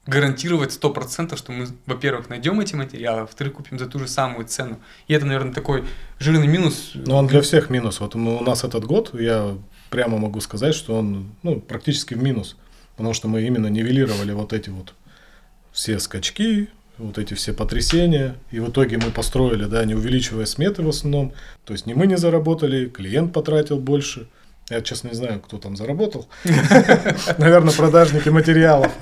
гарантировать 0.06 0.72
сто 0.72 0.90
процентов, 0.90 1.38
что 1.38 1.52
мы, 1.52 1.66
во-первых, 1.86 2.28
найдем 2.28 2.60
эти 2.60 2.74
материалы, 2.74 3.20
а 3.20 3.22
во-вторых, 3.22 3.54
купим 3.54 3.78
за 3.78 3.86
ту 3.86 3.98
же 3.98 4.08
самую 4.08 4.46
цену. 4.46 4.80
И 5.08 5.14
это, 5.14 5.26
наверное, 5.26 5.52
такой 5.52 5.84
жирный 6.18 6.46
минус. 6.46 6.92
Ну, 6.94 7.16
он 7.16 7.26
для 7.26 7.42
всех 7.42 7.70
минус. 7.70 8.00
Вот 8.00 8.14
у 8.14 8.18
нас 8.18 8.64
этот 8.64 8.84
год, 8.84 9.10
я 9.14 9.56
прямо 9.90 10.18
могу 10.18 10.40
сказать, 10.40 10.74
что 10.74 10.96
он 10.96 11.30
ну, 11.42 11.60
практически 11.60 12.14
в 12.14 12.22
минус. 12.22 12.56
Потому 12.96 13.14
что 13.14 13.28
мы 13.28 13.42
именно 13.42 13.68
нивелировали 13.68 14.32
вот 14.32 14.52
эти 14.52 14.70
вот 14.70 14.94
все 15.72 15.98
скачки, 15.98 16.68
вот 16.98 17.18
эти 17.18 17.34
все 17.34 17.52
потрясения. 17.52 18.36
И 18.50 18.60
в 18.60 18.70
итоге 18.70 18.98
мы 18.98 19.10
построили, 19.10 19.64
да, 19.64 19.84
не 19.84 19.94
увеличивая 19.94 20.46
сметы 20.46 20.82
в 20.82 20.88
основном. 20.88 21.32
То 21.64 21.72
есть 21.72 21.86
не 21.86 21.94
мы 21.94 22.06
не 22.06 22.16
заработали, 22.16 22.88
клиент 22.88 23.32
потратил 23.32 23.78
больше– 23.78 24.28
я, 24.70 24.80
честно, 24.80 25.08
не 25.08 25.14
знаю, 25.14 25.40
кто 25.40 25.58
там 25.58 25.76
заработал. 25.76 26.28
Наверное, 27.38 27.72
продажники 27.72 28.28
материалов. 28.28 28.92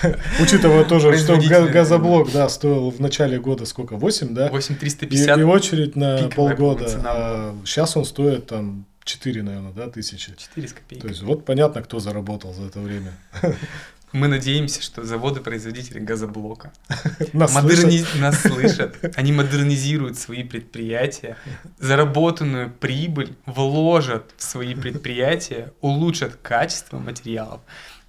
Учитывая 0.40 0.84
тоже, 0.84 1.16
что 1.18 1.36
газоблок, 1.70 2.32
да, 2.32 2.48
стоил 2.48 2.90
в 2.90 3.00
начале 3.00 3.38
года 3.38 3.66
сколько, 3.66 3.96
8, 3.96 4.34
да? 4.34 4.48
8350. 4.48 5.38
И, 5.38 5.42
очередь 5.42 5.96
на 5.96 6.28
полгода. 6.28 6.86
А 7.04 7.54
сейчас 7.64 7.96
он 7.96 8.04
стоит 8.04 8.46
там 8.46 8.86
4, 9.04 9.42
наверное, 9.42 9.72
да, 9.72 9.88
тысячи. 9.88 10.34
4 10.36 10.68
с 10.68 10.72
копейками. 10.72 11.00
То 11.00 11.08
есть 11.08 11.22
вот 11.22 11.44
понятно, 11.44 11.82
кто 11.82 11.98
заработал 11.98 12.52
за 12.52 12.64
это 12.64 12.80
время. 12.80 13.12
Мы 14.12 14.28
надеемся, 14.28 14.82
что 14.82 15.04
заводы-производители 15.04 15.98
газоблока 15.98 16.72
нас, 17.32 17.54
модерни... 17.54 17.98
слышат. 17.98 18.20
нас 18.20 18.40
слышат. 18.40 19.16
Они 19.16 19.32
модернизируют 19.32 20.18
свои 20.18 20.44
предприятия, 20.44 21.36
заработанную 21.78 22.70
прибыль 22.70 23.36
вложат 23.46 24.32
в 24.36 24.42
свои 24.42 24.74
предприятия, 24.74 25.72
улучшат 25.80 26.36
качество 26.36 26.98
материалов, 26.98 27.60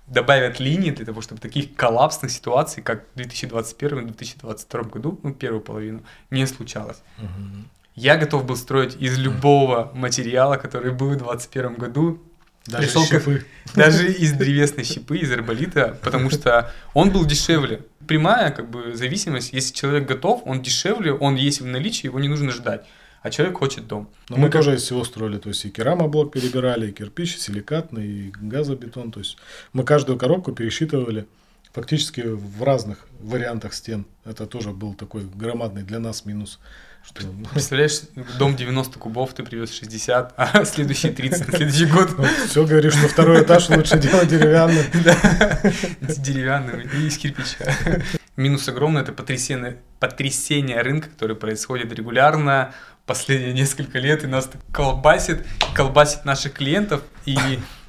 добавят 0.07 0.59
линии 0.59 0.91
для 0.91 1.05
того, 1.05 1.21
чтобы 1.21 1.41
таких 1.41 1.75
коллапсных 1.75 2.31
ситуаций, 2.31 2.81
как 2.81 3.05
в 3.15 3.19
2021-2022 3.19 4.89
году, 4.89 5.19
ну, 5.23 5.33
первую 5.33 5.61
половину, 5.61 6.01
не 6.29 6.45
случалось. 6.47 7.01
Угу. 7.17 7.65
Я 7.95 8.15
готов 8.15 8.45
был 8.45 8.55
строить 8.55 8.95
из 8.99 9.17
любого 9.17 9.91
материала, 9.93 10.55
который 10.55 10.91
был 10.91 11.07
в 11.07 11.17
2021 11.17 11.73
году, 11.75 12.21
даже 12.69 12.87
пришел. 12.87 13.05
Как, 13.09 13.23
даже 13.75 14.11
из 14.11 14.33
древесной 14.33 14.83
щипы, 14.83 15.17
из 15.17 15.31
арболита, 15.31 15.97
потому 16.01 16.29
что 16.31 16.71
он 16.93 17.11
был 17.11 17.25
дешевле. 17.25 17.81
Прямая 18.07 18.51
как 18.51 18.69
бы 18.69 18.95
зависимость, 18.95 19.53
если 19.53 19.73
человек 19.73 20.07
готов, 20.07 20.41
он 20.45 20.61
дешевле, 20.61 21.13
он 21.13 21.35
есть 21.35 21.61
в 21.61 21.65
наличии, 21.65 22.07
его 22.07 22.19
не 22.19 22.27
нужно 22.27 22.51
ждать. 22.51 22.85
А 23.21 23.29
человек 23.31 23.57
хочет 23.57 23.87
дом. 23.87 24.09
Но 24.29 24.37
мы, 24.37 24.43
мы 24.43 24.49
тоже 24.49 24.75
из 24.75 24.83
всего 24.83 25.03
строили, 25.03 25.37
то 25.37 25.49
есть 25.49 25.65
и 25.65 25.69
керамоблок 25.69 26.31
перебирали, 26.31 26.89
и 26.89 26.93
кирпич, 26.93 27.35
и 27.35 27.39
силикатный, 27.39 28.07
и 28.07 28.31
газобетон. 28.31 29.11
То 29.11 29.19
есть 29.19 29.37
мы 29.73 29.83
каждую 29.83 30.17
коробку 30.17 30.53
пересчитывали 30.53 31.27
фактически 31.73 32.21
в 32.21 32.63
разных 32.63 33.05
вариантах 33.19 33.73
стен. 33.73 34.05
Это 34.23 34.45
тоже 34.45 34.71
был 34.71 34.93
такой 34.93 35.23
громадный 35.25 35.83
для 35.83 35.99
нас 35.99 36.25
минус. 36.25 36.59
Что... 37.03 37.23
Представляешь, 37.51 38.01
дом 38.37 38.55
90 38.55 38.99
кубов, 38.99 39.33
ты 39.33 39.43
привез 39.43 39.73
60, 39.73 40.33
а 40.37 40.65
следующие 40.65 41.11
30 41.11 41.47
на 41.47 41.57
следующий 41.57 41.85
год. 41.85 42.17
Ну, 42.17 42.25
все 42.47 42.65
говоришь, 42.65 42.93
что 42.93 43.07
второй 43.07 43.43
этаж 43.43 43.69
лучше 43.69 43.97
делать 43.97 44.27
деревянным. 44.27 44.83
Да, 45.03 45.17
деревянным 46.01 46.81
и 46.81 47.07
из 47.07 47.17
кирпича. 47.17 47.75
Минус 48.35 48.67
огромный– 48.69 49.01
это 49.03 49.11
потрясение, 49.11 49.77
потрясение 49.99 50.81
рынка, 50.81 51.09
которое 51.09 51.35
происходит 51.35 51.91
регулярно 51.91 52.73
последние 53.05 53.53
несколько 53.53 53.97
лет, 53.97 54.23
и 54.23 54.27
нас 54.27 54.49
колбасит, 54.71 55.43
колбасит 55.73 56.25
наших 56.25 56.53
клиентов, 56.53 57.01
и 57.25 57.37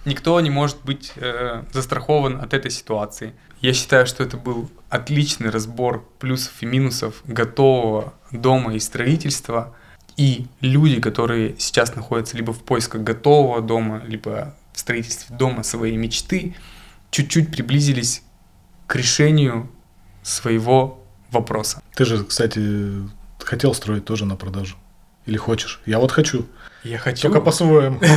никто 0.05 0.41
не 0.41 0.51
может 0.51 0.79
быть 0.85 1.13
э, 1.17 1.65
застрахован 1.73 2.41
от 2.41 2.55
этой 2.55 2.71
ситуации. 2.71 3.35
Я 3.61 3.75
считаю, 3.75 4.07
что 4.07 4.23
это 4.23 4.37
был 4.37 4.71
отличный 4.89 5.51
разбор 5.51 6.07
плюсов 6.19 6.53
и 6.63 6.67
минусов 6.67 7.23
готового 7.25 8.15
дома 8.31 8.75
и 8.75 8.79
строительства. 8.79 9.75
И 10.17 10.47
люди, 10.61 11.01
которые 11.01 11.57
сейчас 11.59 11.95
находятся 11.95 12.37
либо 12.37 12.53
в 12.53 12.63
поисках 12.63 13.03
готового 13.03 13.61
дома, 13.61 14.03
либо 14.07 14.55
в 14.73 14.79
строительстве 14.79 15.37
дома 15.37 15.63
своей 15.63 15.97
мечты, 15.97 16.57
чуть-чуть 17.11 17.51
приблизились 17.51 18.23
к 18.87 18.97
решению 18.97 19.71
своего 20.23 21.05
вопроса. 21.31 21.83
Ты 21.95 22.05
же, 22.05 22.25
кстати, 22.25 22.93
хотел 23.39 23.75
строить 23.75 24.05
тоже 24.05 24.25
на 24.25 24.37
продажу. 24.37 24.77
Или 25.27 25.37
хочешь? 25.37 25.81
Я 25.87 25.99
вот 25.99 26.13
хочу. 26.13 26.47
Я 26.83 26.99
хочу. 26.99 27.23
Только 27.23 27.41
по-своему. 27.41 28.01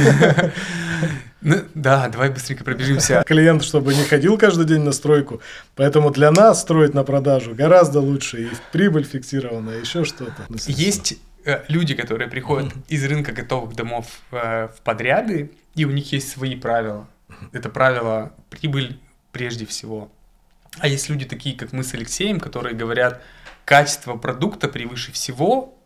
Ну, 1.45 1.57
да, 1.73 2.07
давай 2.07 2.29
быстренько 2.29 2.63
пробежимся. 2.63 3.21
Клиент, 3.27 3.63
чтобы 3.63 3.93
не 3.93 4.05
ходил 4.05 4.37
каждый 4.37 4.65
день 4.65 4.79
на 4.79 4.93
стройку. 4.93 5.41
Поэтому 5.75 6.09
для 6.09 6.31
нас 6.31 6.61
строить 6.61 6.93
на 6.93 7.03
продажу 7.03 7.53
гораздо 7.53 7.99
лучше. 7.99 8.43
И 8.43 8.49
прибыль 8.71 9.03
фиксированная, 9.03 9.81
еще 9.81 10.05
что-то. 10.05 10.47
Есть 10.67 11.17
э, 11.43 11.63
люди, 11.67 11.95
которые 11.95 12.29
приходят 12.29 12.71
из 12.87 13.03
рынка 13.03 13.33
готовых 13.33 13.75
домов 13.75 14.05
э, 14.31 14.69
в 14.69 14.81
подряды, 14.83 15.51
и 15.75 15.83
у 15.83 15.91
них 15.91 16.13
есть 16.13 16.31
свои 16.31 16.55
правила. 16.55 17.09
Это 17.51 17.67
правило 17.67 18.31
прибыль 18.49 18.97
прежде 19.33 19.65
всего. 19.65 20.09
А 20.79 20.87
есть 20.87 21.09
люди 21.09 21.25
такие, 21.25 21.57
как 21.57 21.73
мы 21.73 21.83
с 21.83 21.93
Алексеем, 21.93 22.39
которые 22.39 22.73
говорят, 22.73 23.21
качество 23.65 24.15
продукта 24.15 24.69
превыше 24.69 25.11
всего, 25.11 25.77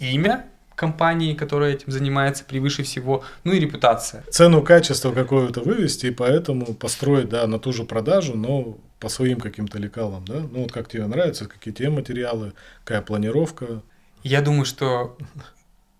имя 0.00 0.44
компании, 0.74 1.34
которая 1.34 1.74
этим 1.74 1.92
занимается 1.92 2.44
превыше 2.44 2.82
всего, 2.82 3.24
ну 3.44 3.52
и 3.52 3.60
репутация. 3.60 4.24
Цену 4.30 4.62
качества 4.62 5.12
какую-то 5.12 5.60
вывести, 5.60 6.06
и 6.06 6.10
поэтому 6.10 6.74
построить, 6.74 7.28
да, 7.28 7.46
на 7.46 7.58
ту 7.58 7.72
же 7.72 7.84
продажу, 7.84 8.36
но 8.36 8.78
по 9.00 9.08
своим 9.08 9.40
каким-то 9.40 9.78
лекалам, 9.78 10.24
да? 10.24 10.40
Ну 10.40 10.62
вот 10.62 10.72
как 10.72 10.88
тебе 10.88 11.06
нравится, 11.06 11.46
какие 11.46 11.74
те 11.74 11.90
материалы, 11.90 12.52
какая 12.84 13.02
планировка. 13.02 13.82
Я 14.22 14.40
думаю, 14.40 14.64
что 14.64 15.16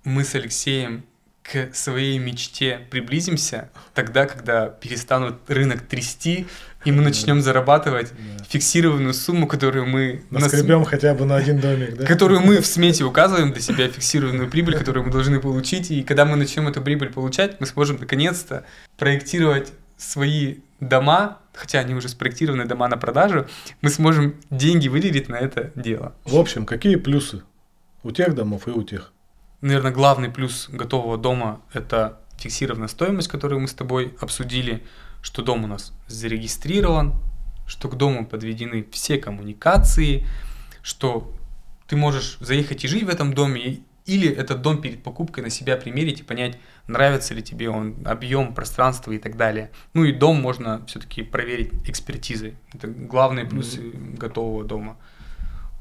мы 0.05 0.25
с 0.25 0.35
Алексеем 0.35 1.05
к 1.45 1.75
своей 1.75 2.19
мечте 2.19 2.81
приблизимся 2.91 3.71
тогда, 3.93 4.27
когда 4.27 4.67
перестанут 4.67 5.37
рынок 5.47 5.83
трясти, 5.83 6.47
и 6.87 6.91
мы 6.91 7.03
начнем 7.03 7.43
зарабатывать 7.43 8.13
да. 8.13 8.45
фиксированную 8.49 9.13
сумму, 9.13 9.47
которую 9.47 9.87
мы... 9.87 10.23
Наскребем 10.31 10.81
на... 10.81 10.85
хотя 10.87 11.15
бы 11.15 11.27
на 11.27 11.37
один 11.37 11.61
домик, 11.61 11.97
да? 11.97 12.07
Которую 12.07 12.41
мы 12.41 12.61
в 12.61 12.67
смете 12.67 13.05
указываем 13.05 13.53
для 13.53 13.61
себя, 13.61 13.89
фиксированную 13.89 14.51
прибыль, 14.51 14.77
которую 14.77 15.05
мы 15.05 15.13
должны 15.13 15.39
получить. 15.39 15.91
И 15.91 16.03
когда 16.03 16.25
мы 16.25 16.37
начнем 16.37 16.67
эту 16.67 16.81
прибыль 16.81 17.11
получать, 17.11 17.61
мы 17.61 17.67
сможем 17.67 17.99
наконец-то 17.99 18.65
проектировать 18.97 19.73
свои 19.99 20.57
дома, 20.81 21.39
хотя 21.53 21.81
они 21.81 21.95
уже 21.95 22.09
спроектированы 22.09 22.65
дома 22.65 22.89
на 22.89 22.97
продажу, 22.97 23.47
мы 23.83 23.91
сможем 23.91 24.35
деньги 24.51 24.89
выделить 24.89 25.29
на 25.29 25.37
это 25.37 25.73
дело. 25.75 26.15
В 26.25 26.37
общем, 26.37 26.65
какие 26.65 26.97
плюсы 26.97 27.43
у 28.03 28.11
тех 28.11 28.35
домов 28.35 28.67
и 28.67 28.71
у 28.71 28.83
тех? 28.83 29.14
Наверное, 29.65 29.93
главный 29.93 30.31
плюс 30.31 30.69
готового 30.71 31.17
дома– 31.17 31.61
это 31.73 32.21
фиксированная 32.39 32.89
стоимость, 32.89 33.29
которую 33.29 33.61
мы 33.61 33.69
с 33.69 33.75
тобой 33.75 34.17
обсудили– 34.21 34.85
что 35.25 35.43
дом 35.43 35.65
у 35.65 35.67
нас 35.67 35.93
зарегистрирован, 36.07 37.15
что 37.67 37.89
к 37.89 37.97
дому 37.97 38.27
подведены 38.27 38.87
все 38.93 39.17
коммуникации, 39.17 40.27
что 40.83 41.35
ты 41.87 41.97
можешь 41.97 42.37
заехать 42.41 42.85
и 42.85 42.89
жить 42.89 43.05
в 43.05 43.09
этом 43.09 43.33
доме, 43.33 43.81
или 44.05 44.29
этот 44.29 44.61
дом 44.61 44.83
перед 44.83 45.03
покупкой 45.03 45.43
на 45.43 45.49
себя 45.49 45.79
примерить 45.79 46.21
и 46.21 46.23
понять, 46.23 46.59
нравится 46.87 47.33
ли 47.33 47.43
тебе 47.43 47.71
он, 47.71 47.97
объем, 48.05 48.53
пространство 48.53 49.13
и 49.13 49.19
так 49.19 49.39
далее. 49.39 49.71
Ну 49.95 50.05
и 50.05 50.13
дом 50.13 50.43
можно 50.43 50.85
все-таки 50.87 51.23
проверить 51.23 51.73
экспертизой. 51.89 52.57
Это 52.75 52.89
главные 52.89 53.47
плюсы 53.47 53.81
mm-hmm. 53.81 54.19
готового 54.19 54.63
дома. 54.63 54.99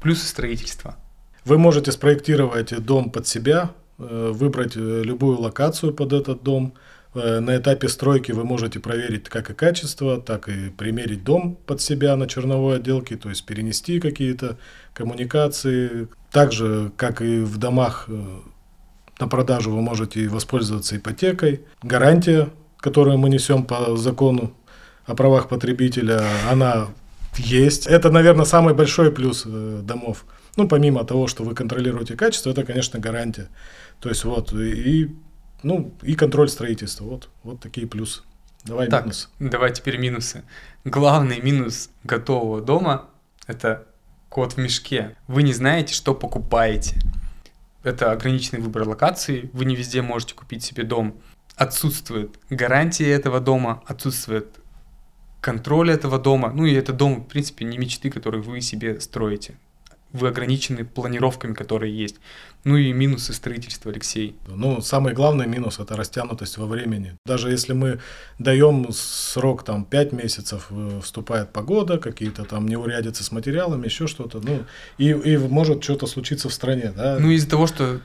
Плюсы 0.00 0.26
строительства. 0.26 0.96
Вы 1.44 1.58
можете 1.58 1.92
спроектировать 1.92 2.74
дом 2.84 3.10
под 3.10 3.26
себя, 3.26 3.70
э, 3.98 4.30
выбрать 4.32 4.76
э, 4.76 5.02
любую 5.04 5.40
локацию 5.40 5.92
под 5.92 6.12
этот 6.12 6.42
дом– 6.42 6.74
Э, 7.14 7.38
на 7.38 7.56
этапе 7.56 7.88
стройки 7.88 8.32
вы 8.32 8.44
можете 8.44 8.80
проверить 8.80 9.28
как 9.28 9.50
и 9.50 9.54
качество, 9.54 10.20
так 10.20 10.48
и 10.48 10.70
примерить 10.70 11.24
дом 11.24 11.56
под 11.66 11.80
себя 11.80 12.16
на 12.16 12.26
черновой 12.26 12.76
отделке, 12.76 13.16
то 13.16 13.28
есть 13.28 13.46
перенести 13.46 14.00
какие-то 14.00 14.58
коммуникации. 14.92 16.08
Также, 16.32 16.90
как 16.96 17.22
и 17.22 17.38
в 17.40 17.58
домах 17.58 18.08
на 19.20 19.28
продажу, 19.28 19.70
вы 19.70 19.80
можете 19.80 20.28
воспользоваться 20.28 20.96
ипотекой. 20.96 21.60
Гарантия, 21.82 22.50
которую 22.78 23.18
мы 23.18 23.28
несем 23.28 23.64
по 23.64 23.96
закону 23.96 24.52
о 25.06 25.14
правах 25.14 25.48
потребителя, 25.48 26.24
она 26.50 26.88
есть. 27.36 27.86
Это, 27.86 28.10
наверное, 28.10 28.44
самый 28.44 28.74
большой 28.74 29.12
плюс 29.12 29.44
домов. 29.44 30.24
Ну, 30.56 30.68
помимо 30.68 31.04
того, 31.04 31.26
что 31.26 31.42
вы 31.42 31.54
контролируете 31.54 32.16
качество, 32.16 32.50
это, 32.50 32.64
конечно, 32.64 32.98
гарантия. 32.98 33.48
То 34.00 34.08
есть 34.08 34.24
вот, 34.24 34.52
и 34.52 35.14
ну, 35.64 35.94
и 36.02 36.14
контроль 36.14 36.48
строительства. 36.48 37.04
Вот, 37.04 37.28
вот 37.42 37.60
такие 37.60 37.86
плюсы. 37.86 38.22
Давай 38.64 38.88
так, 38.88 39.04
минусы. 39.04 39.28
Давай 39.40 39.72
теперь 39.72 39.96
минусы. 39.96 40.44
Главный 40.84 41.40
минус 41.40 41.90
готового 42.04 42.60
дома– 42.60 43.08
это 43.46 43.86
код 44.28 44.52
в 44.52 44.58
мешке. 44.58 45.16
Вы 45.26 45.42
не 45.42 45.52
знаете, 45.52 45.94
что 45.94 46.14
покупаете. 46.14 46.96
Это 47.82 48.12
ограниченный 48.12 48.60
выбор 48.60 48.86
локаций. 48.88 49.50
Вы 49.52 49.64
не 49.64 49.74
везде 49.74 50.02
можете 50.02 50.34
купить 50.34 50.62
себе 50.62 50.84
дом. 50.84 51.20
Отсутствует 51.56 52.38
гарантия 52.50 53.10
этого 53.10 53.40
дома, 53.40 53.82
отсутствует 53.86 54.60
контроль 55.40 55.90
этого 55.90 56.18
дома. 56.18 56.52
Ну 56.54 56.64
и 56.64 56.74
это 56.74 56.92
дом, 56.92 57.22
в 57.22 57.28
принципе, 57.28 57.64
не 57.64 57.78
мечты, 57.78 58.10
которые 58.10 58.42
вы 58.42 58.60
себе 58.60 59.00
строите 59.00 59.56
вы 60.14 60.28
ограничены 60.28 60.84
планировками, 60.84 61.52
которые 61.52 61.94
есть. 61.94 62.16
Ну 62.62 62.76
и 62.76 62.92
минусы 62.92 63.34
строительства, 63.34 63.90
Алексей. 63.90 64.36
Ну, 64.46 64.80
самый 64.80 65.12
главный 65.12 65.46
минус– 65.46 65.78
это 65.80 65.96
растянутость 65.96 66.56
во 66.56 66.66
времени. 66.66 67.18
Даже 67.26 67.50
если 67.50 67.74
мы 67.74 67.98
даем 68.38 68.90
срок 68.92 69.64
там 69.64 69.84
5 69.84 70.12
месяцев, 70.12 70.68
э, 70.70 71.00
вступает 71.02 71.52
погода, 71.52 71.98
какие-то 71.98 72.44
там 72.44 72.66
неурядицы 72.66 73.22
с 73.22 73.32
материалами, 73.32 73.84
еще 73.84 74.06
что-то, 74.06 74.40
ну, 74.40 74.64
и, 74.96 75.10
и 75.10 75.36
может 75.36 75.82
что-то 75.82 76.06
случиться 76.06 76.48
в 76.48 76.54
стране, 76.54 76.92
да. 76.96 77.18
Ну, 77.18 77.30
из-за 77.30 77.50
того, 77.50 77.66
что 77.66 78.00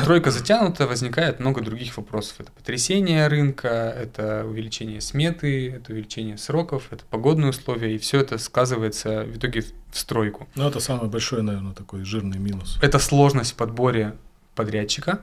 стройка 0.00 0.30
затянута, 0.30 0.86
возникает 0.86 1.40
много 1.40 1.62
других 1.62 1.96
вопросов. 1.96 2.36
Это 2.40 2.50
потрясение 2.52 3.28
рынка, 3.28 3.68
это 3.68 4.44
увеличение 4.46 5.00
сметы, 5.00 5.70
это 5.70 5.92
увеличение 5.92 6.38
сроков, 6.38 6.88
это 6.90 7.04
погодные 7.08 7.50
условия, 7.50 7.94
и 7.94 7.98
все 7.98 8.20
это 8.20 8.38
сказывается 8.38 9.24
в 9.24 9.36
итоге 9.36 9.64
в 9.92 9.98
стройку. 9.98 10.48
Ну, 10.54 10.66
это 10.66 10.80
самый 10.80 11.08
большой, 11.08 11.42
наверное, 11.42 11.74
такой 11.74 12.04
жирный 12.04 12.38
минус. 12.38 12.78
Это 12.82 12.98
сложность 12.98 13.52
в 13.52 13.54
подборе 13.54 14.14
подрядчика. 14.54 15.20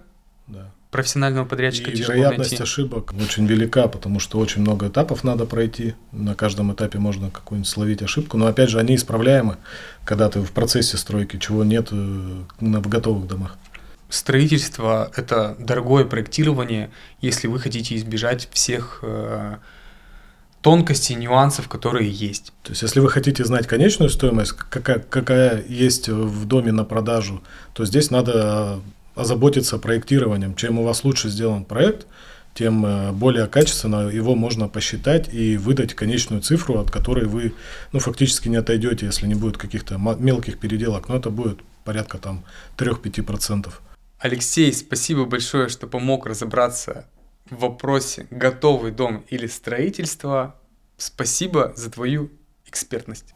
Да. 0.48 0.72
Профессионального 0.92 1.46
подрядчика 1.46 1.92
и 1.92 1.96
вероятность 1.96 2.52
найти. 2.52 2.64
ошибок 2.64 3.14
очень 3.14 3.46
велика, 3.46 3.88
потому 3.88 4.20
что 4.20 4.40
очень 4.40 4.62
много 4.62 4.88
этапов 4.88 5.24
надо 5.24 5.46
пройти. 5.46 5.96
На 6.12 6.34
каждом 6.34 6.74
этапе 6.74 6.98
можно 6.98 7.30
какую-нибудь 7.30 7.70
словить 7.70 8.02
ошибку. 8.02 8.38
Но 8.38 8.48
опять 8.48 8.70
же, 8.70 8.80
они 8.80 8.96
исправляемы, 8.96 9.58
когда 10.06 10.30
ты 10.30 10.40
в 10.42 10.52
процессе 10.52 10.98
стройки, 10.98 11.38
чего 11.38 11.64
нет 11.64 11.90
э, 11.92 12.44
в 12.60 12.88
готовых 12.88 13.28
домах. 13.28 13.58
Строительство– 14.10 15.12
это 15.16 15.56
дорогое 15.60 16.06
проектирование, 16.06 16.90
если 17.22 17.48
вы 17.48 17.60
хотите 17.60 17.96
избежать 17.96 18.50
всех 18.52 19.00
э, 19.04 19.58
тонкостей, 20.62 21.16
нюансов, 21.16 21.68
которые 21.68 22.10
есть. 22.10 22.54
То 22.64 22.72
есть, 22.72 22.82
если 22.82 23.00
вы 23.00 23.10
хотите 23.10 23.46
знать 23.46 23.68
конечную 23.68 24.10
стоимость, 24.10 24.54
какая, 24.54 25.00
какая 25.00 25.64
есть 25.68 26.10
в 26.10 26.46
доме 26.46 26.72
на 26.72 26.84
продажу, 26.84 27.42
то 27.74 27.86
здесь 27.86 28.12
надо 28.12 28.80
озаботиться 29.16 29.78
проектированием. 29.78 30.56
Чем 30.56 30.80
у 30.80 30.84
вас 30.84 31.04
лучше 31.04 31.30
сделан 31.30 31.66
проект, 31.66 32.08
тем 32.54 32.86
э, 32.86 33.12
более 33.12 33.48
качественно 33.48 34.10
его 34.10 34.36
можно 34.36 34.68
посчитать 34.68 35.34
и 35.34 35.58
выдать 35.58 35.94
конечную 35.94 36.42
цифру, 36.42 36.80
от 36.80 36.92
которой 36.92 37.26
вы 37.26 37.54
ну, 37.92 38.00
фактически 38.00 38.50
не 38.50 38.58
отойдете, 38.58 39.06
если 39.06 39.28
не 39.28 39.36
будет 39.36 39.58
каких-то 39.58 39.98
мелких 39.98 40.60
переделок. 40.60 41.10
Но 41.10 41.18
это 41.18 41.30
будет 41.30 41.60
порядка 41.86 42.18
там 42.18 42.44
3-5%. 42.78 43.72
Алексей, 44.20 44.74
спасибо 44.74 45.26
большое, 45.26 45.70
что 45.70 45.88
помог 45.88 46.26
разобраться 46.26 47.06
в 47.50 47.60
вопросе 47.60 48.28
готовый 48.30 48.92
дом 48.92 49.26
или 49.30 49.48
строительство. 49.48 50.56
Спасибо 50.98 51.74
за 51.76 51.90
твою 51.90 52.32
экспертность. 52.66 53.34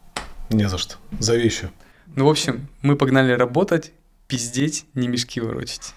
Не 0.50 0.68
за 0.68 0.78
что. 0.78 0.96
За 1.18 1.36
вещи. 1.36 1.70
Ну, 2.06 2.26
в 2.26 2.28
общем, 2.28 2.68
мы 2.82 2.96
погнали 2.96 3.32
работать, 3.32 3.92
пиздеть, 4.28 4.86
не 4.94 5.08
мешки 5.08 5.40
ворочать. 5.40 5.94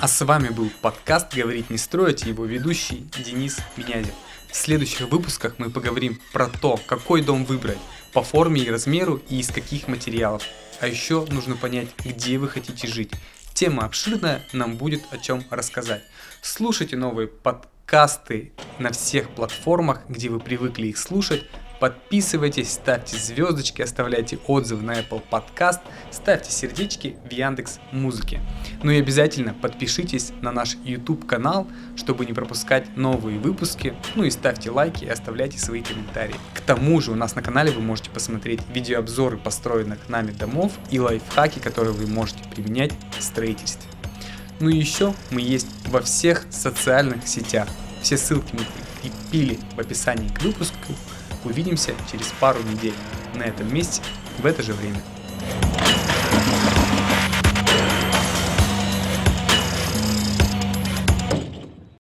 А 0.00 0.08
с 0.08 0.24
вами 0.24 0.48
был 0.48 0.70
подкаст 0.80 1.34
«Говорить 1.34 1.68
не 1.68 1.76
строить» 1.76 2.24
и 2.24 2.30
его 2.30 2.46
ведущий 2.46 3.06
Денис 3.22 3.58
Менязев. 3.76 4.14
В 4.50 4.56
следующих 4.56 5.08
выпусках 5.10 5.58
мы 5.58 5.70
поговорим 5.70 6.18
про 6.32 6.48
то, 6.48 6.80
какой 6.86 7.22
дом 7.22 7.44
выбрать, 7.44 7.78
по 8.12 8.22
форме 8.22 8.62
и 8.62 8.70
размеру 8.70 9.22
и 9.28 9.38
из 9.38 9.48
каких 9.48 9.88
материалов. 9.88 10.42
А 10.80 10.86
еще 10.86 11.26
нужно 11.26 11.54
понять, 11.56 11.88
где 12.02 12.38
вы 12.38 12.48
хотите 12.48 12.88
жить. 12.88 13.12
Тема 13.60 13.84
обширная, 13.84 14.40
нам 14.54 14.76
будет 14.76 15.02
о 15.10 15.18
чем 15.18 15.44
рассказать. 15.50 16.00
Слушайте 16.40 16.96
новые 16.96 17.28
подкасты 17.28 18.52
на 18.78 18.90
всех 18.90 19.28
платформах, 19.34 20.00
где 20.08 20.30
вы 20.30 20.40
привыкли 20.40 20.86
их 20.86 20.96
слушать. 20.96 21.44
Подписывайтесь, 21.78 22.72
ставьте 22.72 23.18
звездочки, 23.18 23.82
оставляйте 23.82 24.38
отзывы 24.46 24.82
на 24.82 24.98
Apple 24.98 25.22
Podcast, 25.30 25.80
ставьте 26.10 26.50
сердечки 26.50 27.18
в 27.28 27.30
Яндекс 27.30 27.80
Музыке. 27.92 28.40
Ну 28.82 28.90
и 28.90 28.98
обязательно 28.98 29.52
подпишитесь 29.52 30.32
на 30.40 30.52
наш 30.52 30.76
YouTube 30.84 31.26
канал, 31.26 31.66
чтобы 31.96 32.24
не 32.24 32.32
пропускать 32.32 32.96
новые 32.96 33.38
выпуски. 33.38 33.94
Ну 34.14 34.24
и 34.24 34.30
ставьте 34.30 34.70
лайки 34.70 35.04
и 35.04 35.08
оставляйте 35.08 35.58
свои 35.58 35.82
комментарии. 35.82 36.36
К 36.54 36.60
тому 36.60 37.00
же 37.00 37.12
у 37.12 37.14
нас 37.14 37.34
на 37.34 37.42
канале 37.42 37.72
вы 37.72 37.82
можете 37.82 38.10
посмотреть 38.10 38.60
видеообзоры 38.72 39.36
построенных 39.36 40.08
нами 40.08 40.32
домов 40.32 40.72
и 40.90 40.98
лайфхаки, 40.98 41.58
которые 41.58 41.92
вы 41.92 42.06
можете 42.06 42.42
применять 42.48 42.92
в 43.18 43.22
строительстве. 43.22 43.88
Ну 44.60 44.70
и 44.70 44.76
еще 44.76 45.14
мы 45.30 45.40
есть 45.42 45.68
во 45.86 46.00
всех 46.00 46.46
социальных 46.50 47.26
сетях. 47.26 47.68
Все 48.00 48.16
ссылки 48.16 48.54
мы 48.54 48.60
прикрепили 49.02 49.58
в 49.76 49.80
описании 49.80 50.28
к 50.28 50.40
выпуску. 50.42 50.76
Увидимся 51.44 51.92
через 52.10 52.26
пару 52.40 52.62
недель 52.62 52.94
на 53.34 53.42
этом 53.42 53.72
месте 53.72 54.02
в 54.38 54.46
это 54.46 54.62
же 54.62 54.72
время. 54.72 55.00